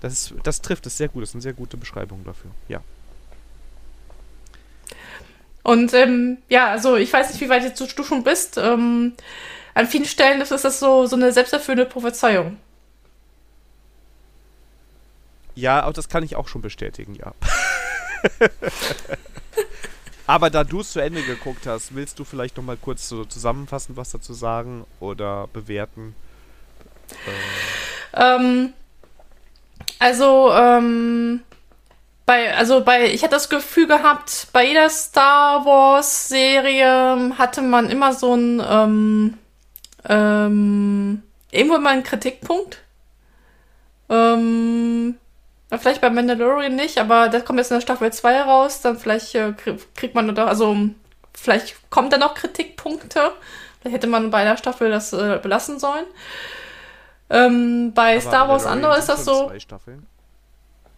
[0.00, 1.22] Das, ist, das trifft es sehr gut.
[1.22, 2.50] Das ist eine sehr gute Beschreibung dafür.
[2.68, 2.80] Ja.
[5.64, 8.58] Und ähm, ja, also ich weiß nicht, wie weit jetzt du schon bist.
[8.58, 9.14] Ähm,
[9.72, 12.58] an vielen Stellen ist das so, so eine selbsterfüllende Prophezeiung.
[15.54, 17.32] Ja, auch das kann ich auch schon bestätigen, ja.
[20.26, 23.24] Aber da du es zu Ende geguckt hast, willst du vielleicht noch mal kurz so
[23.24, 26.14] zusammenfassen, was dazu sagen oder bewerten?
[28.12, 28.36] Äh.
[28.36, 28.72] Ähm,
[29.98, 31.42] also, ähm,
[32.26, 37.90] bei, also bei, ich hatte das Gefühl gehabt, bei jeder Star Wars Serie hatte man
[37.90, 39.38] immer so ein, ähm,
[40.08, 42.78] ähm, irgendwo immer einen Kritikpunkt.
[44.08, 45.16] Ähm,
[45.70, 49.34] vielleicht bei Mandalorian nicht, aber das kommt jetzt in der Staffel 2 raus, dann vielleicht
[49.34, 49.52] äh,
[49.94, 50.76] kriegt man da, also
[51.34, 53.32] vielleicht kommt da noch Kritikpunkte.
[53.80, 56.06] Vielleicht hätte man bei der Staffel das äh, belassen sollen.
[57.28, 59.48] Ähm, bei aber Star Wars Andor ist das so.
[59.48, 60.06] Zwei Staffeln?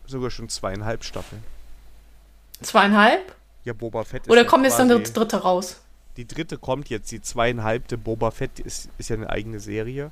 [0.06, 1.42] Sogar schon zweieinhalb Staffeln.
[2.62, 3.34] Zweieinhalb?
[3.64, 5.80] Ja, Boba Fett ist Oder kommt jetzt dann die dritte raus?
[6.16, 10.10] Die dritte kommt jetzt, die zweieinhalbte Boba Fett ist, ist ja eine eigene Serie.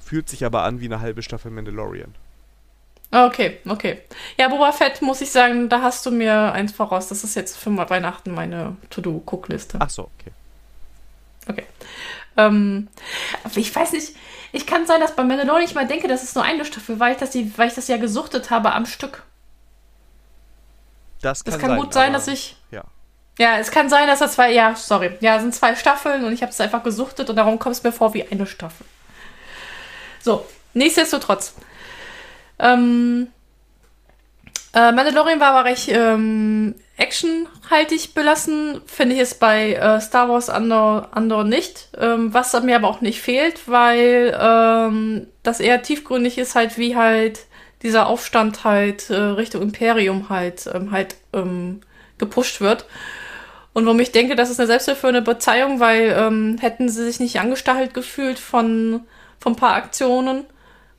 [0.00, 2.14] Fühlt sich aber an wie eine halbe Staffel Mandalorian.
[3.10, 4.02] Okay, okay.
[4.38, 7.08] Ja, Boba Fett muss ich sagen, da hast du mir eins voraus.
[7.08, 9.78] Das ist jetzt für Weihnachten meine To-Do-Guckliste.
[9.80, 10.32] Ach so, okay.
[11.48, 11.64] Okay.
[12.36, 12.88] Ähm,
[13.54, 14.14] ich weiß nicht,
[14.52, 17.12] ich kann sein, dass bei Mandalorian ich mal denke, das ist nur eine Staffel, weil
[17.12, 19.22] ich das, die, weil ich das ja gesuchtet habe am Stück.
[21.20, 22.56] Das kann, Das kann sein, gut sein, dass ich.
[22.70, 22.84] Ja.
[23.38, 24.52] Ja, es kann sein, dass das zwei.
[24.52, 25.16] Ja, sorry.
[25.20, 27.82] Ja, es sind zwei Staffeln und ich habe es einfach gesuchtet und darum kommt es
[27.82, 28.86] mir vor wie eine Staffel.
[30.20, 31.54] So, nichtsdestotrotz.
[32.58, 33.28] Ähm,
[34.74, 38.82] äh, Mandalorian war aber recht ähm, actionhaltig belassen.
[38.86, 41.88] Finde ich es bei äh, Star Wars Andor, Andor nicht.
[41.96, 46.96] Ähm, was mir aber auch nicht fehlt, weil ähm, das eher tiefgründig ist, halt wie
[46.96, 47.46] halt
[47.82, 51.80] dieser Aufstand halt äh, Richtung Imperium halt ähm, halt ähm,
[52.18, 52.84] gepusht wird.
[53.72, 57.38] Und warum ich denke, das ist eine selbsterfüllende Bezeihung, weil ähm, hätten sie sich nicht
[57.38, 59.02] angestachelt gefühlt von,
[59.38, 60.44] von ein paar Aktionen,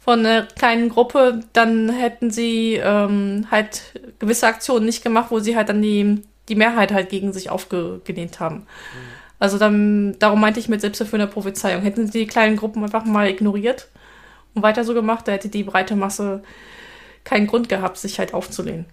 [0.10, 5.56] von einer kleinen Gruppe, dann hätten sie ähm, halt gewisse Aktionen nicht gemacht, wo sie
[5.56, 8.65] halt dann die, die Mehrheit halt gegen sich aufgelehnt haben.
[9.38, 11.84] Also dann, darum meinte ich mit selbsterfüllender Prophezeiung.
[11.84, 13.88] Hätten sie die kleinen Gruppen einfach mal ignoriert
[14.56, 16.41] und weiter so gemacht, da hätte die breite Masse
[17.23, 18.88] keinen Grund gehabt, sich halt aufzulehnen.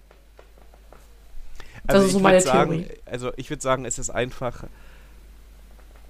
[1.86, 2.88] Das ist so meine sagen, Theorie.
[3.06, 4.64] Also ich würde sagen, es ist einfach,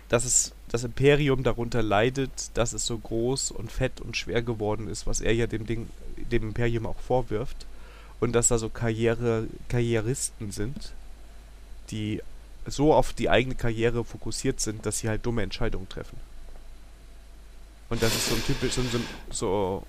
[0.09, 4.89] dass es das Imperium darunter leidet, dass es so groß und fett und schwer geworden
[4.89, 7.65] ist, was er ja dem Ding, dem Imperium auch vorwirft.
[8.21, 10.93] Und dass da so Karriere, Karrieristen sind,
[11.91, 12.23] die
[12.67, 16.19] so auf die eigene Karriere fokussiert sind, dass sie halt dumme Entscheidungen treffen.
[17.89, 18.99] Und das ist so ein typisch so, so,
[19.31, 19.83] so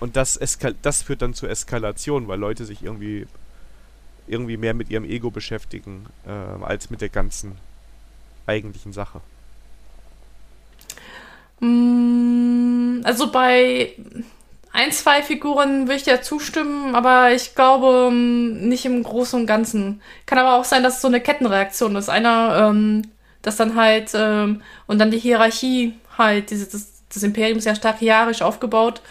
[0.00, 3.26] und das eskal das führt dann zur Eskalation, weil Leute sich irgendwie
[4.26, 7.56] irgendwie mehr mit ihrem Ego beschäftigen, äh, als mit der ganzen
[8.46, 9.20] eigentlichen Sache.
[11.62, 13.92] Mm, Also bei
[14.72, 19.46] ein, zwei Figuren würde ich dir zustimmen, aber ich glaube ähm, nicht im Großen und
[19.46, 20.00] Ganzen.
[20.26, 22.08] Kann aber auch sein, dass es so eine Kettenreaktion ist.
[22.08, 23.02] Einer, ähm,
[23.42, 27.74] das dann halt, ähm, und dann die Hierarchie halt, diese, das, das Imperium ist ja
[27.74, 29.02] stark hierarchisch aufgebaut,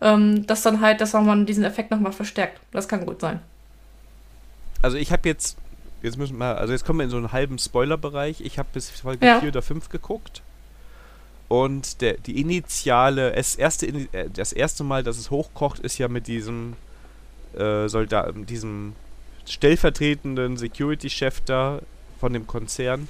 [0.00, 2.60] ähm, dass dann halt, dass auch man diesen Effekt nochmal verstärkt.
[2.72, 3.40] Das kann gut sein.
[4.82, 5.56] Also ich habe jetzt,
[6.02, 8.40] jetzt müssen wir, also jetzt kommen wir in so einen halben Spoiler-Bereich.
[8.42, 9.40] Ich habe bis Folge Ja.
[9.40, 10.42] 4 oder 5 geguckt.
[11.48, 16.08] Und der, die initiale, es erste, äh, das erste Mal, dass es hochkocht, ist ja
[16.08, 16.74] mit diesem
[17.56, 18.94] äh, Soldat, diesem
[19.46, 21.80] stellvertretenden Security-Chef da
[22.18, 23.08] von dem Konzern,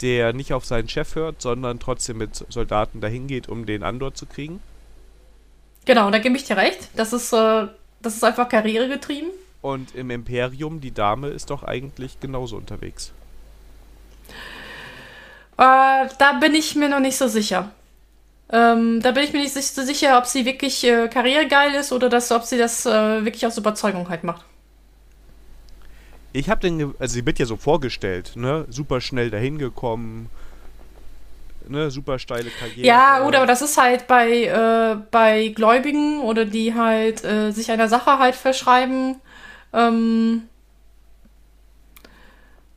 [0.00, 4.14] der nicht auf seinen Chef hört, sondern trotzdem mit Soldaten dahin geht, um den Andor
[4.14, 4.60] zu kriegen.
[5.84, 6.88] Genau, da gebe ich dir recht.
[6.96, 7.66] Das ist, äh,
[8.00, 9.30] das ist einfach karrieregetrieben.
[9.62, 13.12] Und im Imperium, die Dame ist doch eigentlich genauso unterwegs.
[15.58, 17.70] Äh, da bin ich mir noch nicht so sicher.
[18.50, 22.08] Ähm, da bin ich mir nicht so sicher, ob sie wirklich äh, karrieregeil ist oder
[22.08, 24.44] dass, ob sie das äh, wirklich aus Überzeugung halt macht.
[26.32, 28.66] Ich habe den, also sie wird ja so vorgestellt, ne?
[28.68, 30.28] Super schnell dahin gekommen,
[31.66, 31.90] ne?
[31.90, 32.86] Super steile Karriere.
[32.86, 37.70] Ja, gut, aber das ist halt bei, äh, bei Gläubigen oder die halt äh, sich
[37.70, 39.16] einer Sache halt verschreiben.
[39.72, 40.42] Ähm,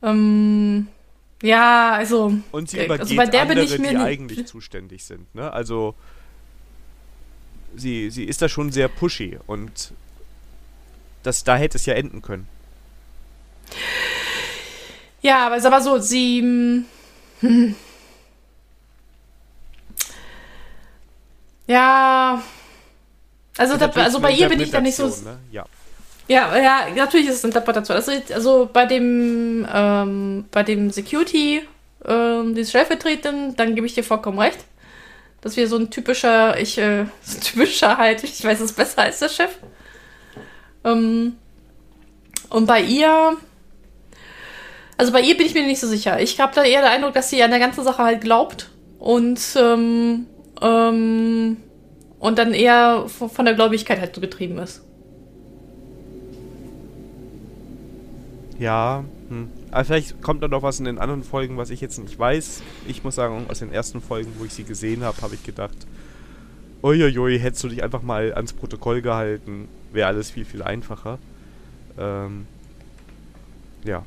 [0.02, 0.88] ähm,
[1.42, 2.34] ja, also.
[2.52, 5.34] Und sie äh, übergeht also bei der bin andere, ich mir die eigentlich zuständig sind,
[5.34, 5.52] ne?
[5.52, 5.94] Also
[7.74, 9.92] sie, sie ist da schon sehr pushy und
[11.22, 12.48] das, da hätte es ja enden können.
[15.22, 16.42] Ja, aber sag mal so, sie.
[16.42, 16.84] mm,
[17.40, 17.74] Hm.
[21.66, 22.42] Ja.
[23.56, 25.06] Also, da, also bei ihr bin ich da nicht so.
[25.06, 25.38] Ne?
[25.52, 25.66] Ja.
[26.30, 27.96] Ja, ja, natürlich ist es Interpretation.
[27.96, 31.62] Also, also bei dem, ähm, bei dem Security,
[32.04, 34.60] ähm, dieses Stellvertretenden, dann gebe ich dir vollkommen recht.
[35.40, 37.06] Dass wir so ein typischer, ich, äh,
[37.42, 39.50] typischer halt, ich weiß es besser als der Chef.
[40.84, 41.34] Ähm,
[42.48, 43.36] und bei ihr,
[44.98, 46.20] also bei ihr bin ich mir nicht so sicher.
[46.20, 48.70] Ich habe da eher den Eindruck, dass sie an der ganzen Sache halt glaubt
[49.00, 50.26] und, ähm,
[50.62, 51.56] ähm,
[52.20, 54.84] und dann eher von von der Gläubigkeit halt so getrieben ist.
[58.60, 59.50] Ja, hm.
[59.70, 62.60] Aber vielleicht kommt da noch was in den anderen Folgen, was ich jetzt nicht weiß.
[62.86, 65.86] Ich muss sagen, aus den ersten Folgen, wo ich sie gesehen habe, habe ich gedacht,
[66.82, 71.18] uiuiui, hättest du dich einfach mal ans Protokoll gehalten, wäre alles viel, viel einfacher.
[71.98, 72.46] Ähm,
[73.84, 74.04] ja.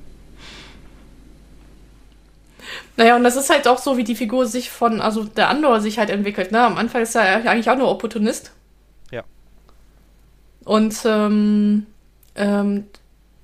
[2.95, 5.81] Naja, und das ist halt auch so, wie die Figur sich von, also der Andor
[5.81, 6.61] sich halt entwickelt, ne?
[6.63, 8.51] Am Anfang ist er eigentlich auch nur Opportunist.
[9.09, 9.23] Ja.
[10.63, 11.87] Und, ähm,
[12.35, 12.85] ähm,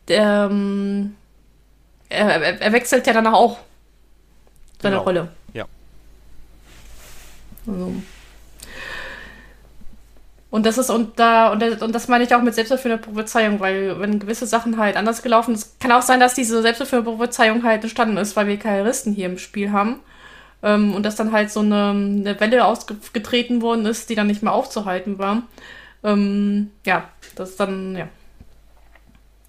[0.10, 1.16] ähm,
[2.10, 3.60] er, er, wechselt ja danach auch
[4.82, 5.04] seine Genau.
[5.04, 5.28] Rolle.
[5.54, 5.66] Ja.
[7.68, 7.94] Also.
[10.52, 13.60] Und das ist, und da, und das, und das meine ich auch mit selbsterfüllender Prophezeiung,
[13.60, 17.64] weil wenn gewisse Sachen halt anders gelaufen sind, kann auch sein, dass diese selbsterfüllende Prophezeiung
[17.64, 20.00] halt entstanden ist, weil wir Karrieristen hier im Spiel haben.
[20.64, 24.42] Ähm, und dass dann halt so eine, eine Welle ausgetreten worden ist, die dann nicht
[24.42, 25.44] mehr aufzuhalten war.
[26.04, 28.08] Ähm, ja, das ist dann, ja.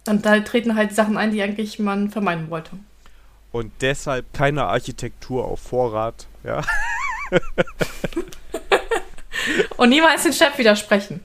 [0.07, 2.73] Und da treten halt Sachen ein, die eigentlich man vermeiden wollte.
[3.53, 6.63] Und deshalb keine Architektur auf Vorrat, ja.
[9.77, 11.25] Und niemals den Chef widersprechen.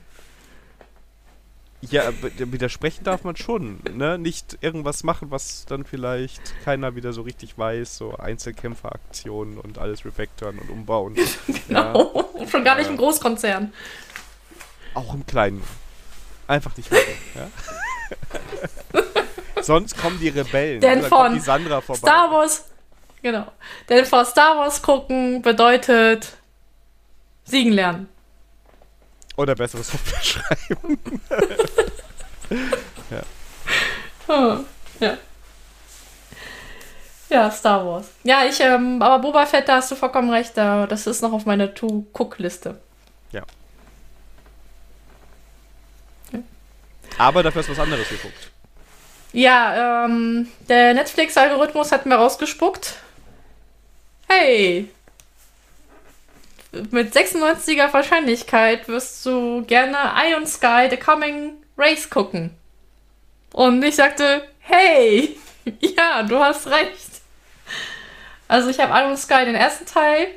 [1.82, 4.18] Ja, widersprechen darf man schon, ne?
[4.18, 10.04] Nicht irgendwas machen, was dann vielleicht keiner wieder so richtig weiß, so Einzelkämpferaktionen und alles
[10.04, 11.14] refactoren und umbauen.
[11.68, 12.48] genau, ja.
[12.48, 13.72] schon gar nicht im Großkonzern.
[14.94, 15.62] Auch im Kleinen.
[16.48, 17.04] Einfach nicht machen,
[17.34, 17.48] ja?
[19.62, 20.80] Sonst kommen die Rebellen.
[20.80, 21.98] Denn von die Sandra vorbei.
[21.98, 22.64] Star Wars,
[23.22, 23.46] genau.
[23.88, 26.36] Denn vor Star Wars gucken bedeutet
[27.44, 28.08] siegen lernen.
[29.36, 30.98] Oder bessere Software schreiben.
[33.10, 33.22] ja.
[34.28, 34.58] Oh,
[35.00, 35.18] ja.
[37.28, 38.06] Ja, Star Wars.
[38.22, 41.32] Ja, ich, ähm, aber Boba Fett, da hast du vollkommen recht, da, das ist noch
[41.32, 42.78] auf meiner To-Cook-Liste.
[43.32, 43.42] Ja.
[47.18, 48.50] Aber dafür hast du was anderes geguckt.
[49.32, 52.94] Ja, ähm, der Netflix-Algorithmus hat mir rausgespuckt.
[54.28, 54.88] Hey,
[56.90, 59.96] mit 96er Wahrscheinlichkeit wirst du gerne
[60.28, 62.50] Iron Sky The Coming Race gucken.
[63.52, 65.36] Und ich sagte, hey,
[65.80, 67.22] ja, du hast recht.
[68.48, 70.28] Also ich habe Iron Sky den ersten Teil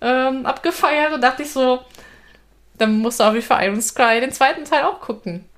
[0.00, 1.84] ähm, abgefeiert und dachte ich so,
[2.78, 5.48] dann musst du auch wie für Iron Sky den zweiten Teil auch gucken.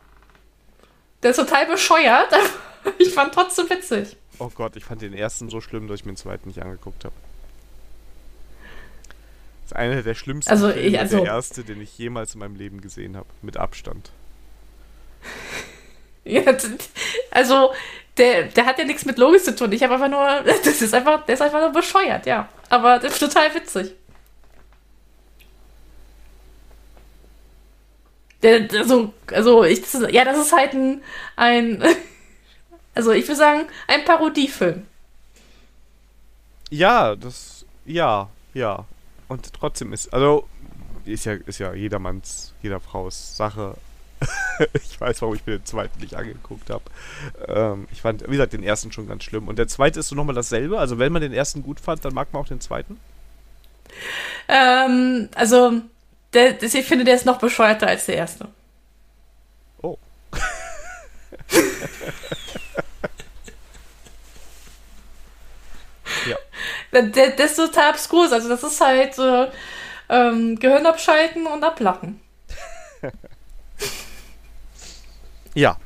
[1.27, 4.17] Der ist total bescheuert, aber ich fand trotzdem witzig.
[4.39, 7.05] Oh Gott, ich fand den ersten so schlimm, dass ich mir den zweiten nicht angeguckt
[7.05, 7.17] habe.
[9.65, 12.39] Das ist einer der schlimmsten also, Filme, ich, also, der erste, den ich jemals in
[12.39, 13.27] meinem Leben gesehen habe.
[13.43, 14.13] Mit Abstand.
[16.25, 16.43] ja,
[17.33, 17.73] also,
[18.19, 19.73] der, der hat ja nichts mit Logik zu tun.
[19.73, 22.49] Ich habe einfach nur, das ist einfach, der ist einfach nur bescheuert, ja.
[22.71, 23.97] Aber das ist total witzig.
[28.43, 31.03] Also, also ich, ja, das ist halt ein,
[31.37, 31.83] ein
[32.95, 34.87] also ich würde sagen, ein Parodiefilm.
[36.71, 38.85] Ja, das, ja, ja.
[39.29, 40.49] Und trotzdem ist, also,
[41.05, 43.77] ist ja, ist ja jedermanns, jeder Fraus Sache.
[44.75, 46.85] ich weiß, warum ich mir den zweiten nicht angeguckt habe.
[47.47, 49.47] Ähm, ich fand, wie gesagt, den ersten schon ganz schlimm.
[49.47, 50.79] Und der zweite ist so nochmal dasselbe.
[50.79, 52.99] Also, wenn man den ersten gut fand, dann mag man auch den zweiten.
[54.49, 55.83] Ähm, also,
[56.37, 58.49] der, das, ich finde, der ist noch bescheuerter als der erste.
[59.83, 59.99] Oh.
[66.29, 66.37] ja
[67.03, 68.33] der, der ist total abskurus.
[68.33, 69.49] Also das ist halt äh,
[70.09, 72.21] ähm, Gehirn abschalten und ablachen.
[75.55, 75.77] ja.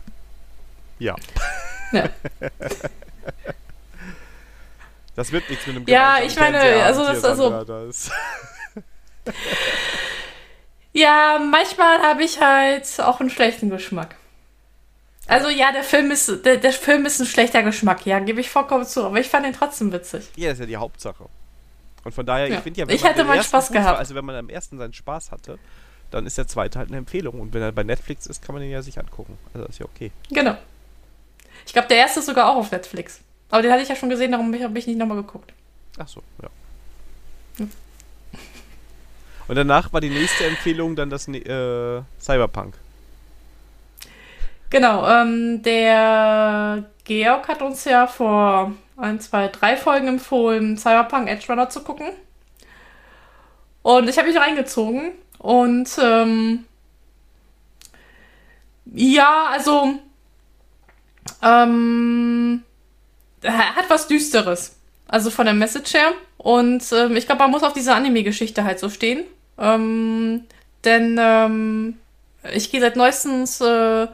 [0.99, 1.17] Ja.
[1.93, 2.05] ja.
[5.17, 7.51] Das wird nichts mit einem Ja, ich meine, also das also.
[10.93, 14.17] Ja, manchmal habe ich halt auch einen schlechten Geschmack.
[15.27, 18.51] Also ja, der Film ist, der, der Film ist ein schlechter Geschmack, ja, gebe ich
[18.51, 20.29] vollkommen zu, aber ich fand ihn trotzdem witzig.
[20.35, 21.27] Ja, das ist ja die Hauptsache.
[22.03, 22.57] Und von daher, ja.
[22.57, 23.93] ich finde ja, wenn ich man hatte mal Spaß gehabt.
[23.93, 25.59] War, also wenn man am ersten seinen Spaß hatte,
[26.11, 27.41] dann ist der zweite halt eine Empfehlung.
[27.41, 29.39] Und wenn er bei Netflix ist, kann man ihn ja sich angucken.
[29.55, 30.11] Also das ist ja okay.
[30.31, 30.57] Genau.
[31.67, 33.21] Ich glaube, der erste ist sogar auch auf Netflix.
[33.51, 35.53] Aber den hatte ich ja schon gesehen, darum habe ich nicht nochmal geguckt.
[35.99, 36.49] Ach so, ja.
[37.59, 37.71] Hm.
[39.51, 42.75] Und danach war die nächste Empfehlung dann das äh, Cyberpunk.
[44.71, 51.47] Genau, ähm, der Georg hat uns ja vor ein, zwei, drei Folgen empfohlen, Cyberpunk Edge
[51.49, 52.11] Runner zu gucken.
[53.83, 56.65] Und ich habe mich reingezogen und ähm,
[58.85, 59.99] ja, also
[61.43, 62.63] ähm,
[63.43, 64.77] er hat was Düsteres.
[65.09, 66.13] Also von der Message her.
[66.37, 69.25] Und ähm, ich glaube, man muss auf diese Anime-Geschichte halt so stehen.
[69.61, 70.45] Ähm,
[70.85, 71.99] denn ähm,
[72.53, 74.09] ich gehe seit neuestens äh,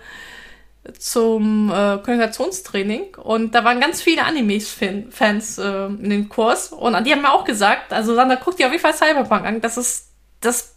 [0.99, 7.13] zum äh, Kommunikationstraining und da waren ganz viele Anime-Fans äh, in dem Kurs und die
[7.13, 10.11] haben mir auch gesagt, also Sandra, guck dir auf jeden Fall Cyberpunk an, das ist
[10.41, 10.75] das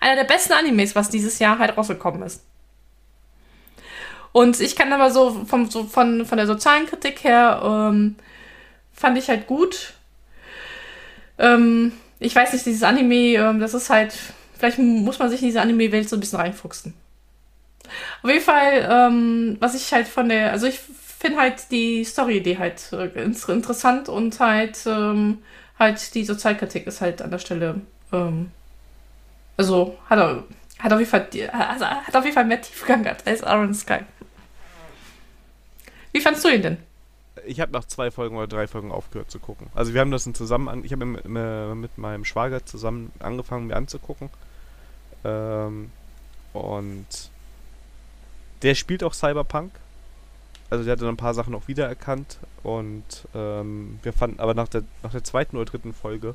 [0.00, 2.44] einer der besten Animes, was dieses Jahr halt rausgekommen ist.
[4.32, 8.16] Und ich kann aber so, vom, so von, von der sozialen Kritik her, ähm,
[8.92, 9.92] fand ich halt gut.
[11.38, 11.92] Ähm,
[12.24, 14.14] ich weiß nicht, dieses Anime, ähm, das ist halt,
[14.56, 16.94] vielleicht muss man sich in diese Anime-Welt so ein bisschen reinfuchsen.
[18.22, 20.80] Auf jeden Fall, ähm, was ich halt von der, also ich
[21.18, 25.38] finde halt die Story-Idee halt äh, interessant und halt, ähm,
[25.78, 27.80] halt die Sozialkritik ist halt an der Stelle,
[28.12, 28.50] ähm,
[29.56, 30.18] also hat,
[30.78, 34.00] Hat auf jeden Fall, also hat auf jeden Fall mehr Tiefgang als Iron Sky.
[36.12, 36.78] Wie fandst du ihn denn?
[37.46, 39.68] Ich habe nach zwei Folgen oder drei Folgen aufgehört zu gucken.
[39.74, 43.76] Also wir haben das zusammen, an, ich habe mit, mit meinem Schwager zusammen angefangen, mir
[43.76, 44.28] anzugucken.
[45.24, 45.90] Ähm,
[46.52, 47.06] und
[48.62, 49.72] der spielt auch Cyberpunk.
[50.70, 52.38] Also der hat dann ein paar Sachen auch wiedererkannt.
[52.62, 56.34] Und ähm, wir fanden, aber nach der, nach der zweiten oder dritten Folge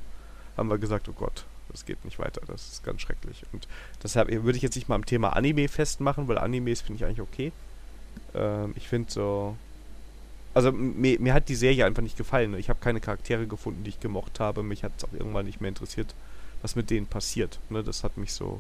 [0.58, 3.44] haben wir gesagt, oh Gott, das geht nicht weiter, das ist ganz schrecklich.
[3.54, 3.68] Und
[4.02, 7.22] deshalb würde ich jetzt nicht mal am Thema Anime festmachen, weil Animes finde ich eigentlich
[7.22, 7.52] okay.
[8.34, 9.58] Ähm, ich finde so.
[10.58, 12.58] Also mir, mir hat die Serie einfach nicht gefallen.
[12.58, 14.64] Ich habe keine Charaktere gefunden, die ich gemocht habe.
[14.64, 16.16] Mich hat es auch irgendwann nicht mehr interessiert,
[16.64, 17.60] was mit denen passiert.
[17.70, 18.60] Ne, das hat mich so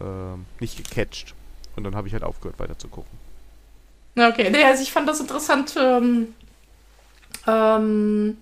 [0.00, 1.36] ähm, nicht gecatcht.
[1.76, 3.16] Und dann habe ich halt aufgehört, weiter zu gucken.
[4.18, 6.34] Okay, nee, also ich fand das interessant, ähm,
[7.46, 8.38] ähm,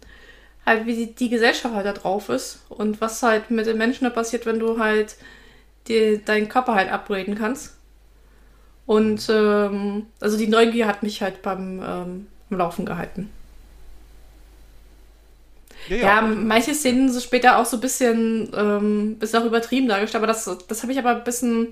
[0.64, 4.04] halt wie die, die, Gesellschaft halt da drauf ist und was halt mit den Menschen
[4.04, 5.16] da passiert, wenn du halt
[5.86, 7.76] die, deinen Körper halt upgraden kannst.
[8.86, 13.30] Und ähm, also die Neugier hat mich halt beim, ähm, beim Laufen gehalten.
[15.88, 16.02] Ja, ja.
[16.02, 20.32] ja, manche Szenen sind später auch so ein bisschen, ähm, bisschen auch übertrieben dargestellt, aber
[20.32, 21.68] das, das habe ich aber ein bisschen.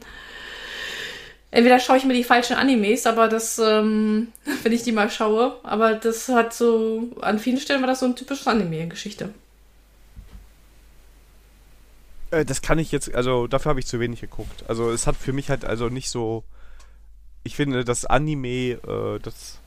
[1.51, 4.28] Entweder schaue ich mir die falschen Animes, aber das, ähm,
[4.62, 8.07] wenn ich die mal schaue, aber das hat so, an vielen Stellen war das so
[8.07, 9.31] ein typisches Anime-Geschichte.
[12.31, 14.65] Äh, das kann ich jetzt, also dafür habe ich zu wenig geguckt.
[14.69, 16.44] Also es hat für mich halt also nicht so.
[17.44, 19.61] Ich finde, das Anime, äh, das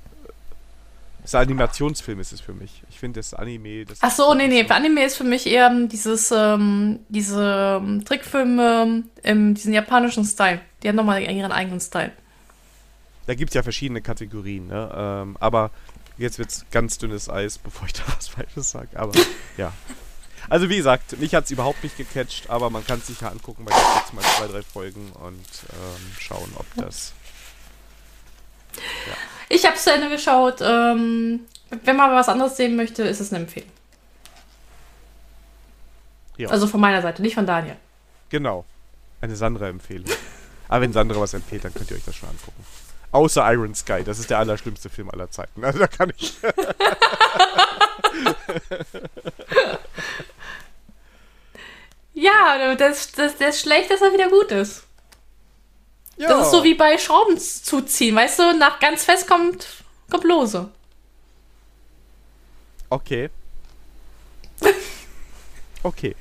[1.30, 2.82] das Animationsfilm ist es für mich.
[2.90, 3.86] Ich finde das Anime.
[3.86, 4.66] Das Ach so, nee, nee.
[4.68, 4.74] So.
[4.74, 10.60] Anime ist für mich eher dieses, ähm, diese ähm, Trickfilme im diesen japanischen Style.
[10.82, 12.12] Die haben nochmal ihren eigenen Style.
[13.28, 14.92] Da gibt es ja verschiedene Kategorien, ne?
[14.92, 15.70] Ähm, aber
[16.18, 19.00] jetzt wird es ganz dünnes Eis, bevor ich da was Falsches sage.
[19.00, 19.14] Aber
[19.56, 19.72] ja.
[20.50, 23.28] Also wie gesagt, mich hat es überhaupt nicht gecatcht, aber man kann es sich ja
[23.28, 27.14] angucken bei jetzt mal zwei, drei Folgen und ähm, schauen, ob das.
[29.08, 29.39] Ja.
[29.50, 30.62] Ich habe zu Ende geschaut.
[30.62, 31.42] Ähm,
[31.84, 33.70] wenn man was anderes sehen möchte, ist es eine Empfehlung.
[36.38, 36.50] Ja.
[36.50, 37.76] Also von meiner Seite, nicht von Daniel.
[38.30, 38.64] Genau.
[39.22, 40.10] Eine Sandra-Empfehlung.
[40.70, 42.64] Aber wenn Sandra was empfiehlt, dann könnt ihr euch das schon angucken.
[43.12, 45.66] Außer Iron Sky, das ist der allerschlimmste Film aller Zeiten.
[45.66, 46.36] Also da kann ich.
[52.14, 54.84] ja, das, das, das ist schlecht, dass er wieder gut ist.
[56.20, 56.28] Ja.
[56.28, 58.58] Das ist so wie bei Schrauben zuziehen, weißt du?
[58.58, 59.68] Nach ganz fest kommt,
[60.12, 60.70] kommt lose.
[62.90, 63.30] Okay.
[65.82, 66.14] Okay.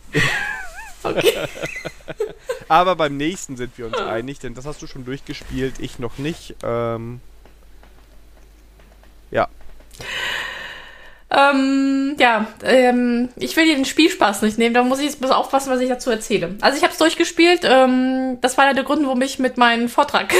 [1.02, 1.48] okay.
[2.68, 6.16] Aber beim nächsten sind wir uns einig, denn das hast du schon durchgespielt, ich noch
[6.18, 6.54] nicht.
[6.62, 7.20] Ähm,
[9.32, 9.48] ja.
[11.30, 15.34] Ähm, ja, ähm, ich will dir den Spielspaß nicht nehmen, da muss ich jetzt bisschen
[15.34, 16.56] aufpassen, was ich dazu erzähle.
[16.62, 19.90] Also ich habe es durchgespielt, ähm, das war einer der Gründe, warum ich mit meinem
[19.90, 20.32] Vortrag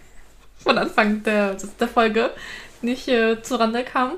[0.58, 2.30] von Anfang der, der Folge
[2.82, 4.12] nicht äh, zurande kam,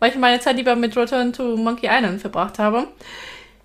[0.00, 2.88] weil ich meine Zeit lieber mit Return to Monkey Island verbracht habe.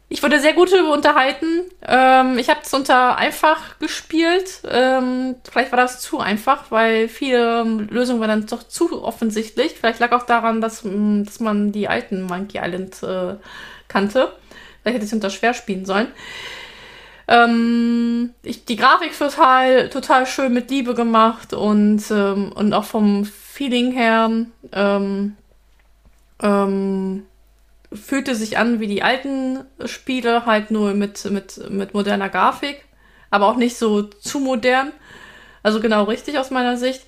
[0.07, 1.64] Ich wurde sehr gut unterhalten.
[1.82, 4.61] Ähm, ich habe es unter einfach gespielt.
[4.69, 9.73] Ähm, vielleicht war das zu einfach, weil viele Lösungen waren dann doch zu offensichtlich.
[9.73, 13.36] Vielleicht lag auch daran, dass, mm, dass man die alten Monkey Island äh,
[13.88, 14.32] kannte.
[14.82, 16.07] Vielleicht hätte ich unter schwer spielen sollen.
[17.27, 23.26] Ähm, ich, die Grafik total, total schön mit Liebe gemacht und, ähm, und auch vom
[23.26, 24.30] Feeling her
[24.72, 25.36] ähm,
[26.44, 27.26] ähm,
[27.96, 32.86] fühlte sich an wie die alten Spiele, halt nur mit, mit, mit moderner Grafik,
[33.30, 34.92] aber auch nicht so zu modern.
[35.64, 37.04] Also genau richtig aus meiner Sicht.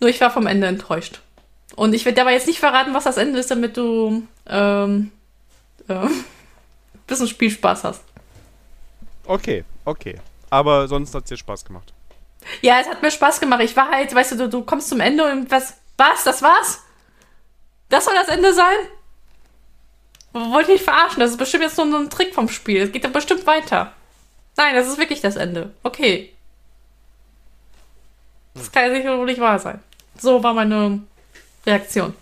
[0.00, 1.20] Nur ich war vom Ende enttäuscht.
[1.76, 5.10] Und ich werde dir aber jetzt nicht verraten, was das Ende ist, damit du ähm,
[5.88, 6.08] äh,
[7.06, 8.04] bisschen Spielspaß hast.
[9.26, 10.20] Okay, okay.
[10.50, 11.92] Aber sonst hat es dir Spaß gemacht.
[12.60, 13.62] Ja, es hat mir Spaß gemacht.
[13.62, 16.82] Ich war halt, weißt du, du, du kommst zum Ende und was, was, das war's?
[17.88, 18.76] Das soll das Ende sein?
[20.32, 22.82] Wollte ich nicht verarschen, das ist bestimmt jetzt nur so ein Trick vom Spiel.
[22.82, 23.92] Es geht dann bestimmt weiter.
[24.56, 25.72] Nein, das ist wirklich das Ende.
[25.82, 26.32] Okay.
[28.54, 29.80] Das kann ja sicher nicht wahr sein.
[30.18, 31.00] So war meine
[31.66, 32.14] Reaktion.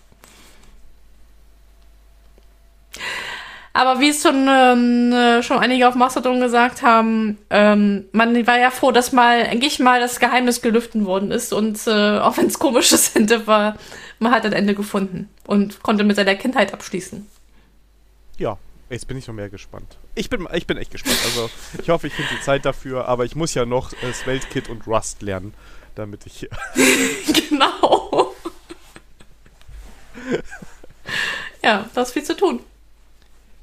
[3.73, 8.59] Aber wie es schon, ähm, äh, schon einige auf Mastodon gesagt haben, ähm, man war
[8.59, 12.47] ja froh, dass mal endlich mal das Geheimnis gelüften worden ist und äh, auch wenn
[12.47, 13.77] es komisches Ende war,
[14.19, 17.27] man hat ein Ende gefunden und konnte mit seiner Kindheit abschließen
[18.41, 18.59] ja,
[18.89, 19.99] jetzt bin ich noch mehr gespannt.
[20.15, 21.19] Ich bin, ich bin echt gespannt.
[21.25, 21.51] Also
[21.81, 24.87] ich hoffe, ich finde die Zeit dafür, aber ich muss ja noch äh, Svelte und
[24.87, 25.55] Rust lernen,
[25.95, 26.49] damit ich.
[27.49, 28.35] genau.
[31.63, 32.61] ja, das ist viel zu tun.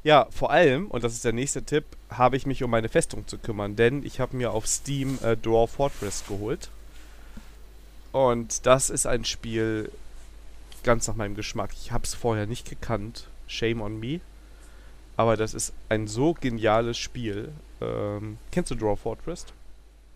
[0.04, 3.28] Ja, vor allem, und das ist der nächste Tipp, habe ich mich um meine Festung
[3.28, 6.70] zu kümmern, denn ich habe mir auf Steam äh, Dwarf Fortress geholt.
[8.12, 9.92] Und das ist ein Spiel
[10.84, 11.72] ganz nach meinem Geschmack.
[11.82, 13.28] Ich habe es vorher nicht gekannt.
[13.48, 14.22] Shame on me.
[15.18, 17.52] Aber das ist ein so geniales Spiel.
[17.82, 19.46] Ähm, kennst du Dwarf Fortress?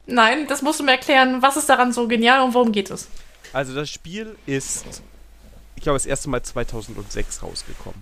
[0.05, 1.41] Nein, das musst du mir erklären.
[1.41, 3.09] Was ist daran so genial und worum geht es?
[3.53, 5.01] Also das Spiel ist,
[5.75, 8.01] ich glaube, das erste Mal 2006 rausgekommen.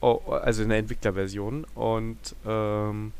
[0.00, 1.66] Oh, also in der Entwicklerversion.
[1.74, 3.12] Und ähm,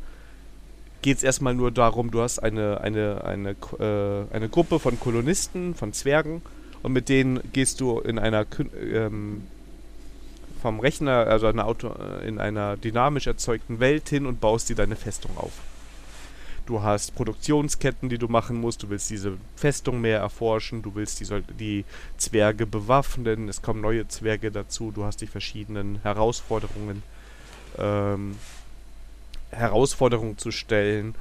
[1.03, 5.75] geht es erstmal nur darum, du hast eine, eine, eine, äh, eine Gruppe von Kolonisten,
[5.75, 6.43] von Zwergen.
[6.83, 8.47] Und mit denen gehst du in einer
[8.93, 9.43] ähm,
[10.61, 14.77] vom Rechner, also eine Auto, äh, in einer dynamisch erzeugten Welt hin und baust dir
[14.77, 15.53] deine Festung auf.
[16.67, 18.83] Du hast Produktionsketten, die du machen musst.
[18.83, 20.83] Du willst diese Festung mehr erforschen.
[20.83, 21.85] Du willst die, die
[22.17, 23.49] Zwerge bewaffnen.
[23.49, 24.93] Es kommen neue Zwerge dazu.
[24.93, 27.03] Du hast die verschiedenen Herausforderungen,
[27.77, 28.37] ähm,
[29.51, 31.15] Herausforderungen zu stellen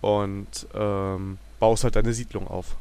[0.00, 2.76] und ähm, baust halt deine Siedlung auf.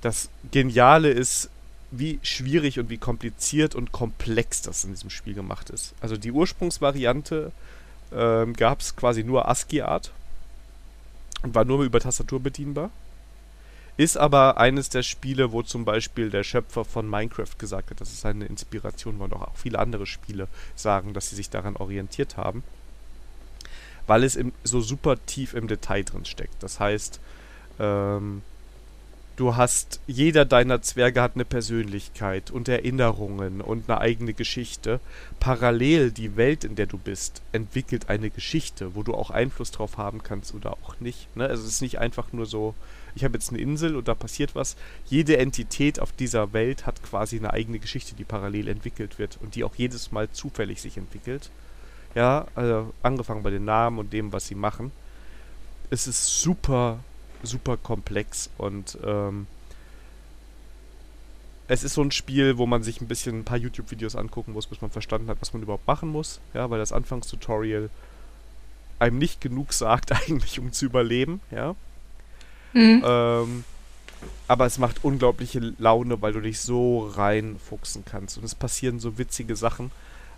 [0.00, 1.50] Das Geniale ist,
[1.90, 5.94] wie schwierig und wie kompliziert und komplex das in diesem Spiel gemacht ist.
[6.00, 7.52] Also die Ursprungsvariante
[8.12, 10.10] ähm, gab es quasi nur ASCII-Art
[11.42, 12.90] und war nur über Tastatur bedienbar.
[13.96, 18.12] Ist aber eines der Spiele, wo zum Beispiel der Schöpfer von Minecraft gesagt hat, dass
[18.12, 22.36] es seine Inspiration war und auch viele andere Spiele sagen, dass sie sich daran orientiert
[22.36, 22.62] haben.
[24.06, 26.62] Weil es im, so super tief im Detail drin steckt.
[26.62, 27.20] Das heißt,
[27.78, 28.42] ähm,
[29.36, 34.98] Du hast, jeder deiner Zwerge hat eine Persönlichkeit und Erinnerungen und eine eigene Geschichte.
[35.40, 39.98] Parallel die Welt, in der du bist, entwickelt eine Geschichte, wo du auch Einfluss drauf
[39.98, 41.28] haben kannst oder auch nicht.
[41.36, 41.46] Ne?
[41.46, 42.74] Also es ist nicht einfach nur so,
[43.14, 44.74] ich habe jetzt eine Insel und da passiert was.
[45.04, 49.54] Jede Entität auf dieser Welt hat quasi eine eigene Geschichte, die parallel entwickelt wird und
[49.54, 51.50] die auch jedes Mal zufällig sich entwickelt.
[52.16, 54.90] Ja, also angefangen bei den Namen und dem, was sie machen.
[55.90, 56.98] Es ist super
[57.42, 59.46] super komplex und ähm,
[61.68, 64.66] es ist so ein Spiel, wo man sich ein bisschen ein paar YouTube-Videos angucken muss,
[64.66, 66.40] bis man verstanden hat, was man überhaupt machen muss.
[66.54, 67.90] Ja, weil das Anfangstutorial
[68.98, 71.74] einem nicht genug sagt, eigentlich, um zu überleben, ja.
[72.72, 73.02] Mhm.
[73.04, 73.64] Ähm,
[74.48, 78.38] aber es macht unglaubliche Laune, weil du dich so reinfuchsen kannst.
[78.38, 79.90] Und es passieren so witzige Sachen.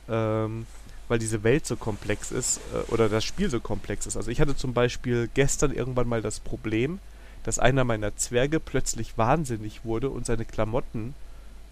[0.09, 0.67] Ähm,
[1.09, 4.17] weil diese Welt so komplex ist äh, oder das Spiel so komplex ist.
[4.17, 6.99] Also ich hatte zum Beispiel gestern irgendwann mal das Problem,
[7.45, 11.15] dass einer meiner Zwerge plötzlich wahnsinnig wurde und seine Klamotten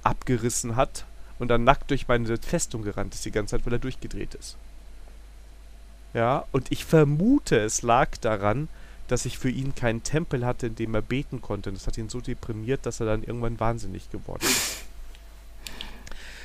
[0.03, 1.05] abgerissen hat
[1.39, 4.57] und dann nackt durch meine Festung gerannt ist die ganze Zeit, weil er durchgedreht ist.
[6.15, 8.69] Ja, und ich vermute, es lag daran,
[9.09, 11.69] dass ich für ihn keinen Tempel hatte, in dem er beten konnte.
[11.69, 14.79] Und das hat ihn so deprimiert, dass er dann irgendwann wahnsinnig geworden ist.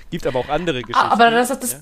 [0.10, 1.10] Gibt aber auch andere ah, Geschichten.
[1.10, 1.80] Aber das, das, ja?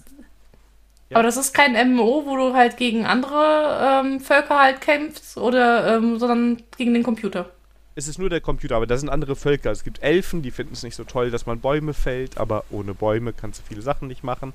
[1.10, 1.18] Ja.
[1.18, 5.96] Aber das ist kein MMO, wo du halt gegen andere ähm, Völker halt kämpfst, oder,
[5.96, 7.50] ähm, sondern gegen den Computer.
[7.96, 9.72] Es ist nur der Computer, aber da sind andere Völker.
[9.72, 12.94] Es gibt Elfen, die finden es nicht so toll, dass man Bäume fällt, aber ohne
[12.94, 14.54] Bäume kannst du viele Sachen nicht machen.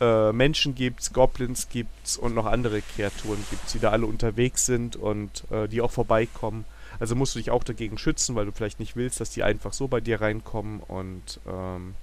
[0.00, 4.96] Äh, Menschen gibt's, Goblins gibt's und noch andere Kreaturen gibt's, die da alle unterwegs sind
[4.96, 6.64] und äh, die auch vorbeikommen.
[6.98, 9.72] Also musst du dich auch dagegen schützen, weil du vielleicht nicht willst, dass die einfach
[9.72, 11.94] so bei dir reinkommen und ähm,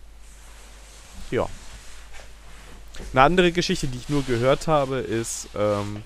[1.30, 1.47] ja.
[3.14, 6.03] Eine andere Geschichte, die ich nur gehört habe, ist, ähm,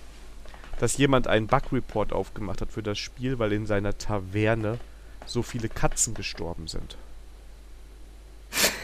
[0.80, 4.80] dass jemand einen Bug-Report aufgemacht hat für das Spiel, weil in seiner Taverne
[5.26, 6.98] so viele Katzen gestorben sind.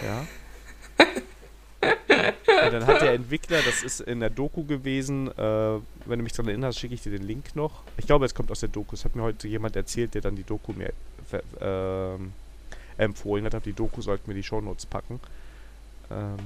[0.04, 0.28] Ja.
[1.82, 6.34] Und dann hat der Entwickler, das ist in der Doku gewesen, äh, wenn du mich
[6.34, 7.82] daran erinnerst, schicke ich dir den Link noch.
[7.98, 8.94] Ich glaube, es kommt aus der Doku.
[8.94, 10.94] Es hat mir heute jemand erzählt, der dann die Doku mir
[11.60, 12.18] äh,
[12.98, 13.66] empfohlen hat.
[13.66, 15.20] Die Doku sollten wir die Shownotes packen.
[16.12, 16.38] Ähm,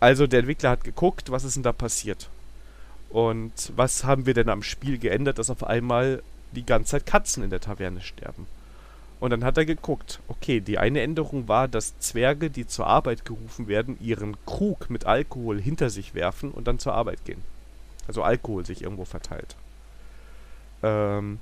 [0.00, 2.28] also der Entwickler hat geguckt, was ist denn da passiert?
[3.10, 6.22] Und was haben wir denn am Spiel geändert, dass auf einmal
[6.52, 8.46] die ganze Zeit Katzen in der Taverne sterben?
[9.20, 13.24] Und dann hat er geguckt, okay, die eine Änderung war, dass Zwerge, die zur Arbeit
[13.24, 17.42] gerufen werden, ihren Krug mit Alkohol hinter sich werfen und dann zur Arbeit gehen.
[18.06, 19.56] Also Alkohol sich irgendwo verteilt.
[20.84, 21.40] Ähm,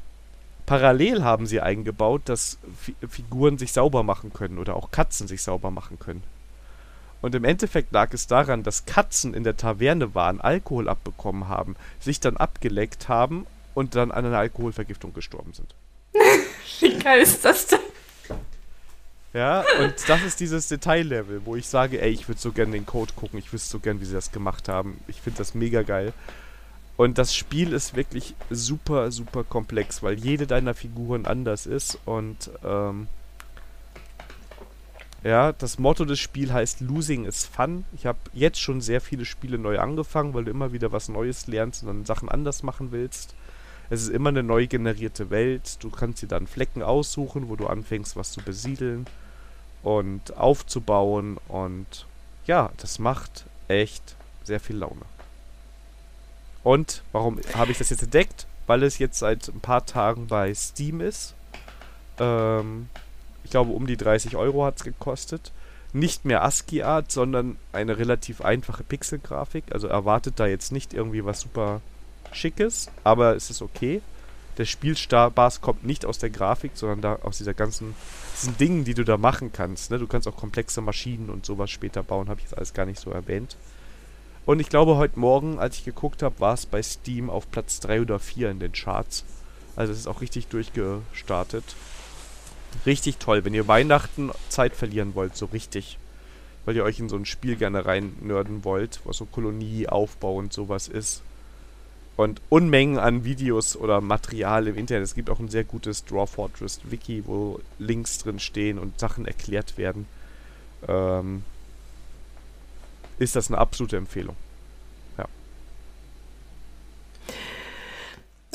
[0.64, 5.42] parallel haben sie eingebaut, dass F Figuren sich sauber machen können oder auch Katzen sich
[5.42, 6.22] sauber machen können.
[7.22, 11.76] Und im Endeffekt lag es daran, dass Katzen in der Taverne waren, Alkohol abbekommen haben,
[11.98, 15.74] sich dann abgeleckt haben und dann an einer Alkoholvergiftung gestorben sind.
[16.80, 17.80] Wie geil ist das denn?
[19.32, 22.86] Ja, und das ist dieses Detaillevel, wo ich sage, ey, ich würde so gerne den
[22.86, 24.98] Code gucken, ich wüsste so gern, wie sie das gemacht haben.
[25.08, 26.14] Ich finde das mega geil.
[26.96, 32.50] Und das Spiel ist wirklich super, super komplex, weil jede deiner Figuren anders ist und
[32.64, 33.08] ähm,
[35.26, 37.84] Ja, das Motto des Spiels heißt Losing is Fun.
[37.96, 41.48] Ich habe jetzt schon sehr viele Spiele neu angefangen, weil du immer wieder was Neues
[41.48, 43.34] lernst und dann Sachen anders machen willst.
[43.90, 45.82] Es ist immer eine neu generierte Welt.
[45.82, 49.06] Du kannst dir dann Flecken aussuchen, wo du anfängst, was zu besiedeln
[49.82, 51.38] und aufzubauen.
[51.48, 52.06] Und
[52.46, 55.02] ja, das macht echt sehr viel Laune.
[56.62, 58.46] Und warum habe ich das jetzt entdeckt?
[58.68, 61.34] Weil es jetzt seit ein paar Tagen bei Steam ist.
[62.20, 62.88] Ähm,
[63.46, 65.52] ich glaube, um die 30 Euro hat es gekostet.
[65.92, 69.64] Nicht mehr ASCII-Art, sondern eine relativ einfache Pixelgrafik.
[69.70, 71.80] Also erwartet da jetzt nicht irgendwie was super
[72.32, 74.02] Schickes, aber es ist okay.
[74.58, 77.94] Der Spielspaß kommt nicht aus der Grafik, sondern da aus dieser ganzen
[78.36, 79.92] diesen Dingen, die du da machen kannst.
[79.92, 79.98] Ne?
[79.98, 82.98] Du kannst auch komplexe Maschinen und sowas später bauen, habe ich jetzt alles gar nicht
[82.98, 83.56] so erwähnt.
[84.44, 87.78] Und ich glaube, heute Morgen, als ich geguckt habe, war es bei Steam auf Platz
[87.78, 89.24] 3 oder 4 in den Charts.
[89.76, 91.64] Also es ist auch richtig durchgestartet.
[92.84, 95.98] Richtig toll, wenn ihr Weihnachten Zeit verlieren wollt, so richtig.
[96.64, 100.36] Weil ihr euch in so ein Spiel gerne rein nörden wollt, was so Kolonie, Aufbau
[100.36, 101.22] und sowas ist.
[102.16, 105.04] Und Unmengen an Videos oder Material im Internet.
[105.04, 109.26] Es gibt auch ein sehr gutes Draw Fortress Wiki, wo Links drin stehen und Sachen
[109.26, 110.06] erklärt werden.
[110.88, 111.44] Ähm,
[113.18, 114.36] ist das eine absolute Empfehlung.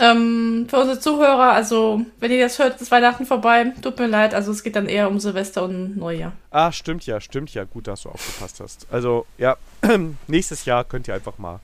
[0.01, 3.71] Ähm, für unsere Zuhörer, also wenn ihr das hört, ist Weihnachten vorbei.
[3.83, 6.33] Tut mir leid, also es geht dann eher um Silvester und Neujahr.
[6.49, 7.65] Ah, stimmt ja, stimmt ja.
[7.65, 8.87] Gut, dass du aufgepasst hast.
[8.91, 9.57] Also ja,
[10.27, 11.59] nächstes Jahr könnt ihr einfach mal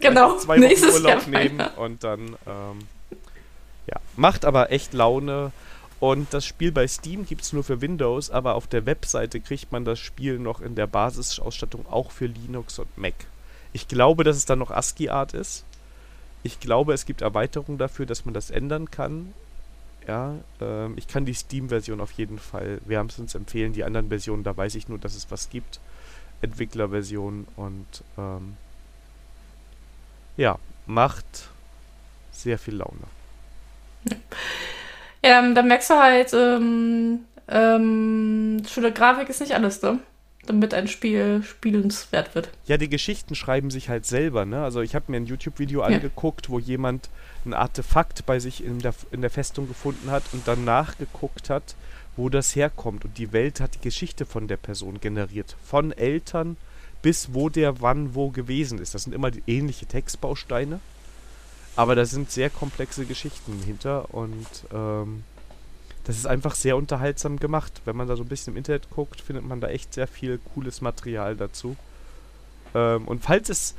[0.00, 2.88] genau, zwei Wochen Urlaub Jahr nehmen und dann ähm,
[3.86, 5.52] ja, macht aber echt Laune.
[5.98, 9.72] Und das Spiel bei Steam gibt es nur für Windows, aber auf der Webseite kriegt
[9.72, 13.14] man das Spiel noch in der Basisausstattung auch für Linux und Mac.
[13.72, 15.64] Ich glaube, dass es dann noch ASCII-Art ist.
[16.46, 19.34] Ich glaube, es gibt Erweiterungen dafür, dass man das ändern kann.
[20.06, 23.72] Ja, ähm, ich kann die Steam-Version auf jeden Fall wärmstens empfehlen.
[23.72, 25.80] Die anderen Versionen, da weiß ich nur, dass es was gibt.
[26.42, 27.86] Entwicklerversion und
[28.16, 28.56] ähm,
[30.36, 30.56] ja,
[30.86, 31.48] macht
[32.30, 33.08] sehr viel Laune.
[35.24, 39.98] Ja, ähm, dann merkst du halt, ähm, ähm, schöne Grafik ist nicht alles, ne?
[40.46, 42.50] Damit ein Spiel spielenswert wird.
[42.66, 44.62] Ja, die Geschichten schreiben sich halt selber, ne?
[44.62, 45.86] Also ich habe mir ein YouTube-Video ja.
[45.86, 47.10] angeguckt, wo jemand
[47.44, 51.74] ein Artefakt bei sich in der, in der Festung gefunden hat und dann nachgeguckt hat,
[52.16, 53.04] wo das herkommt.
[53.04, 55.56] Und die Welt hat die Geschichte von der Person generiert.
[55.62, 56.56] Von Eltern
[57.02, 58.94] bis wo der wann wo gewesen ist.
[58.94, 60.80] Das sind immer ähnliche Textbausteine.
[61.76, 65.22] Aber da sind sehr komplexe Geschichten hinter und ähm,
[66.06, 67.72] das ist einfach sehr unterhaltsam gemacht.
[67.84, 70.38] Wenn man da so ein bisschen im Internet guckt, findet man da echt sehr viel
[70.54, 71.76] cooles Material dazu.
[72.74, 73.74] Ähm, und falls es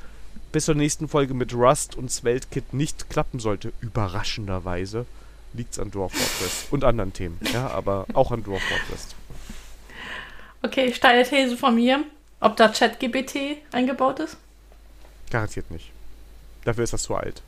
[0.51, 5.05] bis zur nächsten Folge mit Rust und Svelte-Kit nicht klappen sollte, überraschenderweise,
[5.53, 7.39] liegt es an Dwarf Fortress und anderen Themen.
[7.53, 9.15] Ja, aber auch an Dwarf Fortress.
[10.61, 12.03] Okay, steile These von mir.
[12.41, 14.37] Ob da ChatGBT eingebaut ist?
[15.29, 15.91] Garantiert nicht.
[16.65, 17.41] Dafür ist das zu alt.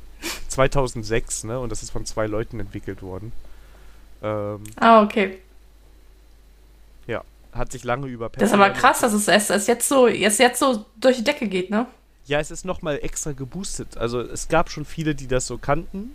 [0.48, 1.60] 2006, ne?
[1.60, 3.34] Und das ist von zwei Leuten entwickelt worden.
[4.22, 5.40] Ähm, ah, okay.
[7.08, 7.24] Ja,
[7.54, 10.60] hat sich lange über Das ist aber krass, dass es erst, jetzt so, erst jetzt
[10.60, 11.88] so durch die Decke geht, ne?
[12.26, 13.98] Ja, es ist nochmal extra geboostet.
[13.98, 16.12] Also es gab schon viele, die das so kannten.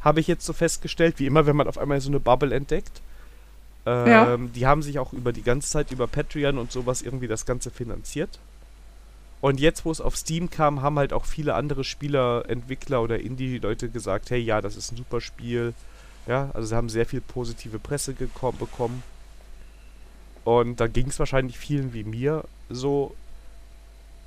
[0.00, 3.00] Habe ich jetzt so festgestellt, wie immer, wenn man auf einmal so eine Bubble entdeckt.
[3.84, 4.36] Ähm, ja.
[4.36, 7.70] Die haben sich auch über die ganze Zeit über Patreon und sowas irgendwie das Ganze
[7.70, 8.38] finanziert.
[9.40, 13.20] Und jetzt, wo es auf Steam kam, haben halt auch viele andere Spieler, Entwickler oder
[13.20, 15.74] Indie-Leute gesagt, hey, ja, das ist ein super Spiel.
[16.26, 19.02] Ja, also sie haben sehr viel positive Presse bekommen.
[20.44, 23.14] Und da ging es wahrscheinlich vielen wie mir so,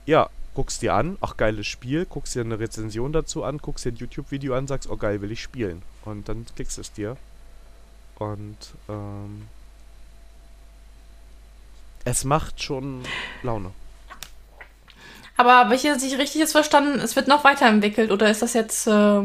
[0.06, 3.92] ja, guckst dir an, ach geiles Spiel, guckst dir eine Rezension dazu an, guckst dir
[3.92, 5.82] ein YouTube-Video an, sagst, oh geil, will ich spielen.
[6.06, 7.18] Und dann klickst es dir.
[8.18, 8.58] Und
[8.90, 9.48] ähm,
[12.06, 13.04] es macht schon
[13.44, 13.72] Laune.
[15.38, 18.88] Aber habe ich jetzt nicht richtig verstanden, es wird noch weiterentwickelt oder ist das jetzt
[18.88, 19.22] äh,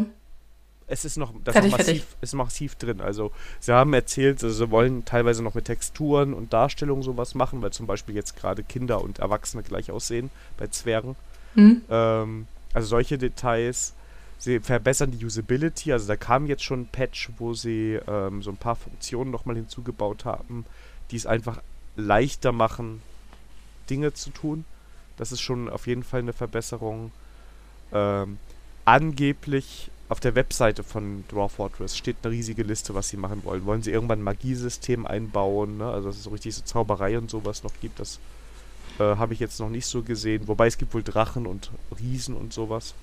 [0.86, 3.00] es ist noch, das fertig, massiv, ist massiv drin.
[3.00, 7.62] Also sie haben erzählt, also sie wollen teilweise noch mit Texturen und Darstellungen sowas machen,
[7.62, 11.16] weil zum Beispiel jetzt gerade Kinder und Erwachsene gleich aussehen bei Zwergen.
[11.54, 11.82] Mhm.
[11.88, 13.94] Ähm, also solche Details.
[14.36, 15.92] Sie verbessern die Usability.
[15.92, 19.56] Also da kam jetzt schon ein Patch, wo sie ähm, so ein paar Funktionen nochmal
[19.56, 20.66] hinzugebaut haben,
[21.10, 21.62] die es einfach
[21.96, 23.00] leichter machen,
[23.88, 24.64] Dinge zu tun.
[25.16, 27.10] Das ist schon auf jeden Fall eine Verbesserung.
[27.92, 28.38] Ähm,
[28.84, 33.64] angeblich auf der Webseite von Dwarf Fortress steht eine riesige Liste, was sie machen wollen.
[33.64, 35.86] Wollen sie irgendwann ein Magiesystem einbauen, ne?
[35.86, 38.20] also dass es so richtig so Zauberei und sowas noch gibt, das
[38.98, 40.46] äh, habe ich jetzt noch nicht so gesehen.
[40.46, 42.94] Wobei es gibt wohl Drachen und Riesen und sowas.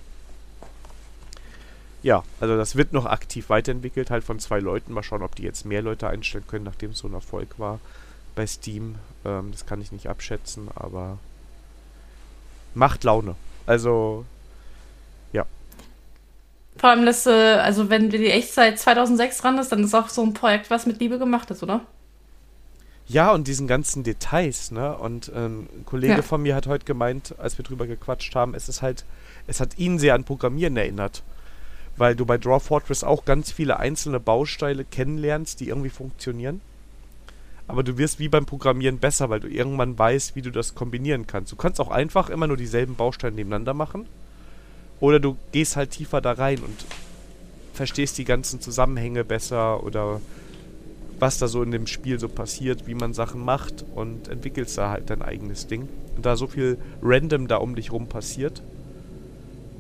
[2.03, 4.93] Ja, also das wird noch aktiv weiterentwickelt, halt von zwei Leuten.
[4.93, 7.79] Mal schauen, ob die jetzt mehr Leute einstellen können, nachdem es so ein Erfolg war.
[8.35, 8.95] bei Steam.
[9.25, 11.17] Ähm, das kann ich nicht abschätzen, aber
[12.73, 13.35] macht Laune.
[13.65, 14.25] Also.
[16.77, 20.09] Vor allem, dass, äh, also wenn die echt seit 2006 dran ist, dann ist auch
[20.09, 21.81] so ein Projekt, was mit Liebe gemacht ist, oder?
[23.07, 24.97] Ja, und diesen ganzen Details, ne?
[24.97, 26.21] Und ähm, ein Kollege ja.
[26.21, 29.03] von mir hat heute gemeint, als wir drüber gequatscht haben, es ist halt,
[29.47, 31.23] es hat ihn sehr an Programmieren erinnert.
[31.97, 36.61] Weil du bei Draw Fortress auch ganz viele einzelne Bausteine kennenlernst, die irgendwie funktionieren.
[37.67, 41.27] Aber du wirst wie beim Programmieren besser, weil du irgendwann weißt, wie du das kombinieren
[41.27, 41.51] kannst.
[41.51, 44.07] Du kannst auch einfach immer nur dieselben Bausteine nebeneinander machen.
[45.01, 46.85] Oder du gehst halt tiefer da rein und
[47.73, 50.21] verstehst die ganzen Zusammenhänge besser oder
[51.19, 54.89] was da so in dem Spiel so passiert, wie man Sachen macht und entwickelst da
[54.89, 55.89] halt dein eigenes Ding.
[56.15, 58.61] Und da so viel random da um dich rum passiert,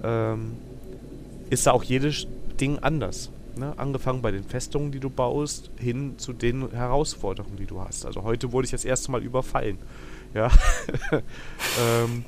[0.03, 0.53] ähm,
[1.49, 2.27] ist da auch jedes
[2.59, 3.31] Ding anders.
[3.55, 3.73] Ne?
[3.77, 8.05] Angefangen bei den Festungen, die du baust, hin zu den Herausforderungen, die du hast.
[8.05, 9.77] Also heute wurde ich das erste Mal überfallen.
[10.33, 10.49] Ja.
[11.79, 12.25] ähm,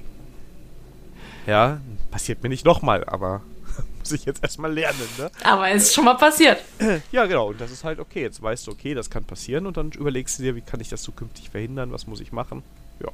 [1.45, 1.79] ja,
[2.11, 3.41] passiert mir nicht nochmal, aber
[3.99, 5.31] muss ich jetzt erstmal lernen, ne?
[5.43, 6.63] Aber es ist schon mal passiert.
[7.11, 7.49] Ja, genau.
[7.49, 8.21] Und das ist halt okay.
[8.21, 10.89] Jetzt weißt du, okay, das kann passieren und dann überlegst du dir, wie kann ich
[10.89, 12.63] das zukünftig verhindern, was muss ich machen.
[12.99, 13.09] Ja.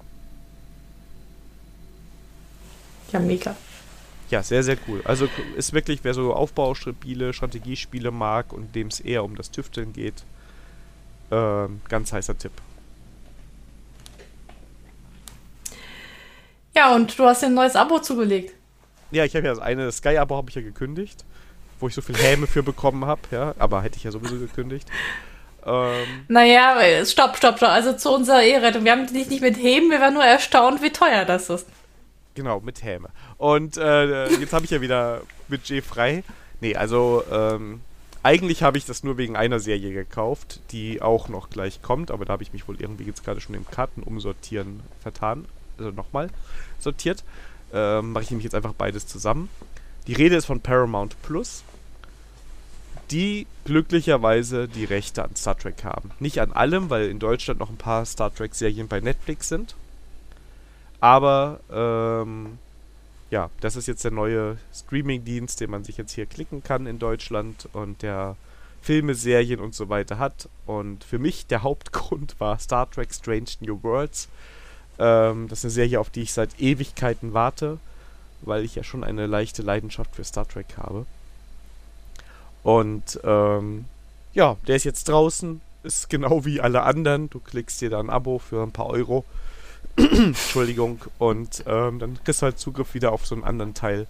[3.11, 3.55] Ja, mega.
[4.29, 5.01] Ja, sehr, sehr cool.
[5.05, 5.27] Also
[5.57, 10.23] ist wirklich, wer so Aufbauspiele, Strategiespiele mag und dem es eher um das Tüfteln geht,
[11.31, 12.51] äh, ganz heißer Tipp.
[16.79, 18.53] Ja, und du hast dir ein neues Abo zugelegt.
[19.11, 21.25] Ja, ich habe ja das eine Sky-Abo habe ich ja gekündigt,
[21.81, 24.87] wo ich so viel Häme für bekommen habe, ja, aber hätte ich ja sowieso gekündigt.
[25.65, 27.69] Ähm, naja, stopp, stopp, stopp.
[27.69, 28.85] Also zu unserer Eherettung.
[28.85, 31.67] Wir haben dich nicht mit Hämen, wir waren nur erstaunt, wie teuer das ist.
[32.35, 33.09] Genau, mit Häme.
[33.37, 36.23] Und äh, jetzt habe ich ja wieder Budget frei.
[36.61, 37.81] Nee, also ähm,
[38.23, 42.23] eigentlich habe ich das nur wegen einer Serie gekauft, die auch noch gleich kommt, aber
[42.23, 45.45] da habe ich mich wohl irgendwie jetzt gerade schon im Karten umsortieren vertan.
[45.79, 46.29] Also nochmal
[46.79, 47.23] sortiert.
[47.73, 49.49] Ähm, Mache ich nämlich jetzt einfach beides zusammen.
[50.07, 51.63] Die Rede ist von Paramount Plus,
[53.11, 56.11] die glücklicherweise die Rechte an Star Trek haben.
[56.19, 59.75] Nicht an allem, weil in Deutschland noch ein paar Star Trek-Serien bei Netflix sind.
[60.99, 62.57] Aber ähm,
[63.29, 66.99] ja, das ist jetzt der neue Streaming-Dienst, den man sich jetzt hier klicken kann in
[66.99, 68.35] Deutschland und der
[68.81, 70.49] Filme, Serien und so weiter hat.
[70.65, 74.29] Und für mich der Hauptgrund war Star Trek Strange New Worlds.
[74.99, 77.79] Ähm, das ist eine Serie, auf die ich seit Ewigkeiten warte,
[78.41, 81.05] weil ich ja schon eine leichte Leidenschaft für Star Trek habe.
[82.63, 83.85] Und ähm,
[84.33, 85.61] ja, der ist jetzt draußen.
[85.83, 87.29] Ist genau wie alle anderen.
[87.29, 89.25] Du klickst dir da ein Abo für ein paar Euro.
[89.97, 90.99] Entschuldigung.
[91.17, 94.07] Und ähm, dann kriegst du halt Zugriff wieder auf so einen anderen Teil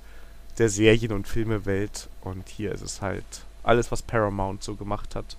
[0.57, 2.09] der Serien- und Filmewelt.
[2.21, 3.23] Und hier ist es halt
[3.63, 5.37] alles, was Paramount so gemacht hat.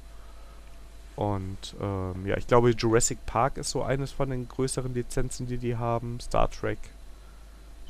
[1.21, 5.59] Und ähm, ja, ich glaube, Jurassic Park ist so eines von den größeren Lizenzen, die
[5.59, 6.19] die haben.
[6.19, 6.79] Star Trek.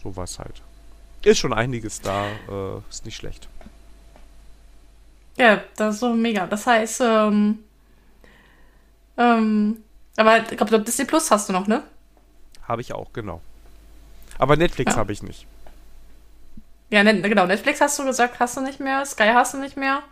[0.02, 0.62] Sowas halt.
[1.22, 2.26] Ist schon einiges da.
[2.26, 3.46] Äh, ist nicht schlecht.
[5.36, 6.48] Ja, das ist so mega.
[6.48, 7.60] Das heißt, ähm,
[9.16, 9.84] ähm,
[10.16, 11.84] aber ich glaube, Disney Plus hast du noch, ne?
[12.66, 13.40] Habe ich auch, genau.
[14.38, 14.98] Aber Netflix ja.
[14.98, 15.46] habe ich nicht.
[16.90, 17.46] Ja, ne, genau.
[17.46, 19.06] Netflix hast du gesagt, hast du nicht mehr.
[19.06, 20.02] Sky hast du nicht mehr.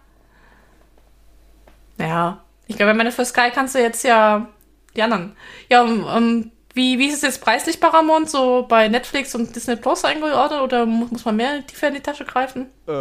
[1.98, 4.46] Ja, ich glaube, meine für Sky kannst du jetzt ja
[4.94, 5.34] die anderen.
[5.68, 9.74] Ja, um, um, wie, wie ist es jetzt preislich Paramount so bei Netflix und Disney
[9.76, 12.66] Plus eingeordnet oder muss man mehr tiefer in die Tasche greifen?
[12.86, 12.92] Äh,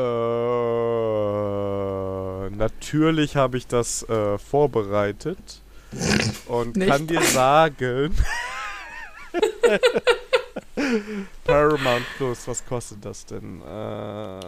[2.56, 5.62] natürlich habe ich das äh, vorbereitet
[6.48, 8.16] und kann dir sagen.
[11.46, 13.62] Paramount Plus, was kostet das denn?
[13.62, 14.40] Äh,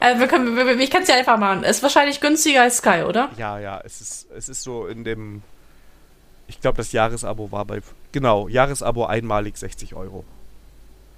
[0.00, 1.64] äh, wir können, wir, ich kann es ja einfach machen.
[1.64, 3.30] Ist wahrscheinlich günstiger als Sky, oder?
[3.36, 5.42] Ja, ja, es ist, es ist so in dem.
[6.46, 7.80] Ich glaube, das Jahresabo war bei.
[8.12, 10.24] Genau, Jahresabo einmalig 60 Euro.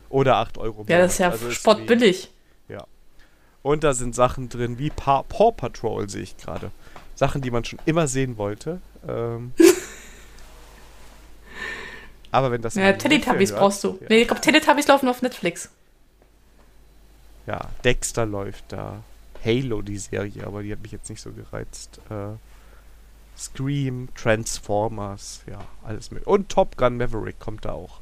[0.08, 0.84] Oder 8 Euro.
[0.88, 2.30] Ja, das ist ja also spottbillig.
[2.68, 2.84] Ja.
[3.62, 6.72] Und da sind Sachen drin wie pa Paw Patrol, sehe ich gerade.
[7.14, 8.80] Sachen, die man schon immer sehen wollte.
[9.06, 9.52] Ähm.
[12.30, 12.74] Aber wenn das.
[12.74, 13.98] Ja, Teletubbies brauchst du.
[14.00, 14.06] Ja.
[14.08, 15.70] Nee, ich glaube, Teletubbies laufen auf Netflix.
[17.46, 19.02] Ja, Dexter läuft da.
[19.44, 21.98] Halo, die Serie, aber die hat mich jetzt nicht so gereizt.
[22.10, 22.36] Äh,
[23.36, 26.26] Scream, Transformers, ja, alles mit.
[26.26, 28.00] Und Top Gun Maverick kommt da auch.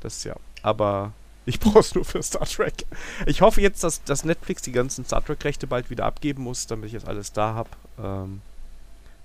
[0.00, 0.34] Das ist ja.
[0.62, 1.12] Aber
[1.46, 2.84] ich brauche es nur für Star Trek.
[3.26, 6.86] Ich hoffe jetzt, dass, dass Netflix die ganzen Star Trek-Rechte bald wieder abgeben muss, damit
[6.86, 7.70] ich jetzt alles da habe.
[7.98, 8.42] Ähm,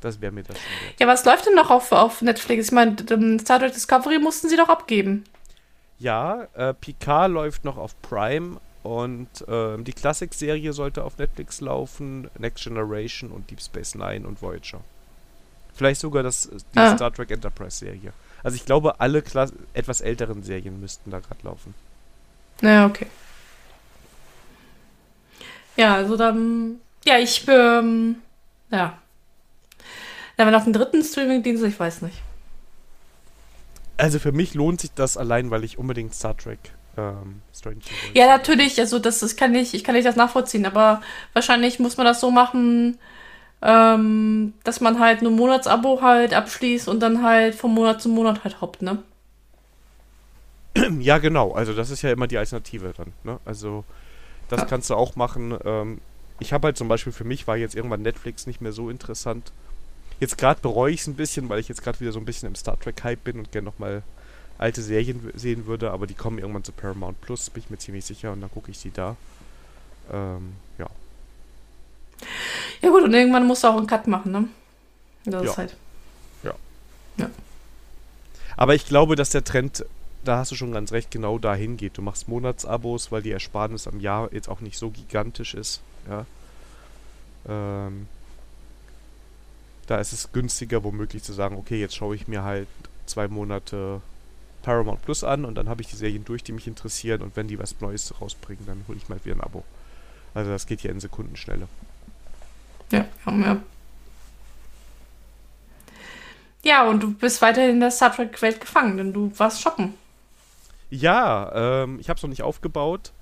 [0.02, 0.99] das wäre mir das wert.
[0.99, 2.68] Ja, was läuft denn noch auf, auf Netflix?
[2.68, 2.95] Ich meine,
[3.40, 5.24] Star Trek Discovery mussten sie doch abgeben.
[5.99, 12.30] Ja, äh, Picard läuft noch auf Prime und äh, die Classic-Serie sollte auf Netflix laufen,
[12.38, 14.82] Next Generation und Deep Space Nine und Voyager.
[15.74, 16.95] Vielleicht sogar das, die ah.
[16.95, 18.14] Star Trek Enterprise-Serie.
[18.44, 21.74] Also ich glaube, alle Kla etwas älteren Serien müssten da gerade laufen.
[22.61, 23.07] Naja, okay.
[25.76, 26.80] Ja, also dann.
[27.06, 27.48] Ja, ich.
[27.48, 28.18] Ähm,
[28.72, 28.98] ja.
[30.38, 32.18] Dann noch einen dritten Streaming-Dienst, ich weiß nicht.
[33.98, 36.60] Also für mich lohnt sich das allein, weil ich unbedingt Star Trek
[36.98, 37.80] ähm, Strange
[38.14, 41.02] Ja, natürlich, also das, das kann ich, ich kann nicht das nachvollziehen, aber
[41.34, 42.98] wahrscheinlich muss man das so machen,
[43.62, 48.44] ähm, dass man halt ein Monatsabo halt abschließt und dann halt vom Monat zu Monat
[48.44, 49.00] halt hoppt, ne?
[51.00, 51.54] Ja, genau.
[51.54, 53.14] Also das ist ja immer die Alternative dann.
[53.24, 53.40] Ne?
[53.46, 53.84] Also
[54.48, 54.66] das ja.
[54.66, 55.58] kannst du auch machen.
[55.66, 56.02] Ähm,
[56.40, 59.52] ich habe halt zum Beispiel für mich war jetzt irgendwann Netflix nicht mehr so interessant.
[60.19, 62.48] Jetzt gerade bereue ich es ein bisschen, weil ich jetzt gerade wieder so ein bisschen
[62.48, 64.03] im Star Trek Hype bin und gerne nochmal
[64.57, 68.06] alte Serien sehen würde, aber die kommen irgendwann zu Paramount Plus, bin ich mir ziemlich
[68.06, 69.15] sicher, und dann gucke ich sie da.
[70.11, 70.88] Ähm, ja.
[72.81, 74.48] Ja gut, und irgendwann musst du auch einen Cut machen, ne?
[75.26, 75.52] Das ja.
[75.52, 75.76] ist halt.
[76.44, 76.53] Ja.
[77.18, 77.30] Ja.
[78.56, 79.85] Aber ich glaube, dass der Trend,
[80.23, 81.98] da hast du schon ganz recht, genau dahin geht.
[81.98, 85.81] Du machst Monatsabos, weil die Ersparnis am Jahr jetzt auch nicht so gigantisch ist.
[86.10, 86.26] Ja.
[87.48, 88.07] Ähm,
[89.88, 92.68] da ist es günstiger, womöglich zu sagen, okay, jetzt schaue ich mir halt
[93.06, 94.02] zwei Monate
[94.62, 97.48] Paramount Plus an und dann habe ich die Serien durch, die mich interessieren und wenn
[97.48, 99.64] die was Neues rausbringen, dann hole ich mal wieder ein Abo.
[100.34, 101.68] Also das geht ja in Sekundenschnelle.
[102.92, 103.62] Ja, ja.
[106.64, 109.94] Ja, und du bist weiterhin in der Star Trek-Welt gefangen, denn du warst shoppen.
[110.90, 113.14] Ja, ähm, ich habe es noch nicht aufgebaut.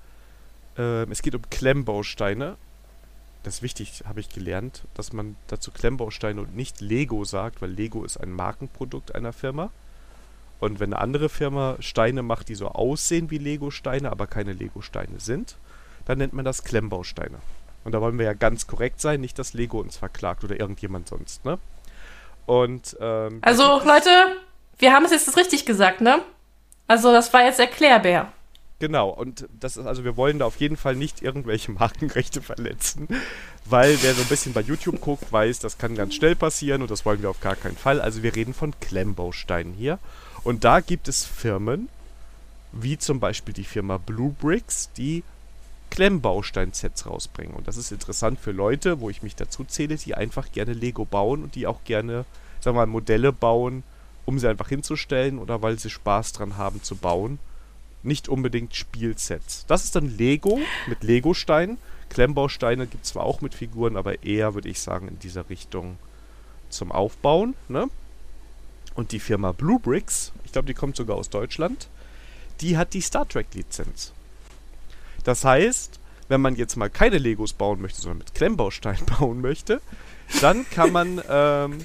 [0.76, 2.56] Ähm, es geht um Klemmbausteine.
[3.46, 7.70] Das ist wichtig, habe ich gelernt, dass man dazu Klemmbausteine und nicht Lego sagt, weil
[7.70, 9.70] Lego ist ein Markenprodukt einer Firma.
[10.58, 15.20] Und wenn eine andere Firma Steine macht, die so aussehen wie Lego-Steine, aber keine Lego-Steine
[15.20, 15.54] sind,
[16.06, 17.38] dann nennt man das Klemmbausteine.
[17.84, 21.06] Und da wollen wir ja ganz korrekt sein, nicht, dass Lego uns verklagt oder irgendjemand
[21.06, 21.60] sonst, ne?
[22.46, 24.10] Und, ähm, Also, Leute,
[24.78, 26.20] wir haben es jetzt richtig gesagt, ne?
[26.88, 28.32] Also, das war jetzt Erklärbär.
[28.78, 33.08] Genau, und das ist, also wir wollen da auf jeden Fall nicht irgendwelche Markenrechte verletzen,
[33.64, 36.90] weil wer so ein bisschen bei YouTube guckt, weiß, das kann ganz schnell passieren und
[36.90, 38.00] das wollen wir auf gar keinen Fall.
[38.00, 39.98] Also wir reden von Klemmbausteinen hier.
[40.44, 41.88] Und da gibt es Firmen,
[42.72, 45.24] wie zum Beispiel die Firma Blue Bricks, die
[45.90, 47.54] Klemmbausteinsets rausbringen.
[47.54, 51.04] Und das ist interessant für Leute, wo ich mich dazu zähle, die einfach gerne Lego
[51.04, 52.26] bauen und die auch gerne,
[52.60, 53.82] sagen wir mal, Modelle bauen,
[54.26, 57.38] um sie einfach hinzustellen oder weil sie Spaß dran haben zu bauen.
[58.06, 59.66] Nicht unbedingt Spielsets.
[59.66, 61.76] Das ist dann Lego mit Lego-Steinen.
[62.08, 65.98] Klemmbausteine gibt es zwar auch mit Figuren, aber eher, würde ich sagen, in dieser Richtung
[66.68, 67.54] zum Aufbauen.
[67.68, 67.88] Ne?
[68.94, 71.88] Und die Firma Blue Bricks, ich glaube, die kommt sogar aus Deutschland,
[72.60, 74.12] die hat die Star Trek-Lizenz.
[75.24, 79.80] Das heißt, wenn man jetzt mal keine Legos bauen möchte, sondern mit Klemmbausteinen bauen möchte,
[80.40, 81.78] dann kann man ähm,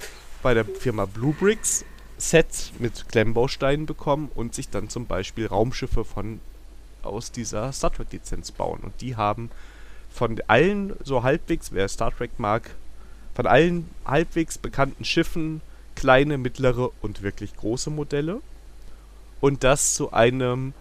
[0.44, 1.84] bei der Firma Blue Bricks
[2.22, 6.40] Sets mit Klemmbausteinen bekommen und sich dann zum Beispiel Raumschiffe von
[7.04, 8.80] aus dieser Star Trek Lizenz bauen.
[8.82, 9.50] Und die haben
[10.12, 12.76] von allen so halbwegs, wer Star Trek mag,
[13.34, 15.62] von allen halbwegs bekannten Schiffen
[15.96, 18.42] kleine, mittlere und wirklich große Modelle.
[19.40, 20.74] Und das zu einem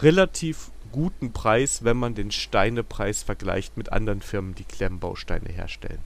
[0.00, 5.98] relativ guten Preis, wenn man den Steinepreis vergleicht mit anderen Firmen, die Klemmbausteine herstellen.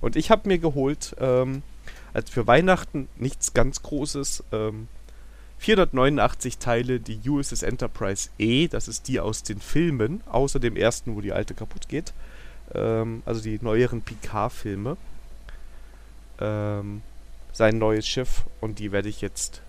[0.00, 1.62] Und ich habe mir geholt, ähm,
[2.14, 4.88] als für Weihnachten nichts ganz Großes, ähm,
[5.58, 11.14] 489 Teile die USS Enterprise E, das ist die aus den Filmen, außer dem ersten,
[11.14, 12.12] wo die alte kaputt geht.
[12.74, 14.96] Ähm, also die neueren Picard-Filme.
[16.40, 17.02] Ähm,
[17.52, 19.62] sein neues Schiff und die werde ich jetzt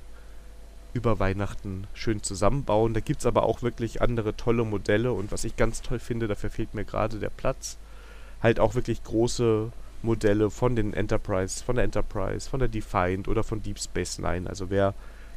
[0.93, 2.93] über Weihnachten schön zusammenbauen.
[2.93, 6.27] Da gibt es aber auch wirklich andere tolle Modelle und was ich ganz toll finde,
[6.27, 7.77] dafür fehlt mir gerade der Platz,
[8.41, 9.71] halt auch wirklich große
[10.03, 14.49] Modelle von den Enterprise, von der Enterprise, von der Defiant oder von Deep Space Nine.
[14.49, 14.93] Also wer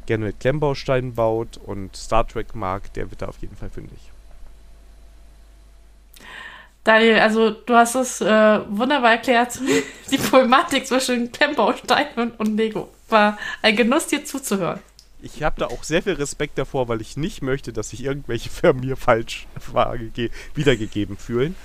[0.06, 3.98] gerne mit Klemmbausteinen baut und Star Trek mag, der wird da auf jeden Fall fündig.
[6.84, 9.58] Daniel, also du hast es äh, wunderbar erklärt,
[10.10, 12.88] die Problematik zwischen Klemmbausteinen und Lego.
[13.08, 14.78] War ein Genuss, dir zuzuhören.
[15.20, 18.50] Ich habe da auch sehr viel Respekt davor, weil ich nicht möchte, dass sich irgendwelche
[18.50, 19.48] Firmen mir falsch
[20.54, 21.56] wiedergegeben fühlen.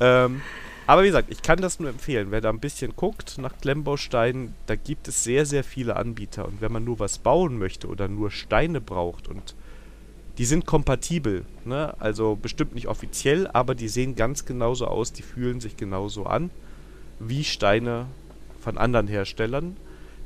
[0.00, 0.40] Ähm,
[0.86, 2.30] aber wie gesagt, ich kann das nur empfehlen.
[2.30, 6.46] Wer da ein bisschen guckt nach Klemmbausteinen, da gibt es sehr, sehr viele Anbieter.
[6.46, 9.54] Und wenn man nur was bauen möchte oder nur Steine braucht und
[10.38, 11.44] die sind kompatibel.
[11.64, 11.94] Ne?
[11.98, 16.50] Also bestimmt nicht offiziell, aber die sehen ganz genauso aus, die fühlen sich genauso an
[17.20, 18.06] wie Steine
[18.60, 19.76] von anderen Herstellern.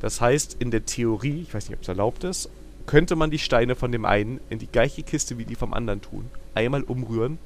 [0.00, 2.48] Das heißt, in der Theorie, ich weiß nicht, ob es erlaubt ist,
[2.86, 6.00] könnte man die Steine von dem einen in die gleiche Kiste wie die vom anderen
[6.00, 7.38] tun, einmal umrühren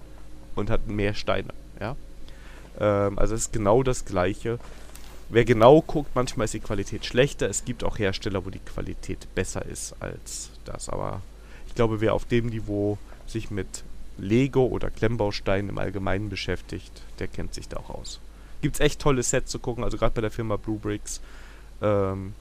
[0.55, 1.49] und hat mehr Steine.
[1.81, 1.97] Ja?
[2.81, 4.59] Ähm, also es ist genau das gleiche.
[5.29, 7.49] wer genau guckt, manchmal ist die Qualität schlechter.
[7.49, 10.89] Es gibt auch Hersteller, wo die Qualität besser ist als das.
[10.89, 11.23] Aber
[11.69, 13.85] ich glaube, wer auf dem Niveau sich mit
[14.19, 18.21] Lego oder Klemmbausteinen im Allgemeinen beschäftigt, der kennt sich da auch aus.
[18.61, 21.21] Gibt es echt tolle Sets zu gucken, also gerade bei der Firma Blue Bricks
[21.81, 22.35] ähm,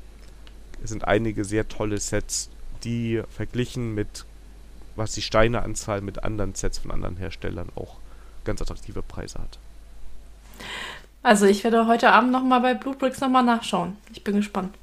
[0.83, 2.49] sind einige sehr tolle Sets,
[2.83, 4.25] die verglichen mit,
[4.95, 7.97] was die Steineanzahl mit anderen Sets von anderen Herstellern auch
[8.43, 9.59] ganz attraktive Preise hat.
[11.21, 13.97] Also ich werde heute Abend nochmal bei Blue Bricks nochmal nachschauen.
[14.13, 14.75] Ich bin gespannt.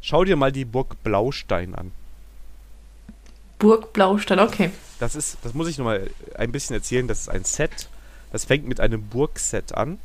[0.00, 1.92] Schau dir mal die Burg Blaustein an.
[3.58, 4.70] Burg Blaustein, okay.
[4.98, 7.88] Das ist, das muss ich nochmal ein bisschen erzählen, das ist ein Set.
[8.32, 9.98] Das fängt mit einem Burgset an.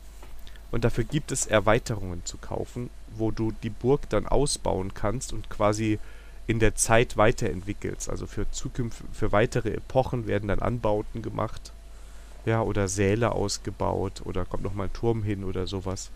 [0.72, 5.49] Und dafür gibt es Erweiterungen zu kaufen, wo du die Burg dann ausbauen kannst und
[5.49, 5.99] quasi
[6.47, 8.10] in der Zeit weiterentwickelst.
[8.10, 11.72] Also für Zukunft, für weitere Epochen werden dann Anbauten gemacht
[12.45, 16.11] ja, oder Säle ausgebaut oder kommt nochmal ein Turm hin oder sowas.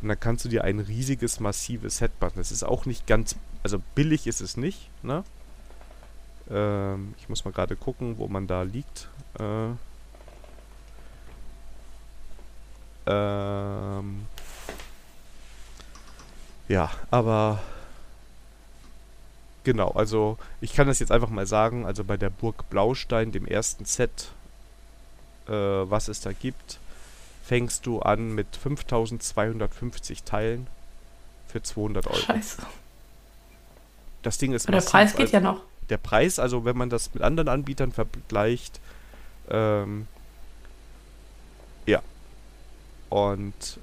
[0.00, 2.32] Und dann kannst du dir ein riesiges, massives Set bauen.
[2.34, 5.24] Das ist auch nicht ganz, also billig ist es nicht, ne?
[6.50, 9.08] Ähm, ich muss mal gerade gucken, wo man da liegt.
[9.38, 9.70] Äh,
[13.06, 14.26] ähm,
[16.68, 17.60] ja, aber
[19.64, 23.46] genau, also ich kann das jetzt einfach mal sagen, also bei der Burg Blaustein, dem
[23.46, 24.32] ersten Set,
[25.48, 26.78] äh, was es da gibt,
[27.44, 30.66] fängst du an mit 5250 Teilen
[31.48, 32.16] für 200 Euro.
[32.16, 32.62] Scheiße.
[34.22, 35.60] Das Ding ist Aber der Preis geht also ja noch.
[35.88, 38.80] Der Preis, also wenn man das mit anderen Anbietern vergleicht,
[39.50, 40.06] ähm,
[41.86, 42.00] ja.
[43.10, 43.80] Und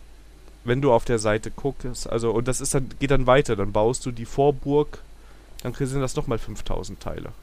[0.63, 3.71] wenn du auf der Seite guckst, also und das ist dann geht dann weiter, dann
[3.71, 4.99] baust du die Vorburg,
[5.61, 7.33] dann sind das nochmal 5000 Teile.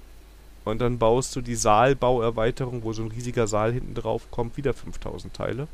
[0.66, 4.74] Und dann baust du die Saalbauerweiterung, wo so ein riesiger Saal hinten drauf kommt, wieder
[4.74, 5.68] 5000 Teile.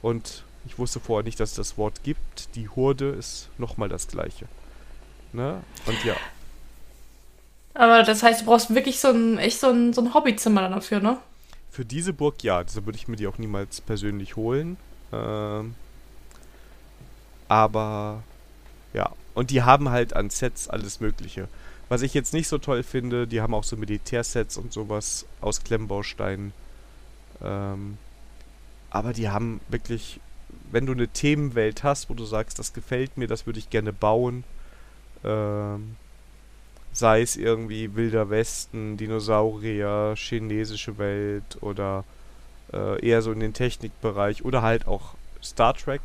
[0.00, 2.54] Und ich wusste vorher nicht, dass es das Wort gibt.
[2.54, 4.46] Die Hurde ist nochmal das gleiche.
[5.32, 5.60] Ne?
[5.86, 6.14] Und ja.
[7.74, 11.00] Aber das heißt, du brauchst wirklich so ein, echt so ein, so ein Hobbyzimmer dafür,
[11.00, 11.18] ne?
[11.72, 14.76] Für diese Burg ja, deshalb würde ich mir die auch niemals persönlich holen.
[15.12, 15.74] Ähm,
[17.48, 18.22] aber
[18.92, 21.48] ja, und die haben halt an Sets alles Mögliche.
[21.94, 25.62] Was ich jetzt nicht so toll finde, die haben auch so Militärsets und sowas aus
[25.62, 26.52] Klemmbausteinen.
[27.40, 27.98] Ähm,
[28.90, 30.18] aber die haben wirklich,
[30.72, 33.92] wenn du eine Themenwelt hast, wo du sagst, das gefällt mir, das würde ich gerne
[33.92, 34.42] bauen,
[35.22, 35.94] ähm,
[36.92, 42.02] sei es irgendwie Wilder Westen, Dinosaurier, chinesische Welt oder
[42.72, 46.00] äh, eher so in den Technikbereich oder halt auch Star Trek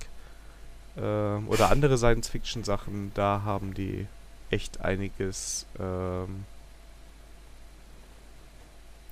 [0.97, 4.05] äh, oder andere Science-Fiction-Sachen, da haben die
[4.51, 6.45] echt einiges, ähm,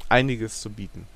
[0.09, 1.07] einiges zu bieten.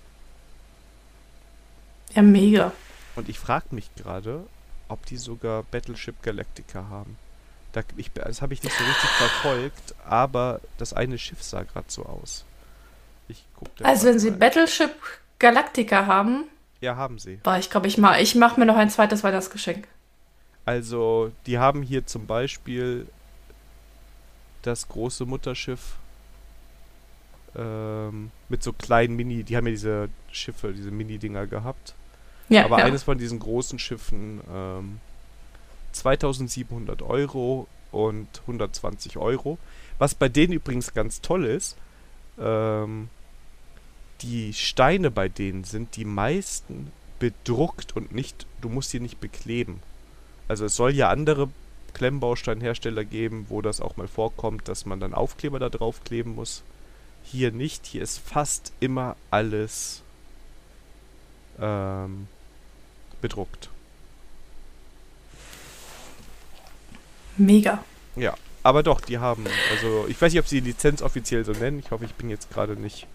[2.14, 2.72] Ja, mega.
[3.16, 4.46] Und ich frage mich gerade,
[4.88, 7.18] ob die sogar Battleship Galactica haben.
[7.72, 11.88] Da, ich, das habe ich nicht so richtig verfolgt, aber das eine Schiff sah gerade
[11.90, 12.44] so aus.
[13.82, 14.40] Also wenn sie rein.
[14.40, 14.92] Battleship
[15.40, 16.44] Galactica haben,
[16.82, 17.36] Ja, haben sie.
[17.44, 19.88] boah, ich glaube, ich mach, ich mach mir noch ein zweites Weihnachtsgeschenk.
[20.66, 23.08] Also, die haben hier zum Beispiel
[24.62, 25.98] das große Mutterschiff
[27.56, 31.96] ähm, mit so kleinen Mini, die haben ja diese Schiffe, diese Mini-Dinger gehabt.
[32.50, 32.86] Ja, Aber ja.
[32.86, 35.00] eines von diesen großen Schiffen ähm,
[35.94, 39.58] 2700 Euro und 120 Euro.
[40.00, 41.78] Was bei denen übrigens ganz toll ist,
[42.40, 43.10] ähm,
[44.22, 49.82] die Steine bei denen sind die meisten bedruckt und nicht, du musst die nicht bekleben.
[50.48, 51.50] Also es soll ja andere
[51.94, 56.64] Klemmbausteinhersteller geben, wo das auch mal vorkommt, dass man dann Aufkleber da drauf kleben muss.
[57.24, 60.02] Hier nicht, hier ist fast immer alles
[61.60, 62.28] ähm,
[63.22, 63.70] bedruckt.
[67.38, 67.84] Mega.
[68.16, 71.54] Ja, aber doch, die haben, also ich weiß nicht, ob sie die Lizenz offiziell so
[71.54, 71.80] nennen.
[71.80, 73.08] Ich hoffe, ich bin jetzt gerade nicht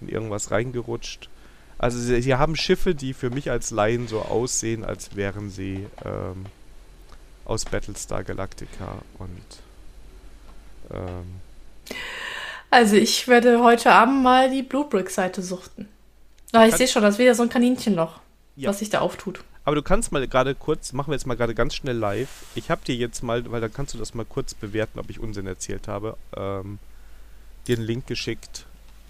[0.00, 1.28] in irgendwas reingerutscht.
[1.76, 5.86] Also sie, sie haben Schiffe, die für mich als Laien so aussehen, als wären sie
[6.04, 6.46] ähm,
[7.44, 9.44] aus Battlestar Galactica und
[10.90, 11.40] ähm,
[12.70, 15.88] Also ich werde heute Abend mal die Blue Brick Seite suchten.
[16.52, 18.20] Ah, ich sehe schon, das ist wieder so ein Kaninchenloch,
[18.56, 18.70] Ja.
[18.70, 19.42] was sich da auftut.
[19.64, 22.28] Aber du kannst mal gerade kurz, machen wir jetzt mal gerade ganz schnell live.
[22.54, 25.18] Ich habe dir jetzt mal, weil dann kannst du das mal kurz bewerten, ob ich
[25.20, 26.78] Unsinn erzählt habe, ähm,
[27.66, 28.66] dir einen Link geschickt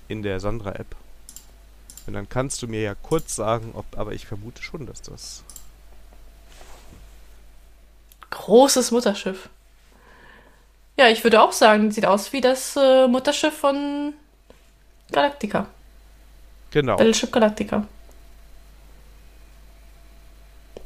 [0.09, 0.95] in der Sandra-App.
[2.07, 5.43] Und dann kannst du mir ja kurz sagen, ob, aber ich vermute schon, dass das.
[8.35, 9.49] Großes Mutterschiff.
[10.97, 14.13] Ja, ich würde auch sagen, sieht aus wie das äh, Mutterschiff von
[15.11, 15.67] Galactica.
[16.71, 16.97] Genau.
[16.97, 17.87] Battleship Galactica.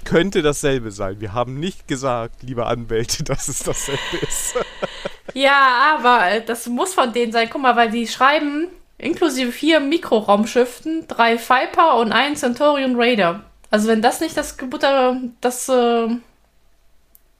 [0.09, 1.21] könnte dasselbe sein.
[1.21, 4.55] Wir haben nicht gesagt, liebe Anwälte, dass es dasselbe ist.
[5.35, 7.49] ja, aber äh, das muss von denen sein.
[7.51, 13.45] Guck mal, weil die schreiben inklusive vier Mikroraumschiffen, drei Viper und ein Centurion Raider.
[13.71, 16.09] Also wenn das nicht das Gebutter, das, äh,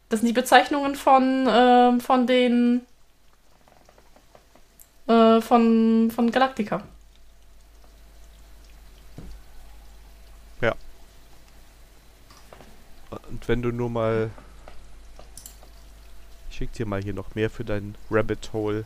[0.09, 2.83] das sind die Bezeichnungen von, äh, von den
[5.09, 6.83] äh, von, von Galactica.
[10.61, 10.75] Ja.
[13.31, 14.31] Und wenn du nur mal.
[16.51, 18.85] Ich schick dir mal hier noch mehr für dein Rabbit Hole.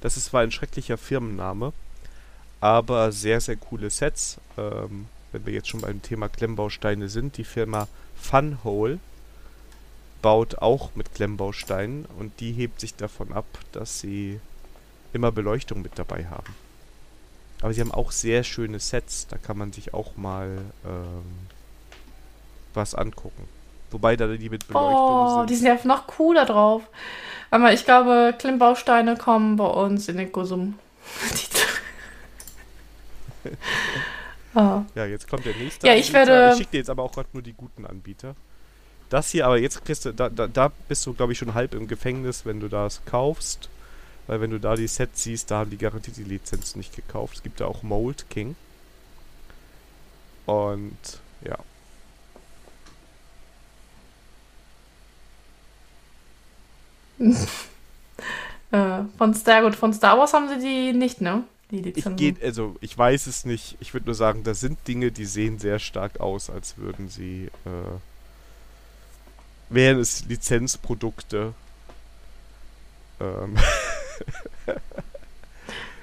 [0.00, 1.72] Das ist zwar ein schrecklicher Firmenname,
[2.60, 4.38] aber sehr, sehr coole Sets.
[4.56, 8.98] Ähm, wenn wir jetzt schon beim Thema Klemmbausteine sind, die Firma Funhole
[10.22, 14.40] baut auch mit Klemmbausteinen und die hebt sich davon ab, dass sie
[15.12, 16.54] immer Beleuchtung mit dabei haben.
[17.62, 21.48] Aber sie haben auch sehr schöne Sets, da kann man sich auch mal ähm,
[22.74, 23.48] was angucken.
[23.90, 25.50] Wobei da die mit Beleuchtung oh, sind.
[25.50, 26.82] die sind ja noch cooler drauf.
[27.50, 30.78] Aber ich glaube, Klemmbausteine kommen bei uns in den Gusum.
[34.54, 34.82] oh.
[34.94, 35.86] Ja, jetzt kommt der nächste.
[35.86, 36.50] Ja, ich werde.
[36.52, 38.34] Ich schicke dir jetzt aber auch gerade nur die guten Anbieter.
[39.10, 41.74] Das hier, aber jetzt kriegst du, da, da, da bist du, glaube ich, schon halb
[41.74, 43.68] im Gefängnis, wenn du das kaufst.
[44.28, 47.38] Weil wenn du da die Sets siehst, da haben die garantiert die Lizenz nicht gekauft.
[47.38, 48.54] Es gibt da auch Mold King.
[50.46, 50.96] Und
[51.44, 51.58] ja.
[59.00, 61.42] äh, von Star, gut, von Star Wars haben sie die nicht, ne?
[61.72, 62.12] Die Lizenzen.
[62.12, 63.76] Ich geht, also ich weiß es nicht.
[63.80, 67.50] Ich würde nur sagen, da sind Dinge, die sehen sehr stark aus, als würden sie
[67.64, 67.98] äh,
[69.70, 71.54] wären es Lizenzprodukte.
[73.20, 73.56] Ähm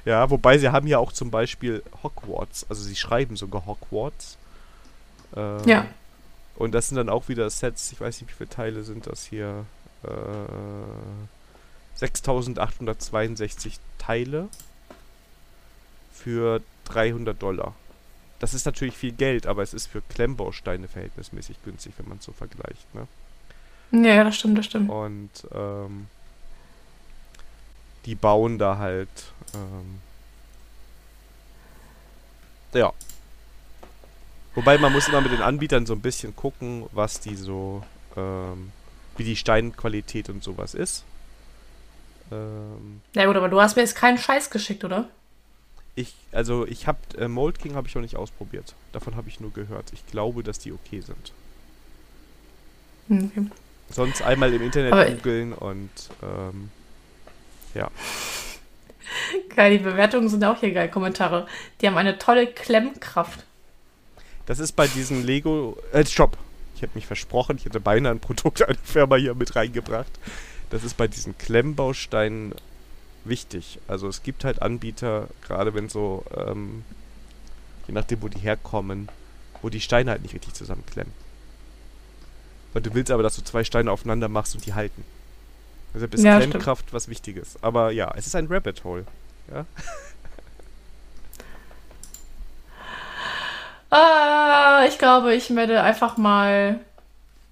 [0.06, 4.38] ja, wobei sie haben ja auch zum Beispiel Hogwarts, also sie schreiben sogar Hogwarts.
[5.36, 5.86] Ähm, ja.
[6.56, 9.26] Und das sind dann auch wieder Sets, ich weiß nicht, wie viele Teile sind das
[9.26, 9.66] hier.
[10.04, 10.08] Äh,
[11.96, 14.50] 6862 Teile
[16.14, 17.74] für 300 Dollar.
[18.40, 22.26] Das ist natürlich viel Geld, aber es ist für Klemmbausteine verhältnismäßig günstig, wenn man es
[22.26, 22.94] so vergleicht.
[22.94, 23.08] Ne?
[23.92, 24.90] Ja, das stimmt, das stimmt.
[24.90, 26.08] Und ähm,
[28.06, 29.10] die bauen da halt.
[29.54, 30.00] Ähm,
[32.74, 32.94] ja.
[34.56, 37.84] Wobei man muss immer mit den Anbietern so ein bisschen gucken, was die so,
[38.16, 38.72] ähm,
[39.16, 41.04] wie die Steinqualität und sowas ist.
[42.32, 45.10] Ähm, ja gut, aber du hast mir jetzt keinen Scheiß geschickt, oder?
[45.96, 48.74] Ich, also ich habe äh, Mold King habe ich noch nicht ausprobiert.
[48.92, 49.92] Davon habe ich nur gehört.
[49.94, 51.34] Ich glaube, dass die okay sind.
[53.08, 53.48] Hm, okay.
[53.90, 55.90] Sonst einmal im Internet googeln und
[56.22, 56.70] ähm,
[57.74, 57.90] ja.
[59.56, 60.90] Geil, die Bewertungen sind auch hier geil.
[60.90, 61.48] Kommentare.
[61.82, 63.46] Die haben eine tolle Klemmkraft.
[64.46, 65.78] Das ist bei diesen Lego.
[65.94, 66.38] Äh, Stopp.
[66.76, 67.58] Ich habe mich versprochen.
[67.58, 70.12] Ich hätte beinahe ein Produkt einer Firma hier mit reingebracht.
[70.70, 72.54] Das ist bei diesen Klemmbausteinen
[73.24, 73.80] wichtig.
[73.88, 76.84] Also es gibt halt Anbieter, gerade wenn so, ähm,
[77.88, 79.10] je nachdem, wo die herkommen,
[79.62, 81.14] wo die Steine halt nicht richtig zusammenklemmen.
[82.78, 85.04] Weil du willst aber, dass du zwei Steine aufeinander machst und die halten.
[85.96, 86.94] Deshalb ist ja, Klemmkraft stimmt.
[86.94, 87.58] was Wichtiges.
[87.64, 89.04] Aber ja, es ist ein Rabbit Hole.
[89.52, 89.66] Ja.
[93.98, 96.80] ah, ich glaube, ich werde einfach mal.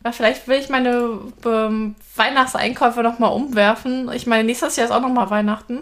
[0.03, 4.11] Ja, vielleicht will ich meine ähm, Weihnachtseinkäufe nochmal umwerfen.
[4.13, 5.79] Ich meine, nächstes Jahr ist auch nochmal Weihnachten.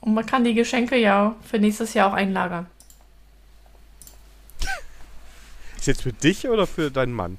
[0.00, 2.68] Und man kann die Geschenke ja für nächstes Jahr auch einlagern.
[5.76, 7.36] Ist jetzt für dich oder für deinen Mann?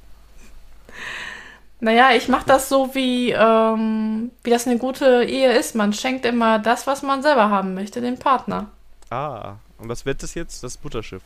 [1.83, 5.73] Naja, ich mache das so, wie, ähm, wie das eine gute Ehe ist.
[5.73, 8.69] Man schenkt immer das, was man selber haben möchte, dem Partner.
[9.09, 10.63] Ah, und was wird das jetzt?
[10.63, 11.23] Das Butterschiff.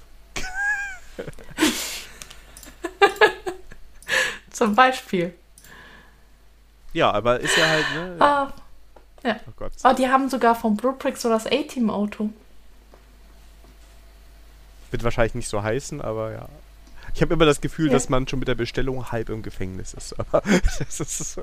[4.50, 5.36] Zum Beispiel.
[6.94, 8.16] Ja, aber ist ja halt, ne?
[8.20, 8.54] Ah,
[9.24, 9.36] ja.
[9.50, 9.74] Oh Gott.
[9.84, 12.30] Oh, die haben sogar vom Blueprint so das A-Team-Auto.
[14.92, 16.48] Wird wahrscheinlich nicht so heißen, aber ja.
[17.16, 17.94] Ich habe immer das Gefühl, ja.
[17.94, 20.20] dass man schon mit der Bestellung halb im Gefängnis ist.
[20.20, 20.44] Aber,
[20.90, 21.42] ist so.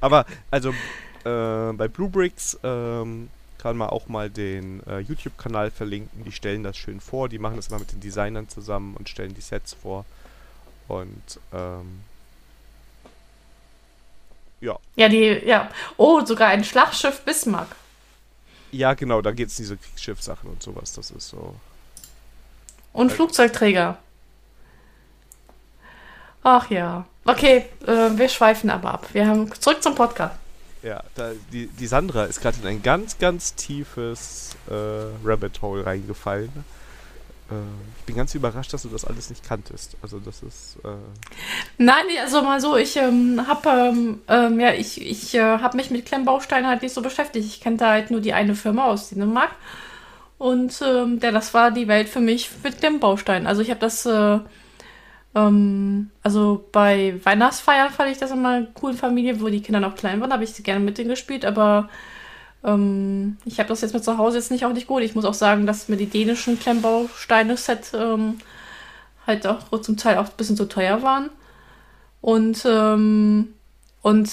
[0.00, 6.22] aber also äh, bei Bluebricks ähm, kann man auch mal den äh, YouTube-Kanal verlinken.
[6.22, 7.28] Die stellen das schön vor.
[7.28, 10.04] Die machen das immer mit den Designern zusammen und stellen die Sets vor.
[10.86, 12.02] Und ähm,
[14.60, 14.78] ja.
[14.94, 15.68] Ja, die, ja.
[15.96, 17.74] Oh, sogar ein Schlachtschiff Bismarck.
[18.70, 20.92] Ja, genau, da geht es diese Kriegsschiffsachen und sowas.
[20.92, 21.56] Das ist so.
[22.92, 23.98] Und Flugzeugträger.
[26.48, 27.04] Ach ja.
[27.24, 29.08] Okay, äh, wir schweifen aber ab.
[29.12, 30.36] Wir haben zurück zum Podcast.
[30.80, 35.84] Ja, da, die, die Sandra ist gerade in ein ganz, ganz tiefes äh, Rabbit Hole
[35.84, 36.52] reingefallen.
[37.50, 37.54] Äh,
[37.98, 39.96] ich bin ganz überrascht, dass du das alles nicht kanntest.
[40.02, 40.76] Also das ist.
[40.84, 40.90] Äh
[41.78, 45.90] Nein, also mal so, ich ähm, habe ähm, ähm, ja, ich, ich äh, habe mich
[45.90, 47.44] mit Klemmbausteinen halt nicht so beschäftigt.
[47.44, 49.50] Ich kenne da halt nur die eine Firma aus Dänemark.
[50.38, 53.48] Und ähm, ja, das war die Welt für mich mit Klemmbausteinen.
[53.48, 54.38] Also ich habe das, äh,
[55.36, 59.94] ähm, also bei Weihnachtsfeiern fand ich das immer cool in Familie, wo die Kinder noch
[59.94, 61.90] klein waren, habe ich gerne mit denen gespielt, aber
[62.64, 65.02] ähm, ich habe das jetzt mit zu Hause jetzt nicht auch nicht gut.
[65.02, 68.38] Ich muss auch sagen, dass mir die dänischen Klemmbausteine-Set ähm,
[69.26, 71.28] halt auch zum Teil auch ein bisschen zu teuer waren.
[72.22, 73.48] Und, ähm,
[74.00, 74.30] und,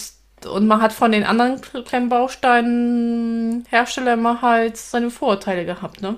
[0.47, 6.15] und man hat von den anderen Klemmbausteinen-Herstellern immer halt seine Vorurteile gehabt, ne?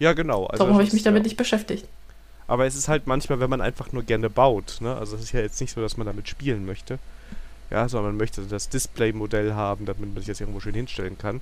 [0.00, 0.46] Ja, genau.
[0.46, 1.28] Also Darum habe ich mich damit ja.
[1.28, 1.86] nicht beschäftigt.
[2.50, 4.96] Aber es ist halt manchmal, wenn man einfach nur gerne baut, ne?
[4.96, 6.98] Also es ist ja jetzt nicht so, dass man damit spielen möchte.
[7.70, 11.40] Ja, sondern man möchte das Display-Modell haben, damit man sich das irgendwo schön hinstellen kann.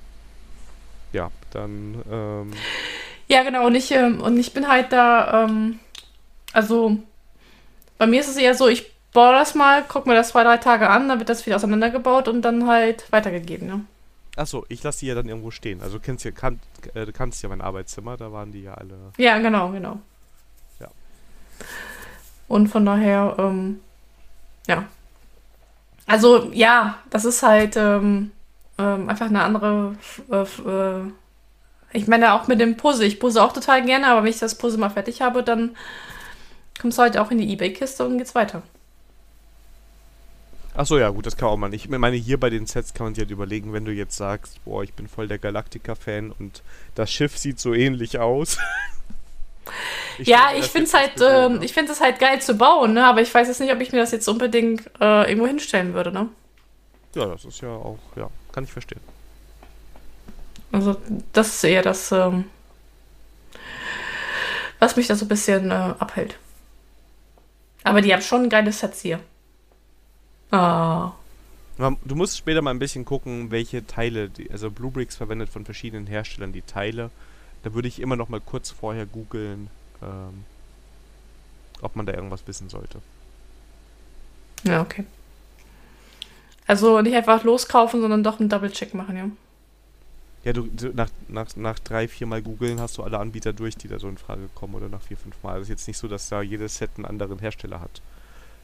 [1.11, 2.03] Ja, dann.
[2.11, 2.51] Ähm
[3.27, 3.65] ja, genau.
[3.65, 5.45] Und ich, ähm, und ich bin halt da.
[5.45, 5.79] Ähm,
[6.53, 6.99] also,
[7.97, 10.57] bei mir ist es eher so, ich baue das mal, guck mir das zwei, drei
[10.57, 13.85] Tage an, dann wird das wieder auseinandergebaut und dann halt weitergegeben, ne?
[14.35, 15.81] Achso, ich lasse die ja dann irgendwo stehen.
[15.81, 16.59] Also, du kennst ja, kann,
[16.93, 19.11] äh, du kannst ja mein Arbeitszimmer, da waren die ja alle.
[19.17, 19.99] Ja, genau, genau.
[22.47, 23.79] Und von daher, ähm,
[24.67, 24.85] ja,
[26.05, 28.31] also ja, das ist halt ähm,
[28.79, 29.95] ähm, einfach eine andere.
[30.31, 31.11] Äh, äh,
[31.91, 33.05] ich meine auch mit dem Puzzle.
[33.05, 35.75] Ich puzzle auch total gerne, aber wenn ich das Puzzle mal fertig habe, dann
[36.79, 38.63] kommst du halt auch in die Ebay-Kiste und geht's weiter.
[40.73, 41.85] Achso, ja, gut, das kann auch mal nicht.
[41.85, 44.63] Ich meine, hier bei den Sets kann man sich halt überlegen, wenn du jetzt sagst,
[44.65, 46.63] boah, ich bin voll der Galactica-Fan und
[46.95, 48.57] das Schiff sieht so ähnlich aus.
[50.17, 53.05] Ich ja, ich finde es halt, äh, ich finde es halt geil zu bauen, ne?
[53.05, 56.11] aber ich weiß jetzt nicht, ob ich mir das jetzt unbedingt äh, irgendwo hinstellen würde,
[56.11, 56.29] ne?
[57.15, 59.01] Ja, das ist ja auch, ja, kann ich verstehen.
[60.71, 60.97] Also,
[61.33, 62.45] das ist eher das, ähm,
[64.77, 66.37] was mich da so ein bisschen äh, abhält.
[67.83, 69.19] Aber die haben schon geile Sets hier.
[70.51, 71.13] Ah.
[71.77, 76.07] Du musst später mal ein bisschen gucken, welche Teile, die, also Bluebricks verwendet von verschiedenen
[76.07, 77.09] Herstellern die Teile.
[77.63, 79.69] Da würde ich immer noch mal kurz vorher googeln,
[80.01, 80.43] ähm,
[81.81, 82.99] ob man da irgendwas wissen sollte.
[84.63, 85.05] Ja, okay.
[86.67, 89.29] Also nicht einfach loskaufen, sondern doch einen Double-Check machen, ja.
[90.43, 93.75] Ja, du, du, nach, nach, nach drei, vier Mal googeln hast du alle Anbieter durch,
[93.75, 95.57] die da so in Frage kommen oder nach vier, fünf Mal.
[95.57, 98.01] Es ist jetzt nicht so, dass da jedes Set einen anderen Hersteller hat.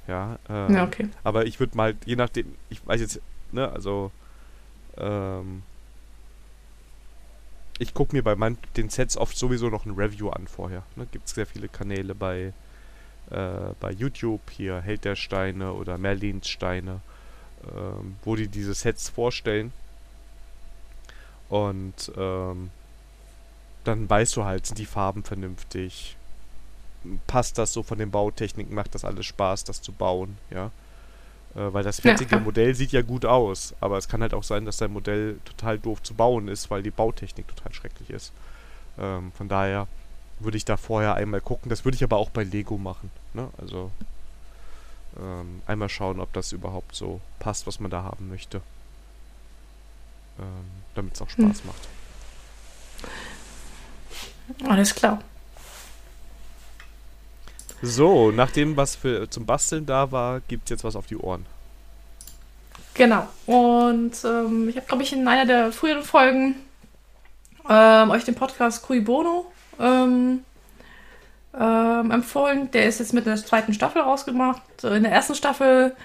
[0.07, 1.09] Ja, ähm, ja okay.
[1.23, 3.19] Aber ich würde mal, je nachdem, ich weiß jetzt,
[3.51, 4.11] ne, also,
[4.97, 5.63] ähm,
[7.79, 10.83] ich gucke mir bei mein, den Sets oft sowieso noch ein Review an vorher.
[10.95, 11.07] Ne?
[11.11, 12.53] Gibt es sehr viele Kanäle bei,
[13.31, 17.01] äh, bei YouTube, hier Held der Steine oder Merlins Steine,
[17.75, 19.73] ähm, wo die diese Sets vorstellen.
[21.49, 22.71] Und ähm,
[23.83, 26.15] dann weißt du halt, sind die Farben vernünftig?
[27.27, 28.73] Passt das so von den Bautechniken?
[28.73, 30.37] Macht das alles Spaß, das zu bauen?
[30.49, 30.71] Ja.
[31.55, 32.41] Äh, weil das fertige ja.
[32.41, 35.79] Modell sieht ja gut aus, aber es kann halt auch sein, dass dein Modell total
[35.79, 38.33] doof zu bauen ist, weil die Bautechnik total schrecklich ist.
[38.99, 39.87] Ähm, von daher
[40.39, 41.69] würde ich da vorher einmal gucken.
[41.69, 43.09] Das würde ich aber auch bei Lego machen.
[43.33, 43.49] Ne?
[43.57, 43.91] Also
[45.17, 48.57] ähm, einmal schauen, ob das überhaupt so passt, was man da haben möchte.
[50.39, 51.67] Ähm, Damit es auch Spaß hm.
[51.67, 51.87] macht.
[54.69, 55.21] Alles klar.
[57.81, 61.45] So, nachdem was für, zum Basteln da war, gibt es jetzt was auf die Ohren.
[62.93, 63.27] Genau.
[63.45, 66.55] Und ähm, ich habe, glaube ich, in einer der früheren Folgen
[67.69, 70.43] ähm, euch den Podcast Cui Bono ähm,
[71.59, 72.71] ähm, empfohlen.
[72.71, 74.61] Der ist jetzt mit der zweiten Staffel rausgemacht.
[74.83, 75.95] In der ersten Staffel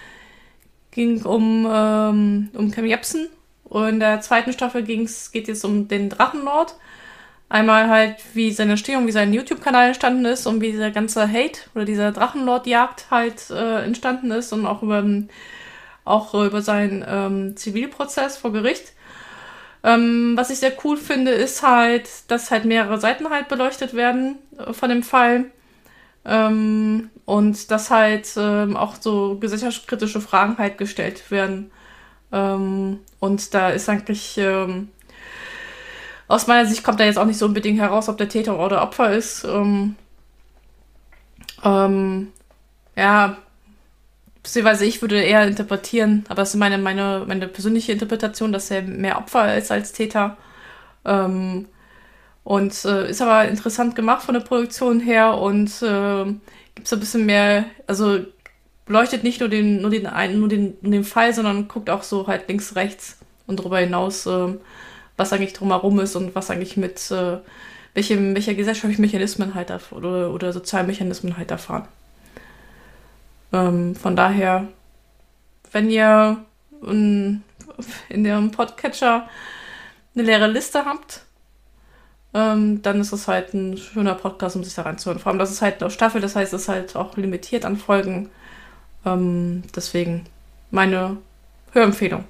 [0.90, 3.28] ging um, ähm, um Cam Jepsen.
[3.65, 6.74] Und in der zweiten Staffel geht es jetzt um den Drachenlord.
[7.50, 11.58] Einmal halt, wie seine Entstehung, wie sein YouTube-Kanal entstanden ist und wie dieser ganze Hate
[11.74, 15.04] oder dieser Drachenlord-Jagd halt äh, entstanden ist und auch über,
[16.04, 18.92] auch über seinen ähm, Zivilprozess vor Gericht.
[19.82, 24.38] Ähm, was ich sehr cool finde, ist halt, dass halt mehrere Seiten halt beleuchtet werden
[24.56, 25.46] äh, von dem Fall.
[26.24, 31.72] Ähm, und dass halt ähm, auch so gesellschaftskritische Fragen halt gestellt werden.
[32.30, 34.88] Ähm, und da ist eigentlich ähm,
[36.31, 38.83] aus meiner Sicht kommt da jetzt auch nicht so unbedingt heraus, ob der Täter oder
[38.83, 39.44] Opfer ist.
[39.44, 39.97] Ähm,
[41.65, 42.28] ähm,
[42.97, 43.36] ja,
[44.41, 48.83] beziehungsweise ich würde eher interpretieren, aber das ist meine, meine, meine persönliche Interpretation, dass er
[48.83, 50.36] mehr Opfer ist als Täter.
[51.05, 51.67] Ähm,
[52.44, 56.25] und äh, ist aber interessant gemacht von der Produktion her und äh,
[56.76, 58.20] gibt so ein bisschen mehr, also
[58.86, 62.05] beleuchtet nicht nur den, nur den einen, nur den, nur den Fall, sondern guckt auch
[62.05, 63.18] so halt links, rechts
[63.49, 64.55] und darüber hinaus äh,
[65.20, 67.36] was eigentlich drumherum ist und was eigentlich mit, äh,
[67.94, 71.86] welche, welche gesellschaftlichen Mechanismen halt da, oder, oder sozialen Mechanismen halt erfahren.
[73.52, 74.66] Ähm, von daher,
[75.73, 76.39] wenn ihr
[76.86, 77.42] in,
[78.08, 79.28] in dem Podcatcher
[80.15, 81.23] eine leere Liste habt,
[82.32, 85.20] ähm, dann ist es halt ein schöner Podcast, um sich da reinzuhören.
[85.20, 87.76] Vor allem, das ist halt eine Staffel, das heißt, es ist halt auch limitiert an
[87.76, 88.31] Folgen.
[89.05, 90.24] Ähm, deswegen
[90.70, 91.18] meine
[91.73, 92.24] Hörempfehlung.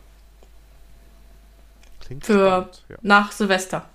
[2.11, 2.97] Klingt für spannend, ja.
[3.03, 3.89] nach Silvester.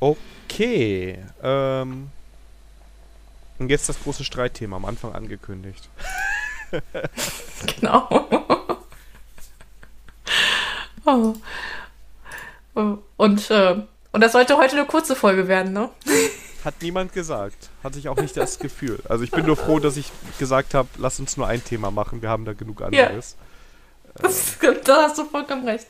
[0.00, 1.16] Okay.
[1.40, 2.10] Ähm,
[3.60, 5.88] und jetzt das große Streitthema am Anfang angekündigt.
[7.80, 8.08] genau.
[11.04, 11.34] oh.
[13.16, 15.88] Und, äh, und das sollte heute eine kurze Folge werden, ne?
[16.64, 17.70] Hat niemand gesagt.
[17.82, 19.00] Hatte ich auch nicht das Gefühl.
[19.08, 22.22] Also ich bin nur froh, dass ich gesagt habe, lass uns nur ein Thema machen.
[22.22, 23.36] Wir haben da genug anderes.
[23.38, 24.22] Ja.
[24.22, 25.86] Das, da hast du vollkommen recht.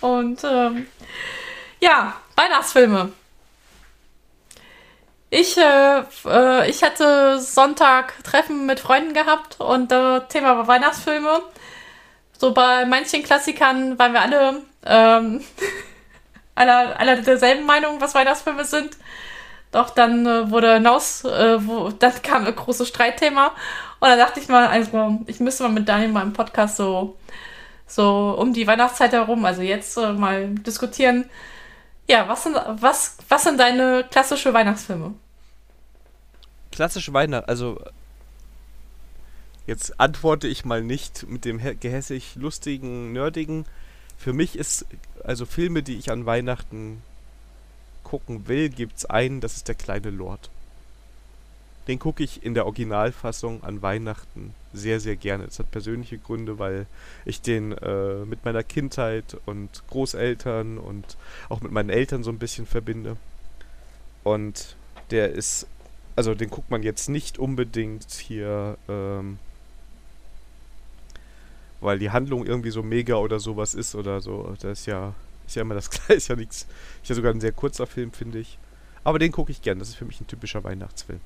[0.00, 0.86] Und ähm,
[1.80, 3.12] ja, Weihnachtsfilme.
[5.30, 11.40] Ich, äh, äh, ich hatte Sonntag Treffen mit Freunden gehabt und äh, Thema war Weihnachtsfilme.
[12.38, 15.44] So bei manchen Klassikern waren wir alle, ähm,
[16.54, 18.96] alle, alle derselben Meinung, was Weihnachtsfilme sind.
[19.72, 23.48] Doch dann äh, wurde hinaus, äh, wo, dann kam ein großes Streitthema.
[23.98, 27.16] Und dann dachte ich mal, also ich müsste mal mit Daniel mal im Podcast so,
[27.86, 31.28] so um die Weihnachtszeit herum, also jetzt äh, mal diskutieren.
[32.08, 35.14] Ja, was sind, was, was sind deine klassische Weihnachtsfilme?
[36.70, 37.80] Klassische Weihnachten, also
[39.66, 43.64] jetzt antworte ich mal nicht mit dem gehässig lustigen, nerdigen.
[44.18, 44.84] Für mich ist
[45.24, 47.02] also Filme, die ich an Weihnachten
[48.12, 50.50] gucken will, gibt es einen, das ist der kleine Lord.
[51.88, 55.46] Den gucke ich in der Originalfassung an Weihnachten sehr, sehr gerne.
[55.46, 56.84] Das hat persönliche Gründe, weil
[57.24, 61.16] ich den äh, mit meiner Kindheit und Großeltern und
[61.48, 63.16] auch mit meinen Eltern so ein bisschen verbinde.
[64.24, 64.76] Und
[65.10, 65.66] der ist,
[66.14, 69.38] also den guckt man jetzt nicht unbedingt hier, ähm,
[71.80, 74.54] weil die Handlung irgendwie so mega oder sowas ist oder so.
[74.60, 75.14] Das ist ja
[75.46, 76.66] ist ja immer das Gleiche, ist ja nichts.
[77.02, 78.58] Ist ja sogar ein sehr kurzer Film, finde ich.
[79.04, 79.78] Aber den gucke ich gern.
[79.78, 81.20] Das ist für mich ein typischer Weihnachtsfilm.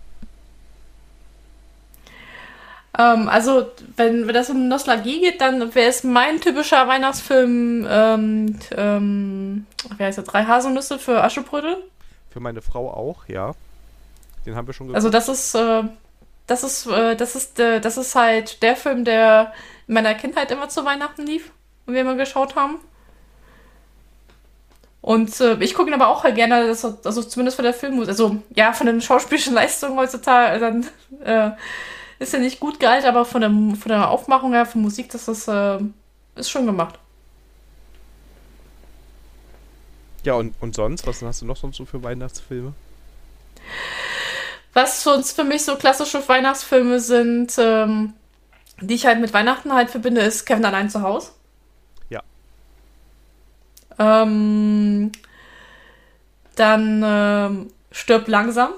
[2.98, 8.58] Ähm, also, wenn, wenn das um Nostalgie geht, dann wäre es mein typischer Weihnachtsfilm, ähm,
[8.74, 11.76] ähm, wie heißt der, Drei Haselnüsse für Aschebrödel.
[12.30, 13.52] Für meine Frau auch, ja.
[14.46, 14.96] Den haben wir schon geguckt.
[14.96, 15.82] Also, das ist, äh,
[16.46, 19.52] das ist, äh, das ist, äh, das ist halt der Film, der
[19.86, 21.50] in meiner Kindheit immer zu Weihnachten lief
[21.84, 22.78] und wir immer geschaut haben.
[25.06, 28.08] Und äh, ich gucke ihn aber auch halt gerne, dass, also zumindest von der Filmmusik,
[28.08, 30.84] also ja, von den schauspielischen Leistungen heutzutage, dann
[31.24, 31.52] äh,
[32.18, 35.28] ist er nicht gut gehalten, aber von der, von der Aufmachung her, von Musik, das
[35.28, 35.78] ist, äh,
[36.34, 36.98] ist schon gemacht.
[40.24, 41.06] Ja, und, und sonst?
[41.06, 42.72] Was hast du noch sonst so für Weihnachtsfilme?
[44.72, 48.14] Was sonst für mich so klassische Weihnachtsfilme sind, ähm,
[48.80, 51.30] die ich halt mit Weihnachten halt verbinde, ist Kevin allein zu Hause.
[53.98, 55.12] Ähm,
[56.54, 58.70] dann ähm, Stirb langsam.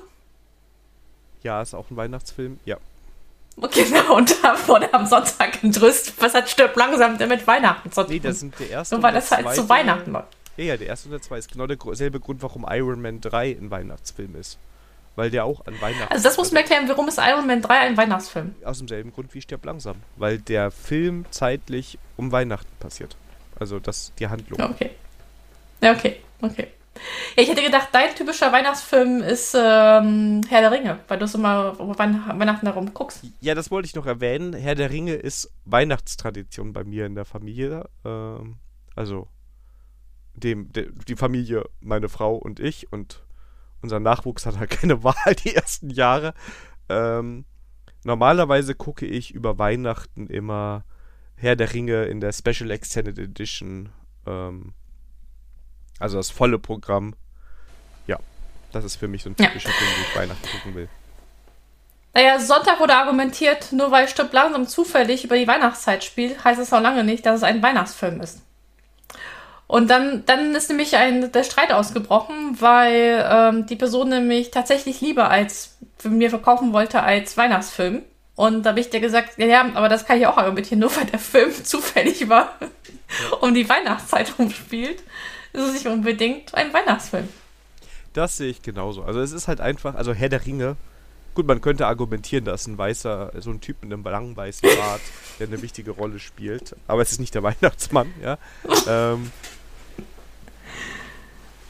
[1.42, 2.76] Ja, ist auch ein Weihnachtsfilm, ja.
[3.56, 6.14] Genau, und da wurde am Sonntag entrüstet.
[6.18, 8.12] Was hat Stirb langsam denn mit Weihnachten zu tun?
[8.12, 8.94] Nee, das sind der erste.
[8.94, 10.28] Nur weil das halt zu Weihnachten war.
[10.56, 13.56] Ja, ja, der erste und der zweite ist genau derselbe Grund, warum Iron Man 3
[13.60, 14.58] ein Weihnachtsfilm ist.
[15.14, 16.12] Weil der auch an Weihnachten.
[16.12, 18.54] Also, das muss mir erklären, warum ist Iron Man 3 ein Weihnachtsfilm?
[18.64, 19.96] Aus demselben Grund wie Stirb langsam.
[20.16, 23.16] Weil der Film zeitlich um Weihnachten passiert.
[23.58, 24.60] Also, das die Handlung.
[24.60, 24.90] Okay.
[25.80, 26.68] Ja, okay, okay.
[27.36, 31.34] Ja, ich hätte gedacht, dein typischer Weihnachtsfilm ist ähm, Herr der Ringe, weil du es
[31.34, 33.22] immer Weihnachten darum guckst.
[33.40, 34.52] Ja, das wollte ich noch erwähnen.
[34.52, 37.88] Herr der Ringe ist Weihnachtstradition bei mir in der Familie.
[38.04, 38.56] Ähm,
[38.96, 39.28] also
[40.34, 43.22] dem, de, die Familie, meine Frau und ich und
[43.80, 46.34] unser Nachwuchs hat halt keine Wahl die ersten Jahre.
[46.88, 47.44] Ähm,
[48.04, 50.84] normalerweise gucke ich über Weihnachten immer
[51.36, 53.90] Herr der Ringe in der Special Extended Edition.
[54.26, 54.74] Ähm,
[55.98, 57.14] also das volle Programm.
[58.06, 58.18] Ja,
[58.72, 59.74] das ist für mich so ein typischer ja.
[59.74, 60.88] Film, den ich Weihnachten gucken will.
[62.14, 66.72] Naja, Sonntag wurde argumentiert, nur weil Stirb langsam zufällig über die Weihnachtszeit spielt, heißt es
[66.72, 68.42] auch lange nicht, dass es ein Weihnachtsfilm ist.
[69.68, 75.02] Und dann, dann ist nämlich ein, der Streit ausgebrochen, weil ähm, die Person nämlich tatsächlich
[75.02, 78.02] lieber als für mir verkaufen wollte als Weihnachtsfilm.
[78.34, 80.96] Und da habe ich dir gesagt, ja, ja, aber das kann ich auch argumentieren, nur
[80.96, 82.52] weil der Film zufällig über
[83.40, 85.02] um die Weihnachtszeit rumspielt
[85.58, 87.28] ist es nicht unbedingt ein Weihnachtsfilm.
[88.12, 89.02] Das sehe ich genauso.
[89.02, 90.76] Also es ist halt einfach, also Herr der Ringe,
[91.34, 95.00] gut, man könnte argumentieren, dass ein weißer, so ein Typ mit einem langen weißen Bart,
[95.38, 98.38] der eine wichtige Rolle spielt, aber es ist nicht der Weihnachtsmann, ja.
[98.88, 99.30] ähm,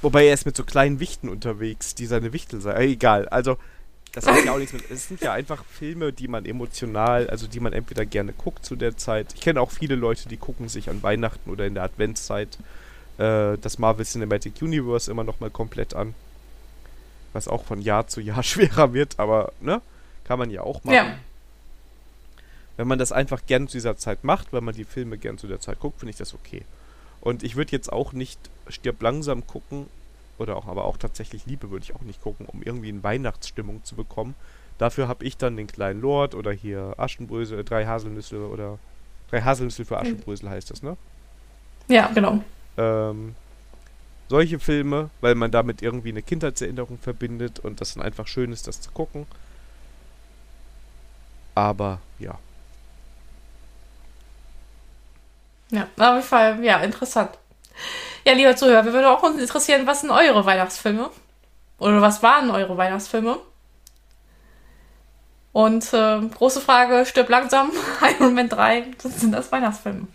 [0.00, 2.72] Wobei er ist mit so kleinen Wichten unterwegs, die seine Wichtel sei.
[2.74, 3.58] Äh, egal, also
[4.12, 4.90] das hat ja auch nichts mit.
[4.90, 8.74] Es sind ja einfach Filme, die man emotional, also die man entweder gerne guckt zu
[8.76, 9.34] der Zeit.
[9.34, 12.58] Ich kenne auch viele Leute, die gucken sich an Weihnachten oder in der Adventszeit
[13.18, 16.14] äh, das Marvel Cinematic Universe immer nochmal komplett an.
[17.32, 19.82] Was auch von Jahr zu Jahr schwerer wird, aber ne?
[20.24, 20.94] Kann man ja auch machen.
[20.94, 21.14] Ja.
[22.76, 25.48] Wenn man das einfach gern zu dieser Zeit macht, weil man die Filme gern zu
[25.48, 26.62] der Zeit guckt, finde ich das okay.
[27.20, 28.38] Und ich würde jetzt auch nicht
[28.68, 29.86] stirb langsam gucken,
[30.38, 33.84] oder auch, aber auch tatsächlich Liebe würde ich auch nicht gucken, um irgendwie in Weihnachtsstimmung
[33.84, 34.34] zu bekommen.
[34.78, 38.78] Dafür habe ich dann den kleinen Lord oder hier Aschenbrösel, drei Haselnüsse oder
[39.30, 40.96] drei Haselnüsse für Aschenbrösel heißt das, ne?
[41.88, 42.42] Ja, genau.
[42.78, 43.34] Ähm,
[44.28, 48.66] solche Filme, weil man damit irgendwie eine Kindheitserinnerung verbindet und das dann einfach schön ist,
[48.66, 49.26] das zu gucken.
[51.54, 52.38] Aber ja.
[55.70, 57.30] Ja, auf jeden Fall, ja, interessant.
[58.24, 61.10] Ja, lieber Zuhörer, wir würden auch uns interessieren, was sind eure Weihnachtsfilme?
[61.78, 63.38] Oder was waren eure Weihnachtsfilme?
[65.52, 67.72] Und äh, große Frage, stirb langsam,
[68.20, 70.06] Iron Man 3, das sind das Weihnachtsfilme.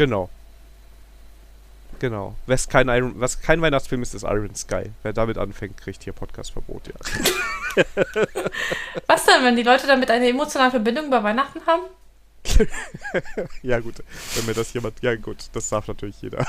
[0.00, 0.30] Genau.
[1.98, 2.34] Genau.
[2.46, 4.84] Was kein, Iron, was kein Weihnachtsfilm ist, ist Iron Sky.
[5.02, 7.84] Wer damit anfängt, kriegt hier Podcastverbot, ja.
[9.06, 11.82] was denn, wenn die Leute damit eine emotionale Verbindung bei Weihnachten haben?
[13.62, 13.96] ja, gut.
[14.36, 15.02] Wenn mir das jemand.
[15.02, 16.46] Ja, gut, das darf natürlich jeder.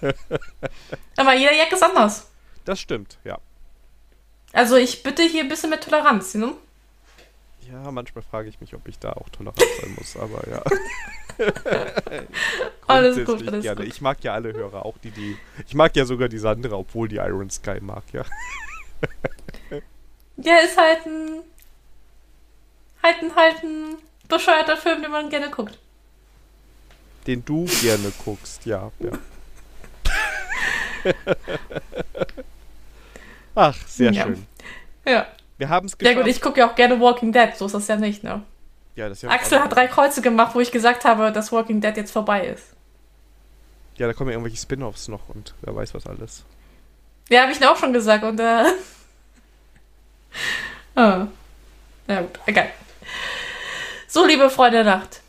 [1.18, 2.30] Aber jeder Jack ist anders.
[2.64, 3.36] Das stimmt, ja.
[4.54, 6.54] Also, ich bitte hier ein bisschen mit Toleranz, ne?
[7.70, 10.62] Ja, manchmal frage ich mich, ob ich da auch tolerant sein muss, aber ja.
[12.86, 13.80] alles gut, alles gerne.
[13.80, 13.86] gut.
[13.92, 15.36] Ich mag ja alle Hörer, auch die, die.
[15.66, 18.24] Ich mag ja sogar die Sandra, obwohl die Iron Sky mag, ja.
[20.36, 21.42] ja, ist halt ein.
[23.02, 23.96] Halt ein, halt ein
[24.28, 25.78] bescheuerter Film, den man gerne guckt.
[27.26, 28.90] Den du gerne guckst, ja.
[28.98, 29.12] ja.
[33.54, 34.24] Ach, sehr ja.
[34.24, 34.46] schön.
[35.06, 35.26] Ja.
[35.58, 36.16] Wir haben es geschafft.
[36.16, 38.42] Ja gut, ich gucke ja auch gerne Walking Dead, so ist das ja nicht, ne?
[38.96, 41.96] Ja, das ja Axel hat drei Kreuze gemacht, wo ich gesagt habe, dass Walking Dead
[41.96, 42.74] jetzt vorbei ist.
[43.96, 46.44] Ja, da kommen ja irgendwelche Spin-offs noch und wer weiß was alles.
[47.28, 48.64] Ja, habe ich auch schon gesagt und äh.
[50.96, 51.26] oh.
[52.06, 52.70] Ja gut, egal.
[54.06, 55.22] So, liebe Freunde der Nacht.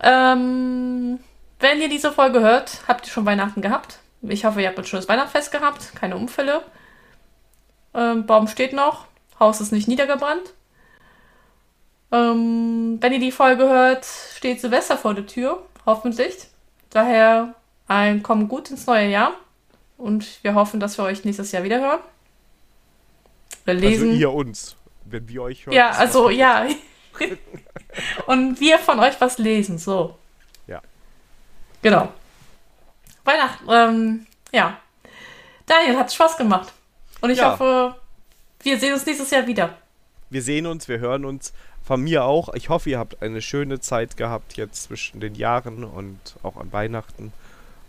[0.00, 1.18] Ähm,
[1.60, 3.98] wenn ihr diese Folge hört, habt ihr schon Weihnachten gehabt.
[4.22, 6.62] Ich hoffe, ihr habt ein schönes Weihnachtsfest gehabt, keine Unfälle.
[7.92, 9.06] Ähm, Baum steht noch,
[9.38, 10.52] Haus ist nicht niedergebrannt.
[12.12, 14.06] Ähm, wenn ihr die Folge hört,
[14.36, 16.36] steht Silvester vor der Tür, hoffentlich.
[16.90, 17.54] Daher
[17.88, 19.32] ein Kommen gut ins neue Jahr.
[19.96, 22.00] Und wir hoffen, dass wir euch nächstes Jahr wieder hören.
[23.64, 24.10] Wir lesen.
[24.10, 25.74] Also ihr uns, wenn wir euch hören.
[25.74, 26.66] Ja, also ja.
[28.26, 30.16] und wir von euch was lesen, so.
[30.66, 30.80] Ja.
[31.82, 32.12] Genau.
[33.24, 34.78] Weihnachten, ähm, ja.
[35.66, 36.72] Daniel, hat Spaß gemacht.
[37.20, 37.52] Und ich ja.
[37.52, 37.96] hoffe,
[38.64, 39.76] wir sehen uns nächstes Jahr wieder.
[40.30, 41.52] Wir sehen uns, wir hören uns.
[41.84, 42.54] Von mir auch.
[42.54, 46.72] Ich hoffe, ihr habt eine schöne Zeit gehabt jetzt zwischen den Jahren und auch an
[46.72, 47.32] Weihnachten.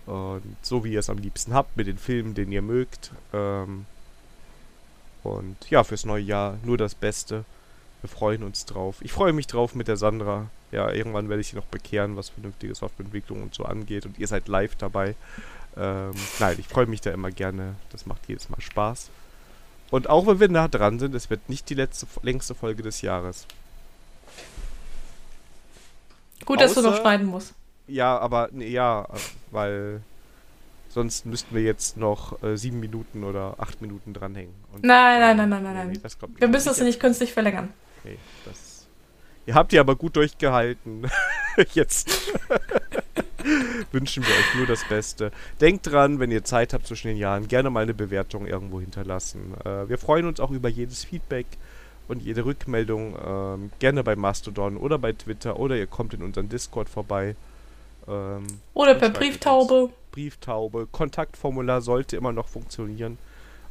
[0.05, 3.11] Und so wie ihr es am liebsten habt, mit den Filmen, den ihr mögt.
[3.33, 3.85] Ähm
[5.23, 7.45] und ja, fürs neue Jahr nur das Beste.
[8.01, 8.97] Wir freuen uns drauf.
[9.01, 10.49] Ich freue mich drauf mit der Sandra.
[10.71, 14.05] Ja, irgendwann werde ich sie noch bekehren, was vernünftige Softwareentwicklung und so angeht.
[14.05, 15.15] Und ihr seid live dabei.
[15.77, 17.75] Ähm, nein, ich freue mich da immer gerne.
[17.91, 19.09] Das macht jedes Mal Spaß.
[19.91, 23.01] Und auch wenn wir nah dran sind, es wird nicht die letzte, längste Folge des
[23.01, 23.45] Jahres.
[26.43, 27.53] Gut, Außer, dass du noch schneiden musst.
[27.87, 29.07] Ja, aber nee, ja,
[29.51, 30.01] weil
[30.89, 34.53] sonst müssten wir jetzt noch äh, sieben Minuten oder acht Minuten dranhängen.
[34.73, 35.89] Und, nein, nein, nein, nein, nein, nein.
[35.91, 37.71] Nee, wir müssen das nicht künstlich verlängern.
[38.03, 38.87] Okay, das.
[39.45, 41.07] Ihr habt ihr aber gut durchgehalten.
[41.73, 42.09] Jetzt
[43.91, 45.31] wünschen wir euch nur das Beste.
[45.61, 49.53] Denkt dran, wenn ihr Zeit habt zwischen den Jahren, gerne mal eine Bewertung irgendwo hinterlassen.
[49.63, 51.45] Äh, wir freuen uns auch über jedes Feedback
[52.07, 53.15] und jede Rückmeldung.
[53.25, 57.35] Ähm, gerne bei Mastodon oder bei Twitter oder ihr kommt in unseren Discord vorbei.
[58.07, 59.89] Ähm, oder per Brieftaube.
[60.11, 60.87] Brieftaube.
[60.91, 63.17] Kontaktformular sollte immer noch funktionieren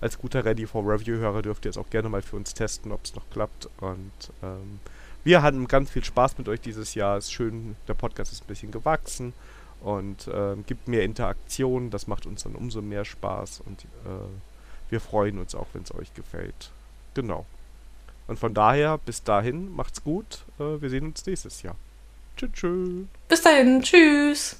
[0.04, 3.04] als guter Ready for Review-Hörer dürft ihr es auch gerne mal für uns testen, ob
[3.04, 3.70] es noch klappt.
[3.80, 4.12] Und
[4.42, 4.78] ähm,
[5.24, 7.16] wir hatten ganz viel Spaß mit euch dieses Jahr.
[7.16, 9.32] Es ist schön, der Podcast ist ein bisschen gewachsen
[9.84, 11.90] und äh, gibt mehr Interaktion.
[11.90, 15.94] Das macht uns dann umso mehr Spaß und äh, wir freuen uns auch, wenn es
[15.94, 16.70] euch gefällt.
[17.14, 17.46] Genau.
[18.26, 20.44] Und von daher, bis dahin, macht's gut.
[20.58, 21.76] Äh, wir sehen uns nächstes Jahr.
[22.36, 23.06] Tschüss.
[23.28, 23.82] Bis dahin.
[23.82, 24.56] Tschüss.